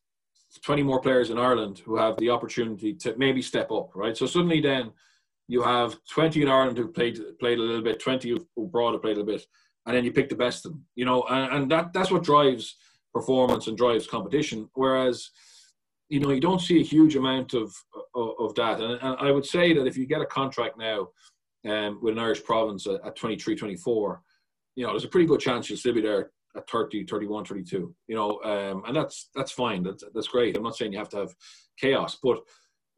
20 0.62 0.84
more 0.84 1.02
players 1.02 1.30
in 1.30 1.38
Ireland 1.38 1.80
who 1.80 1.96
have 1.98 2.18
the 2.18 2.30
opportunity 2.30 2.94
to 2.94 3.16
maybe 3.18 3.42
step 3.42 3.72
up, 3.72 3.92
right? 3.96 4.16
So 4.16 4.26
suddenly 4.26 4.62
then 4.62 4.92
you 5.48 5.62
have 5.62 5.98
20 6.10 6.42
in 6.42 6.48
Ireland 6.48 6.78
who 6.78 6.88
played 6.88 7.20
played 7.40 7.60
a 7.60 7.62
little 7.62 7.84
bit, 7.84 8.00
20 8.00 8.38
abroad 8.58 8.94
who 8.94 9.00
played 9.00 9.18
a 9.18 9.20
little 9.20 9.34
bit, 9.34 9.46
and 9.86 9.96
then 9.96 10.04
you 10.04 10.12
pick 10.12 10.30
the 10.30 10.36
best 10.36 10.66
of 10.66 10.72
them, 10.72 10.86
you 10.96 11.06
know, 11.06 11.24
and, 11.30 11.54
and 11.54 11.72
that 11.72 11.94
that's 11.94 12.12
what 12.12 12.24
drives 12.24 12.76
performance 13.14 13.68
and 13.68 13.78
drives 13.78 14.08
competition. 14.08 14.70
Whereas, 14.74 15.30
you 16.10 16.20
know, 16.20 16.32
you 16.32 16.42
don't 16.42 16.62
see 16.62 16.80
a 16.80 16.84
huge 16.84 17.16
amount 17.16 17.54
of 17.54 17.74
of, 18.16 18.32
of 18.40 18.56
that. 18.56 18.80
And, 18.80 19.00
and, 19.02 19.16
I 19.20 19.32
would 19.32 19.46
say 19.46 19.74
that 19.74 19.88
if 19.88 19.98
you 19.98 20.06
get 20.06 20.22
a 20.22 20.26
contract 20.26 20.78
now 20.78 21.10
um, 21.68 22.00
with 22.02 22.14
an 22.14 22.20
Irish 22.20 22.44
province 22.44 22.88
at, 22.88 23.06
at 23.06 23.16
23, 23.16 23.56
24, 23.56 24.22
you 24.76 24.86
know, 24.86 24.92
there's 24.92 25.06
a 25.06 25.10
pretty 25.10 25.28
good 25.28 25.40
chance 25.40 25.70
you'll 25.70 25.80
still 25.80 25.94
be 25.94 26.02
there 26.02 26.32
at 26.56 26.70
30, 26.70 27.06
31, 27.06 27.46
32, 27.46 27.96
you 28.08 28.16
know, 28.16 28.40
um, 28.44 28.84
and 28.88 28.96
that's, 28.96 29.30
that's 29.36 29.52
fine. 29.52 29.84
That's, 29.84 30.04
that's 30.14 30.28
great. 30.28 30.56
I'm 30.58 30.64
not 30.64 30.76
saying 30.76 30.94
you 30.94 31.00
have 31.00 31.10
to 31.10 31.18
have 31.18 31.36
chaos, 31.80 32.18
but 32.22 32.40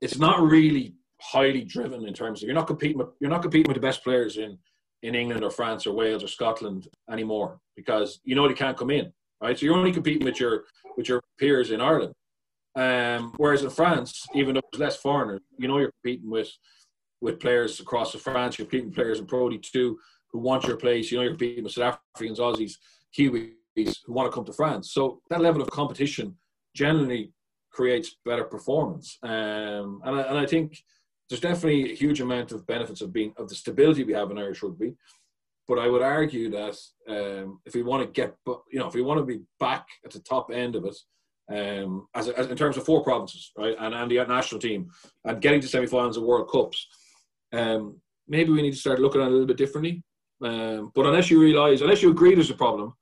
it's 0.01 0.17
not 0.17 0.41
really 0.41 0.95
highly 1.19 1.63
driven 1.63 2.05
in 2.07 2.13
terms 2.13 2.41
of, 2.41 2.47
you're 2.47 2.55
not 2.55 2.67
competing 2.67 2.97
with, 2.97 3.09
you're 3.19 3.29
not 3.29 3.41
competing 3.41 3.67
with 3.67 3.75
the 3.75 3.87
best 3.87 4.03
players 4.03 4.37
in, 4.37 4.57
in 5.03 5.15
England 5.15 5.43
or 5.43 5.49
France 5.49 5.87
or 5.87 5.93
Wales 5.93 6.23
or 6.23 6.27
Scotland 6.27 6.87
anymore 7.11 7.59
because 7.75 8.19
you 8.23 8.35
know 8.35 8.47
they 8.47 8.53
can't 8.53 8.77
come 8.77 8.89
in, 8.89 9.11
right? 9.41 9.57
So 9.57 9.65
you're 9.65 9.75
only 9.75 9.91
competing 9.91 10.25
with 10.25 10.39
your, 10.39 10.65
with 10.95 11.07
your 11.07 11.21
peers 11.39 11.71
in 11.71 11.81
Ireland. 11.81 12.13
Um, 12.75 13.33
whereas 13.37 13.63
in 13.63 13.71
France, 13.71 14.27
even 14.35 14.53
though 14.53 14.61
there's 14.71 14.79
less 14.79 14.97
foreigners, 14.97 15.41
you 15.57 15.67
know 15.67 15.79
you're 15.79 15.91
competing 16.03 16.29
with 16.29 16.51
with 17.19 17.39
players 17.39 17.79
across 17.79 18.11
the 18.11 18.19
France, 18.19 18.59
you're 18.59 18.67
competing 18.67 18.89
with 18.89 18.95
players 18.95 19.19
in 19.19 19.25
Pro 19.25 19.49
D2 19.49 19.95
who 20.31 20.39
want 20.39 20.65
your 20.65 20.77
place. 20.77 21.11
You 21.11 21.17
know 21.17 21.23
you're 21.23 21.31
competing 21.31 21.63
with 21.63 21.73
South 21.73 21.97
Africans, 22.15 22.37
Aussies, 22.37 22.73
Kiwis 23.15 23.95
who 24.05 24.13
want 24.13 24.29
to 24.29 24.35
come 24.35 24.45
to 24.45 24.53
France. 24.53 24.91
So 24.91 25.21
that 25.29 25.41
level 25.41 25.61
of 25.61 25.69
competition 25.69 26.35
generally 26.75 27.31
creates 27.71 28.17
better 28.25 28.43
performance. 28.43 29.17
Um, 29.21 30.01
and, 30.03 30.19
I, 30.19 30.21
and 30.23 30.37
I 30.37 30.45
think 30.45 30.77
there's 31.29 31.41
definitely 31.41 31.91
a 31.91 31.95
huge 31.95 32.21
amount 32.21 32.51
of 32.51 32.65
benefits 32.65 33.01
of 33.01 33.13
being 33.13 33.33
of 33.37 33.49
the 33.49 33.55
stability 33.55 34.03
we 34.03 34.13
have 34.13 34.31
in 34.31 34.37
Irish 34.37 34.63
rugby. 34.63 34.95
But 35.67 35.79
I 35.79 35.87
would 35.87 36.01
argue 36.01 36.49
that 36.51 36.77
um, 37.09 37.59
if 37.65 37.75
we 37.75 37.83
want 37.83 38.01
to 38.03 38.09
get, 38.09 38.35
you 38.71 38.79
know, 38.79 38.87
if 38.87 38.93
we 38.93 39.01
want 39.01 39.19
to 39.19 39.25
be 39.25 39.41
back 39.59 39.85
at 40.05 40.11
the 40.11 40.19
top 40.19 40.49
end 40.51 40.75
of 40.75 40.85
it, 40.85 40.97
um, 41.49 42.07
as, 42.15 42.29
as, 42.29 42.47
in 42.47 42.57
terms 42.57 42.77
of 42.77 42.85
four 42.85 43.03
provinces, 43.03 43.51
right, 43.57 43.75
and, 43.79 43.93
and 43.93 44.09
the 44.09 44.23
national 44.25 44.61
team, 44.61 44.89
and 45.25 45.41
getting 45.41 45.61
to 45.61 45.67
semi-finals 45.67 46.17
of 46.17 46.23
World 46.23 46.49
Cups, 46.49 46.87
um, 47.53 47.99
maybe 48.27 48.51
we 48.51 48.61
need 48.61 48.71
to 48.71 48.77
start 48.77 48.99
looking 48.99 49.21
at 49.21 49.25
it 49.25 49.29
a 49.29 49.31
little 49.31 49.47
bit 49.47 49.57
differently. 49.57 50.03
Um, 50.43 50.91
but 50.93 51.05
unless 51.05 51.29
you 51.29 51.41
realise, 51.41 51.81
unless 51.81 52.01
you 52.01 52.11
agree 52.11 52.35
there's 52.35 52.49
a 52.49 52.55
problem, 52.55 52.93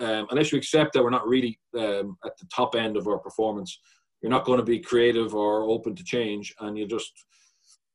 um, 0.00 0.26
unless 0.30 0.50
you 0.50 0.58
accept 0.58 0.94
that 0.94 1.02
we're 1.02 1.10
not 1.10 1.28
really 1.28 1.58
um, 1.78 2.16
at 2.24 2.36
the 2.38 2.46
top 2.54 2.74
end 2.74 2.96
of 2.96 3.06
our 3.06 3.18
performance, 3.18 3.78
you're 4.22 4.30
not 4.30 4.44
going 4.44 4.58
to 4.58 4.64
be 4.64 4.78
creative 4.78 5.34
or 5.34 5.62
open 5.64 5.94
to 5.94 6.04
change, 6.04 6.54
and 6.60 6.78
you 6.78 6.86
just, 6.86 7.12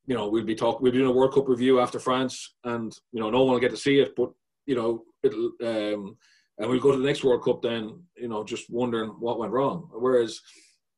you 0.06 0.16
know, 0.16 0.28
we'll 0.28 0.44
be 0.44 0.56
talking, 0.56 0.82
we'll 0.82 0.92
be 0.92 1.00
doing 1.00 1.10
a 1.10 1.14
World 1.14 1.34
Cup 1.34 1.48
review 1.48 1.80
after 1.80 2.00
France, 2.00 2.56
and 2.64 2.96
you 3.12 3.20
know, 3.20 3.30
no 3.30 3.44
one 3.44 3.54
will 3.54 3.60
get 3.60 3.72
to 3.72 3.78
see 3.78 4.00
it, 4.00 4.14
but 4.16 4.32
you 4.66 4.76
know, 4.76 5.04
it'll, 5.24 5.52
um, 5.64 6.18
and 6.58 6.70
we'll 6.70 6.80
go 6.80 6.92
to 6.92 6.98
the 6.98 7.06
next 7.06 7.24
World 7.24 7.44
Cup 7.44 7.62
then, 7.62 8.02
you 8.16 8.28
know, 8.28 8.44
just 8.44 8.70
wondering 8.70 9.10
what 9.20 9.40
went 9.40 9.52
wrong. 9.52 9.90
Whereas 9.92 10.40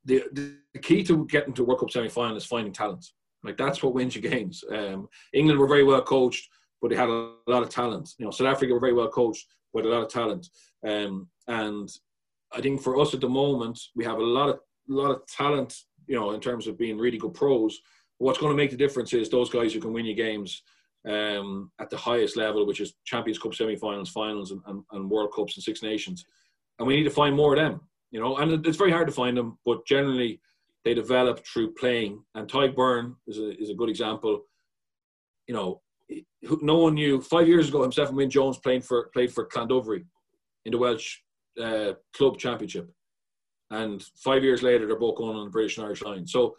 the 0.05 0.23
the 0.33 0.79
key 0.81 1.03
to 1.03 1.25
getting 1.27 1.53
to 1.53 1.63
World 1.63 1.79
Cup 1.79 1.91
semi 1.91 2.09
final 2.09 2.37
is 2.37 2.45
finding 2.45 2.73
talent. 2.73 3.05
Like 3.43 3.57
that's 3.57 3.81
what 3.81 3.93
wins 3.93 4.15
you 4.15 4.21
games. 4.21 4.63
Um, 4.71 5.07
England 5.33 5.59
were 5.59 5.67
very 5.67 5.83
well 5.83 6.01
coached, 6.01 6.47
but 6.81 6.89
they 6.89 6.95
had 6.95 7.09
a 7.09 7.33
lot 7.47 7.63
of 7.63 7.69
talent. 7.69 8.09
You 8.17 8.25
know, 8.25 8.31
South 8.31 8.47
Africa 8.47 8.73
were 8.73 8.79
very 8.79 8.93
well 8.93 9.09
coached, 9.09 9.45
with 9.73 9.85
a 9.85 9.89
lot 9.89 10.03
of 10.03 10.09
talent. 10.09 10.47
Um, 10.85 11.27
and 11.47 11.89
I 12.51 12.61
think 12.61 12.81
for 12.81 12.99
us 12.99 13.13
at 13.13 13.21
the 13.21 13.29
moment, 13.29 13.79
we 13.95 14.05
have 14.05 14.17
a 14.17 14.23
lot 14.23 14.49
of 14.49 14.59
lot 14.87 15.11
of 15.11 15.25
talent. 15.27 15.75
You 16.07 16.15
know, 16.15 16.31
in 16.31 16.39
terms 16.39 16.67
of 16.67 16.77
being 16.77 16.97
really 16.97 17.17
good 17.17 17.33
pros. 17.33 17.79
What's 18.19 18.39
going 18.39 18.51
to 18.51 18.57
make 18.57 18.71
the 18.71 18.77
difference 18.77 19.13
is 19.13 19.29
those 19.29 19.49
guys 19.49 19.73
who 19.73 19.79
can 19.79 19.93
win 19.93 20.05
you 20.05 20.15
games 20.15 20.63
um, 21.07 21.71
at 21.79 21.89
the 21.89 21.97
highest 21.97 22.35
level, 22.35 22.65
which 22.65 22.79
is 22.79 22.95
Champions 23.05 23.37
Cup 23.37 23.53
semi-finals, 23.53 24.09
finals, 24.09 24.51
and, 24.51 24.61
and, 24.65 24.83
and, 24.91 25.09
World 25.09 25.31
Cups 25.35 25.55
and 25.55 25.63
Six 25.63 25.83
Nations. 25.83 26.25
And 26.79 26.87
we 26.87 26.95
need 26.95 27.03
to 27.03 27.11
find 27.11 27.35
more 27.35 27.53
of 27.53 27.59
them. 27.59 27.81
You 28.09 28.19
know, 28.19 28.37
and 28.37 28.65
it's 28.65 28.77
very 28.77 28.91
hard 28.91 29.07
to 29.07 29.13
find 29.13 29.37
them, 29.37 29.59
but 29.65 29.85
generally 29.85 30.39
they 30.83 30.93
develop 30.93 31.45
through 31.45 31.73
playing. 31.73 32.23
And 32.33 32.49
Tadhg 32.49 32.73
Beirne 32.73 33.15
is 33.27 33.37
a, 33.37 33.61
is 33.61 33.69
a 33.69 33.75
good 33.75 33.89
example. 33.89 34.45
You 35.47 35.53
know, 35.53 35.81
no 36.61 36.77
one 36.77 36.93
knew 36.93 37.21
five 37.21 37.47
years 37.47 37.69
ago 37.69 37.81
himself 37.81 38.09
and 38.09 38.17
Wyn 38.17 38.29
Jones 38.29 38.57
playing 38.57 38.81
for 38.81 39.09
played 39.13 39.33
for 39.33 39.47
Llandovery 39.47 40.05
in 40.65 40.71
the 40.71 40.77
Welsh 40.77 41.17
uh, 41.61 41.93
club 42.15 42.37
championship, 42.37 42.89
and 43.71 44.03
five 44.15 44.43
years 44.43 44.63
later 44.63 44.87
they're 44.87 44.99
both 44.99 45.17
going 45.17 45.35
on 45.35 45.45
the 45.45 45.51
British 45.51 45.77
and 45.77 45.85
Irish 45.85 46.01
line. 46.01 46.27
So 46.27 46.55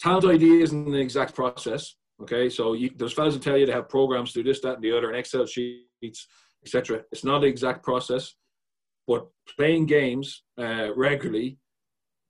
talent 0.00 0.24
ID 0.24 0.62
isn't 0.62 0.88
an 0.88 0.94
exact 0.94 1.34
process. 1.34 1.96
Okay, 2.20 2.48
so 2.48 2.74
you, 2.74 2.90
those 2.96 3.12
fellas 3.12 3.34
will 3.34 3.40
tell 3.40 3.56
you 3.56 3.66
they 3.66 3.72
have 3.72 3.88
programs 3.88 4.32
to 4.32 4.42
do 4.42 4.48
this, 4.48 4.60
that, 4.60 4.74
and 4.74 4.84
the 4.84 4.96
other, 4.96 5.08
and 5.08 5.16
Excel 5.16 5.46
sheets, 5.46 6.28
etc. 6.64 7.02
It's 7.10 7.24
not 7.24 7.40
the 7.40 7.48
exact 7.48 7.82
process, 7.82 8.34
but 9.08 9.26
playing 9.56 9.86
games 9.86 10.44
uh, 10.58 10.94
regularly 10.94 11.58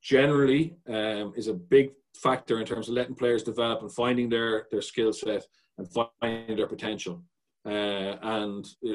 generally 0.03 0.75
um, 0.89 1.33
is 1.37 1.47
a 1.49 1.55
big 1.55 1.91
factor 2.17 2.59
in 2.59 2.67
terms 2.67 2.89
of 2.89 2.95
letting 2.95 3.15
players 3.15 3.43
develop 3.43 3.83
and 3.83 3.93
finding 3.93 4.29
their 4.29 4.67
their 4.71 4.83
skill 4.83 5.13
set 5.13 5.45
and 5.79 5.89
finding 6.21 6.57
their 6.57 6.67
potential. 6.67 7.23
Uh, 7.65 8.17
and 8.23 8.67
uh, 8.89 8.95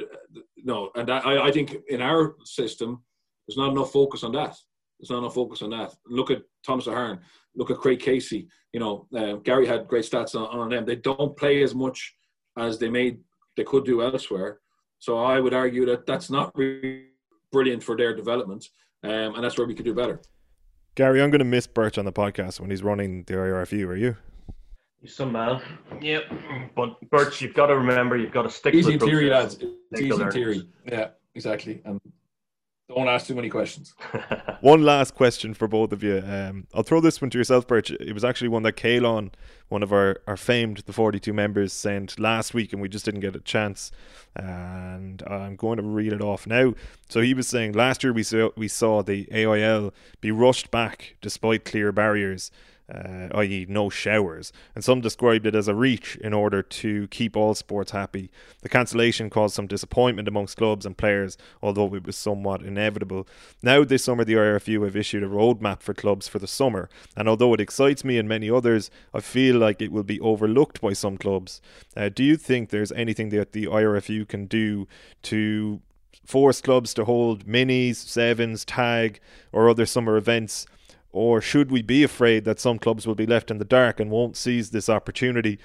no, 0.57 0.89
and 0.95 1.09
I, 1.09 1.47
I 1.47 1.51
think 1.51 1.75
in 1.89 2.01
our 2.01 2.35
system, 2.43 3.03
there's 3.47 3.57
not 3.57 3.71
enough 3.71 3.91
focus 3.91 4.23
on 4.23 4.33
that. 4.33 4.55
There's 4.99 5.09
not 5.09 5.19
enough 5.19 5.35
focus 5.35 5.61
on 5.61 5.69
that. 5.71 5.93
Look 6.07 6.31
at 6.31 6.41
Thomas 6.65 6.87
Ahern. 6.87 7.19
Look 7.55 7.71
at 7.71 7.77
Craig 7.77 7.99
Casey. 7.99 8.47
You 8.73 8.79
know, 8.79 9.07
uh, 9.15 9.35
Gary 9.35 9.65
had 9.65 9.87
great 9.87 10.05
stats 10.05 10.35
on, 10.35 10.47
on 10.59 10.69
them. 10.69 10.85
They 10.85 10.95
don't 10.95 11.37
play 11.37 11.63
as 11.63 11.73
much 11.73 12.15
as 12.57 12.77
they 12.77 12.89
made 12.89 13.19
they 13.55 13.63
could 13.63 13.85
do 13.85 14.01
elsewhere. 14.01 14.59
So 14.99 15.17
I 15.17 15.39
would 15.39 15.53
argue 15.53 15.85
that 15.87 16.05
that's 16.05 16.29
not 16.29 16.51
really 16.55 17.07
brilliant 17.51 17.83
for 17.83 17.95
their 17.95 18.15
development, 18.15 18.67
um, 19.03 19.35
and 19.35 19.43
that's 19.43 19.57
where 19.57 19.67
we 19.67 19.75
could 19.75 19.85
do 19.85 19.93
better. 19.93 20.21
Gary, 20.95 21.21
I'm 21.21 21.29
going 21.29 21.39
to 21.39 21.45
miss 21.45 21.67
Birch 21.67 21.97
on 21.97 22.05
the 22.05 22.11
podcast 22.11 22.59
when 22.59 22.71
he's 22.71 22.83
running 22.83 23.23
the 23.23 23.33
IRFU. 23.33 23.87
Are 23.87 23.95
you? 23.95 24.15
He's 25.01 25.15
some 25.15 25.31
man. 25.31 25.61
Yep. 26.01 26.23
But 26.75 27.09
Birch, 27.09 27.41
you've 27.41 27.53
got 27.53 27.67
to 27.67 27.77
remember, 27.77 28.17
you've 28.17 28.31
got 28.31 28.43
to 28.43 28.49
stick 28.49 28.73
easy 28.73 28.93
to 28.93 28.97
the 28.97 29.05
theory, 29.05 29.29
lads. 29.29 29.57
It's 29.91 30.01
easy 30.01 30.29
theory. 30.31 30.67
Yeah, 30.85 31.09
exactly. 31.35 31.81
And 31.85 32.01
don't 32.89 33.09
ask 33.09 33.27
too 33.27 33.35
many 33.35 33.49
questions. 33.49 33.93
one 34.61 34.81
last 34.81 35.13
question 35.13 35.53
for 35.53 35.67
both 35.67 35.91
of 35.91 36.03
you. 36.03 36.23
Um, 36.25 36.67
I'll 36.73 36.83
throw 36.83 37.01
this 37.01 37.21
one 37.21 37.29
to 37.31 37.37
yourself, 37.37 37.67
Birch. 37.67 37.91
It 37.91 38.13
was 38.13 38.23
actually 38.23 38.47
one 38.47 38.63
that 38.63 38.77
Kalon, 38.77 39.31
one 39.67 39.83
of 39.83 39.91
our, 39.91 40.21
our 40.25 40.37
famed 40.37 40.77
the 40.79 40.93
42 40.93 41.33
members, 41.33 41.73
sent 41.73 42.17
last 42.17 42.53
week, 42.53 42.71
and 42.71 42.81
we 42.81 42.87
just 42.87 43.03
didn't 43.03 43.19
get 43.19 43.35
a 43.35 43.41
chance. 43.41 43.91
And 44.35 45.21
I'm 45.27 45.57
going 45.57 45.77
to 45.77 45.83
read 45.83 46.13
it 46.13 46.21
off 46.21 46.47
now. 46.47 46.73
So 47.09 47.19
he 47.19 47.33
was 47.33 47.47
saying 47.47 47.73
last 47.73 48.03
year 48.03 48.13
we 48.13 48.23
saw 48.23 48.49
we 48.55 48.69
saw 48.69 49.03
the 49.03 49.27
AIL 49.33 49.93
be 50.21 50.31
rushed 50.31 50.71
back 50.71 51.17
despite 51.21 51.65
clear 51.65 51.91
barriers 51.91 52.51
uh, 52.93 53.27
i.e., 53.35 53.65
no 53.67 53.89
showers, 53.89 54.53
and 54.73 54.83
some 54.83 55.01
described 55.01 55.45
it 55.45 55.55
as 55.55 55.67
a 55.67 55.75
reach 55.75 56.15
in 56.17 56.33
order 56.33 56.61
to 56.61 57.07
keep 57.09 57.35
all 57.35 57.53
sports 57.53 57.91
happy. 57.91 58.31
The 58.61 58.69
cancellation 58.69 59.29
caused 59.29 59.55
some 59.55 59.67
disappointment 59.67 60.27
amongst 60.27 60.57
clubs 60.57 60.85
and 60.85 60.97
players, 60.97 61.37
although 61.61 61.93
it 61.95 62.05
was 62.05 62.15
somewhat 62.15 62.61
inevitable. 62.61 63.27
Now, 63.61 63.83
this 63.83 64.05
summer, 64.05 64.23
the 64.23 64.35
IRFU 64.35 64.85
have 64.85 64.95
issued 64.95 65.23
a 65.23 65.27
roadmap 65.27 65.81
for 65.81 65.93
clubs 65.93 66.27
for 66.27 66.39
the 66.39 66.47
summer, 66.47 66.89
and 67.15 67.27
although 67.27 67.53
it 67.53 67.61
excites 67.61 68.03
me 68.03 68.17
and 68.17 68.29
many 68.29 68.49
others, 68.49 68.89
I 69.13 69.19
feel 69.19 69.57
like 69.57 69.81
it 69.81 69.91
will 69.91 70.03
be 70.03 70.19
overlooked 70.21 70.79
by 70.79 70.93
some 70.93 71.17
clubs. 71.17 71.61
Uh, 71.95 72.09
do 72.09 72.23
you 72.23 72.37
think 72.37 72.69
there's 72.69 72.91
anything 72.93 73.29
that 73.29 73.51
the 73.51 73.65
IRFU 73.65 74.27
can 74.27 74.45
do 74.45 74.87
to 75.23 75.81
force 76.25 76.61
clubs 76.61 76.93
to 76.93 77.05
hold 77.05 77.45
minis, 77.45 77.95
sevens, 77.95 78.65
tag, 78.65 79.19
or 79.51 79.69
other 79.69 79.85
summer 79.85 80.17
events? 80.17 80.65
Or 81.17 81.41
should 81.41 81.71
we 81.71 81.81
be 81.81 82.03
afraid 82.03 82.45
that 82.45 82.59
some 82.59 82.77
clubs 82.77 83.07
will 83.07 83.15
be 83.15 83.25
left 83.25 83.49
in 83.49 83.57
the 83.57 83.65
dark 83.65 83.99
and 83.99 84.11
won't 84.11 84.37
seize 84.37 84.69
this 84.69 84.87
opportunity? 84.87 85.57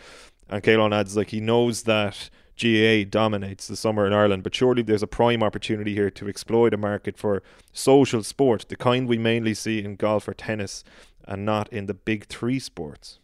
And 0.48 0.62
Kalon 0.62 0.94
adds, 0.94 1.14
like, 1.14 1.28
he 1.28 1.40
knows 1.40 1.82
that 1.82 2.30
GAA 2.58 3.04
dominates 3.06 3.68
the 3.68 3.76
summer 3.76 4.06
in 4.06 4.14
Ireland, 4.14 4.44
but 4.44 4.54
surely 4.54 4.80
there's 4.80 5.02
a 5.02 5.06
prime 5.06 5.42
opportunity 5.42 5.92
here 5.92 6.10
to 6.10 6.26
exploit 6.26 6.72
a 6.72 6.78
market 6.78 7.18
for 7.18 7.42
social 7.70 8.22
sport, 8.22 8.64
the 8.70 8.76
kind 8.76 9.06
we 9.06 9.18
mainly 9.18 9.52
see 9.52 9.84
in 9.84 9.96
golf 9.96 10.26
or 10.26 10.32
tennis, 10.32 10.84
and 11.26 11.44
not 11.44 11.70
in 11.70 11.84
the 11.84 11.94
big 11.94 12.28
three 12.28 12.58
sports. 12.58 13.18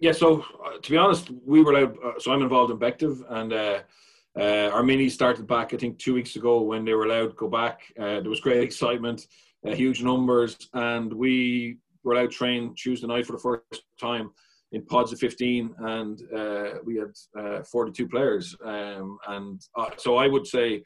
Yeah, 0.00 0.12
so 0.12 0.44
uh, 0.64 0.78
to 0.82 0.90
be 0.90 0.96
honest, 0.96 1.30
we 1.46 1.62
were 1.62 1.72
allowed. 1.72 1.96
Uh, 2.02 2.18
so 2.18 2.32
I'm 2.32 2.42
involved 2.42 2.72
in 2.72 2.78
Bective, 2.78 3.22
and 3.28 3.52
uh, 3.52 3.78
uh, 4.36 4.70
our 4.72 4.82
mini 4.82 5.08
started 5.08 5.46
back, 5.46 5.72
I 5.72 5.76
think, 5.76 5.98
two 5.98 6.14
weeks 6.14 6.34
ago 6.34 6.62
when 6.62 6.84
they 6.84 6.94
were 6.94 7.04
allowed 7.04 7.28
to 7.28 7.36
go 7.36 7.48
back. 7.48 7.82
Uh, 7.96 8.20
there 8.20 8.30
was 8.30 8.40
great 8.40 8.62
excitement, 8.68 9.28
uh, 9.66 9.74
huge 9.74 10.02
numbers, 10.02 10.56
and 10.74 11.12
we 11.12 11.78
were 12.04 12.16
out 12.16 12.30
to 12.30 12.36
train 12.36 12.74
Tuesday 12.74 13.06
night 13.06 13.26
for 13.26 13.32
the 13.32 13.38
first 13.38 13.84
time 14.00 14.30
in 14.72 14.84
pods 14.86 15.12
of 15.12 15.18
15, 15.18 15.74
and 15.78 16.22
uh, 16.34 16.78
we 16.84 16.96
had 16.96 17.12
uh, 17.38 17.62
42 17.64 18.08
players. 18.08 18.56
Um, 18.64 19.18
and 19.28 19.60
uh, 19.76 19.90
so 19.96 20.16
I 20.16 20.28
would 20.28 20.46
say, 20.46 20.82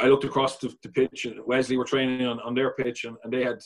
I 0.00 0.06
looked 0.06 0.24
across 0.24 0.58
the, 0.58 0.74
the 0.82 0.88
pitch, 0.88 1.26
and 1.26 1.40
Wesley 1.44 1.76
were 1.76 1.84
training 1.84 2.26
on, 2.26 2.40
on 2.40 2.54
their 2.54 2.72
pitch, 2.74 3.04
and, 3.04 3.16
and 3.24 3.32
they 3.32 3.44
had 3.44 3.58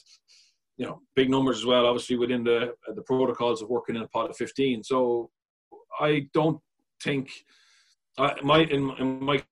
you 0.79 0.87
know 0.87 1.01
big 1.15 1.31
numbers 1.31 1.57
as 1.57 1.65
well 1.65 1.87
obviously 1.87 2.17
within 2.17 2.45
the 2.45 2.75
the 2.95 3.01
protocols 3.01 3.63
of 3.63 3.71
working 3.71 3.97
in 3.97 4.03
a 4.03 4.09
pod 4.09 4.29
of 4.29 4.37
15 4.37 4.85
so 4.85 5.31
i 5.99 6.29
don't 6.35 6.61
think 7.03 7.31
I, 8.19 8.35
my 8.43 8.59
in, 8.61 8.91
in 8.99 9.25
my 9.25 9.43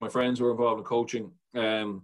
my 0.00 0.08
friends 0.08 0.38
who 0.38 0.46
are 0.46 0.50
involved 0.50 0.80
in 0.80 0.84
coaching, 0.84 1.30
um, 1.54 2.02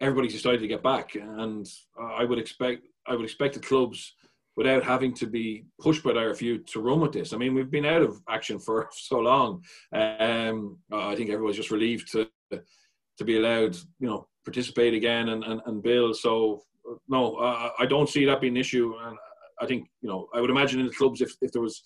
everybody's 0.00 0.32
decided 0.32 0.60
to 0.60 0.68
get 0.68 0.82
back, 0.82 1.14
and 1.14 1.66
I 1.98 2.24
would 2.24 2.38
expect 2.38 2.86
I 3.06 3.14
would 3.14 3.24
expect 3.24 3.54
the 3.54 3.60
clubs 3.60 4.14
without 4.56 4.82
having 4.82 5.12
to 5.14 5.26
be 5.26 5.66
pushed 5.80 6.02
by 6.02 6.14
the 6.14 6.20
RFU 6.20 6.66
to 6.66 6.80
run 6.80 7.00
with 7.00 7.12
this. 7.12 7.32
I 7.32 7.36
mean, 7.36 7.54
we've 7.54 7.70
been 7.70 7.84
out 7.84 8.02
of 8.02 8.20
action 8.28 8.58
for 8.58 8.88
so 8.92 9.18
long. 9.18 9.62
Um, 9.92 10.78
I 10.92 11.14
think 11.14 11.30
everybody's 11.30 11.56
just 11.56 11.70
relieved 11.70 12.10
to 12.12 12.28
to 12.50 13.24
be 13.24 13.38
allowed, 13.38 13.74
you 13.98 14.08
know, 14.08 14.28
participate 14.44 14.92
again 14.92 15.30
and, 15.30 15.42
and, 15.44 15.60
and 15.66 15.82
build. 15.82 16.16
So 16.16 16.62
no, 17.08 17.38
I, 17.38 17.70
I 17.80 17.86
don't 17.86 18.08
see 18.08 18.24
that 18.26 18.40
being 18.40 18.54
an 18.54 18.60
issue. 18.60 18.94
And 19.02 19.16
I 19.60 19.66
think, 19.66 19.88
you 20.02 20.08
know, 20.08 20.28
I 20.34 20.40
would 20.40 20.50
imagine 20.50 20.80
in 20.80 20.86
the 20.86 20.92
clubs 20.92 21.20
if, 21.20 21.34
if 21.40 21.52
there 21.52 21.62
was 21.62 21.82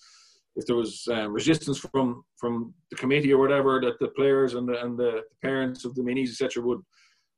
if 0.57 0.65
there 0.65 0.75
was 0.75 1.07
um, 1.09 1.31
resistance 1.31 1.77
from 1.77 2.23
from 2.37 2.73
the 2.89 2.97
committee 2.97 3.31
or 3.31 3.39
whatever 3.39 3.79
that 3.79 3.97
the 3.99 4.09
players 4.09 4.53
and 4.53 4.67
the 4.67 4.83
and 4.83 4.97
the 4.97 5.21
parents 5.41 5.85
of 5.85 5.95
the 5.95 6.01
minis 6.01 6.29
etc 6.29 6.61
would 6.61 6.81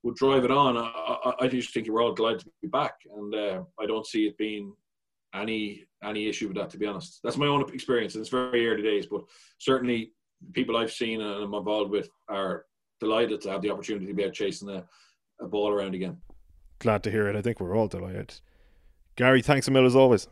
would 0.04 0.16
drive 0.16 0.43
it 0.43 0.51
on. 0.51 0.78
I, 0.78 0.82
I, 0.82 1.34
I, 1.41 1.47
just 1.47 1.74
think 1.74 1.88
we're 1.88 2.04
all 2.04 2.14
glad 2.14 2.39
to 2.39 2.45
be 2.62 2.68
back, 2.68 2.95
and 3.16 3.34
uh, 3.34 3.64
I 3.80 3.86
don't 3.86 4.06
see 4.06 4.28
it 4.28 4.38
being 4.38 4.74
any 5.34 5.86
any 6.04 6.28
issue 6.28 6.47
with 6.47 6.58
that. 6.58 6.70
To 6.72 6.78
be 6.78 6.86
honest, 6.86 7.22
that's 7.24 7.38
my 7.38 7.47
own 7.47 7.74
experience, 7.74 8.16
and 8.16 8.22
it's 8.22 8.30
very 8.30 8.68
early 8.68 8.84
days. 8.84 9.08
But 9.08 9.24
certainly, 9.60 10.12
people 10.51 10.78
I've 10.78 10.91
seen 10.91 11.22
and 11.22 11.43
I'm 11.43 11.54
involved 11.54 11.91
with 11.91 12.10
are 12.28 12.66
delighted 12.99 13.41
to 13.41 13.51
have 13.51 13.62
the 13.62 13.72
opportunity 13.72 14.06
to 14.06 14.14
be 14.14 14.26
out 14.26 14.34
chasing 14.34 14.70
a, 14.70 14.84
a 15.41 15.47
ball 15.47 15.70
around 15.70 15.95
again. 15.95 16.18
Glad 16.80 17.04
to 17.04 17.12
hear 17.12 17.28
it. 17.28 17.36
I 17.36 17.41
think 17.41 17.60
we're 17.60 17.76
all 17.76 17.88
delighted. 17.88 18.36
Gary, 19.16 19.41
thanks 19.41 19.68
a 19.68 19.72
million 19.72 19.88
as 19.88 19.95
always. 19.95 20.28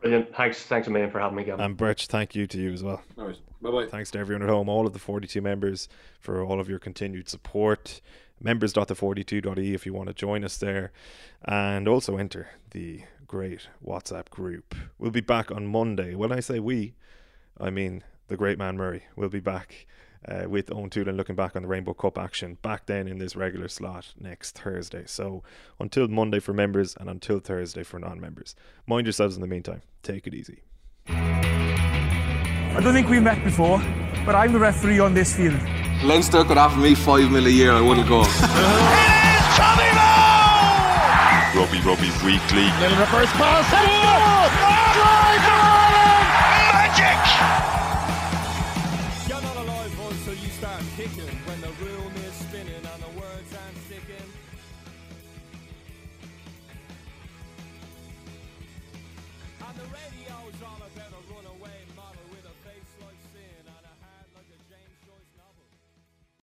Brilliant. 0.00 0.34
Thanks, 0.34 0.62
thanks 0.64 0.88
a 0.88 0.90
million 0.90 1.10
for 1.10 1.20
having 1.20 1.36
me, 1.36 1.44
Gavin. 1.44 1.64
And 1.64 1.76
Birch, 1.76 2.06
thank 2.06 2.34
you 2.34 2.46
to 2.48 2.58
you 2.58 2.72
as 2.72 2.82
well. 2.82 3.02
Bye 3.16 3.70
bye. 3.70 3.86
Thanks 3.86 4.10
to 4.12 4.18
everyone 4.18 4.42
at 4.42 4.48
home, 4.48 4.68
all 4.68 4.86
of 4.86 4.92
the 4.92 4.98
42 4.98 5.40
members, 5.40 5.88
for 6.18 6.44
all 6.44 6.58
of 6.58 6.68
your 6.68 6.80
continued 6.80 7.28
support. 7.28 8.00
Members.the42.e 8.42 9.74
if 9.74 9.86
you 9.86 9.92
want 9.92 10.08
to 10.08 10.14
join 10.14 10.44
us 10.44 10.56
there. 10.56 10.92
And 11.44 11.86
also 11.86 12.16
enter 12.16 12.48
the 12.70 13.02
great 13.26 13.68
WhatsApp 13.84 14.28
group. 14.30 14.74
We'll 14.98 15.10
be 15.10 15.20
back 15.20 15.50
on 15.50 15.66
Monday. 15.66 16.14
When 16.14 16.32
I 16.32 16.40
say 16.40 16.58
we, 16.58 16.94
I 17.58 17.70
mean 17.70 18.04
the 18.28 18.36
great 18.36 18.58
man 18.58 18.76
Murray. 18.76 19.04
We'll 19.16 19.28
be 19.28 19.40
back 19.40 19.86
uh, 20.28 20.48
with 20.48 20.66
Eoin 20.66 20.90
Toolan 20.90 21.16
looking 21.16 21.36
back 21.36 21.56
on 21.56 21.62
the 21.62 21.68
Rainbow 21.68 21.94
Cup 21.94 22.18
action 22.18 22.58
back 22.62 22.86
then 22.86 23.08
in 23.08 23.18
this 23.18 23.36
regular 23.36 23.68
slot 23.68 24.14
next 24.18 24.58
Thursday. 24.58 25.04
So 25.06 25.42
until 25.78 26.08
Monday 26.08 26.38
for 26.38 26.52
members 26.52 26.96
and 26.98 27.08
until 27.10 27.40
Thursday 27.40 27.82
for 27.82 27.98
non 27.98 28.20
members. 28.20 28.54
Mind 28.86 29.06
yourselves 29.06 29.34
in 29.34 29.40
the 29.40 29.48
meantime. 29.48 29.82
Take 30.02 30.26
it 30.26 30.34
easy. 30.34 30.62
I 31.08 32.80
don't 32.82 32.94
think 32.94 33.08
we've 33.08 33.22
met 33.22 33.42
before, 33.44 33.78
but 34.24 34.34
I'm 34.34 34.52
the 34.52 34.58
referee 34.58 34.98
on 34.98 35.14
this 35.14 35.36
field. 35.36 35.60
Leinster 36.04 36.44
could 36.44 36.58
offer 36.58 36.78
me 36.80 36.94
five 36.94 37.30
mil 37.30 37.46
a 37.46 37.50
year, 37.50 37.72
I 37.72 37.80
wouldn't 37.80 38.08
go. 38.08 38.22
Robbie 41.54 41.80
Robbie 41.82 42.10
Weekly. 42.24 42.64
Little 42.80 42.98
reverse 42.98 43.30
pass. 43.32 44.21